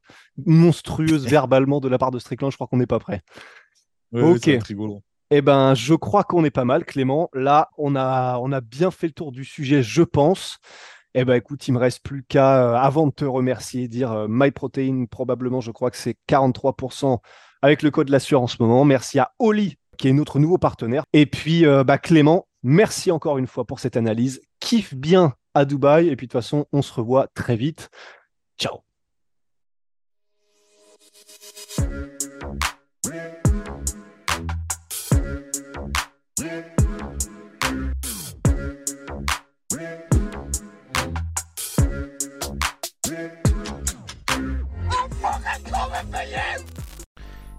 monstrueuse 0.45 1.25
verbalement 1.27 1.79
de 1.79 1.87
la 1.87 1.97
part 1.97 2.11
de 2.11 2.19
Strickland. 2.19 2.51
Je 2.51 2.57
crois 2.57 2.67
qu'on 2.67 2.77
n'est 2.77 2.87
pas 2.87 2.99
prêt. 2.99 3.21
Ouais, 4.11 4.23
Ok. 4.23 4.49
rigolo. 4.65 5.01
Eh 5.31 5.41
ben, 5.43 5.75
je 5.75 5.93
crois 5.93 6.23
qu'on 6.23 6.43
est 6.43 6.49
pas 6.49 6.65
mal, 6.65 6.83
Clément. 6.85 7.29
Là, 7.33 7.69
on 7.77 7.95
a, 7.95 8.39
on 8.39 8.51
a 8.51 8.61
bien 8.61 8.89
fait 8.89 9.05
le 9.07 9.13
tour 9.13 9.31
du 9.31 9.45
sujet, 9.45 9.83
je 9.83 10.01
pense. 10.01 10.57
Eh 11.13 11.23
ben, 11.25 11.35
écoute, 11.35 11.67
il 11.67 11.73
me 11.73 11.77
reste 11.79 12.01
plus 12.03 12.23
qu'à, 12.23 12.63
euh, 12.71 12.75
avant 12.75 13.05
de 13.07 13.11
te 13.11 13.25
remercier, 13.25 13.87
dire 13.87 14.11
euh, 14.11 14.25
MyProtein, 14.27 15.05
probablement, 15.09 15.61
je 15.61 15.69
crois 15.71 15.91
que 15.91 15.97
c'est 15.97 16.17
43% 16.27 17.19
avec 17.61 17.83
le 17.83 17.91
code 17.91 18.09
LASSURE 18.09 18.41
en 18.41 18.47
ce 18.47 18.57
moment. 18.59 18.83
Merci 18.85 19.19
à 19.19 19.31
Oli, 19.37 19.75
qui 19.99 20.07
est 20.07 20.13
notre 20.13 20.39
nouveau 20.39 20.57
partenaire. 20.57 21.03
Et 21.13 21.27
puis, 21.27 21.65
euh, 21.65 21.83
bah, 21.83 21.99
Clément, 21.99 22.47
merci 22.63 23.11
encore 23.11 23.37
une 23.37 23.45
fois 23.45 23.65
pour 23.65 23.79
cette 23.79 23.97
analyse. 23.97 24.41
Kiffe 24.59 24.95
bien 24.95 25.35
à 25.53 25.65
Dubaï. 25.65 26.07
Et 26.07 26.15
puis, 26.15 26.25
de 26.25 26.31
toute 26.31 26.41
façon, 26.41 26.65
on 26.71 26.81
se 26.81 26.91
revoit 26.93 27.27
très 27.35 27.55
vite. 27.55 27.89
Ciao. 28.57 28.79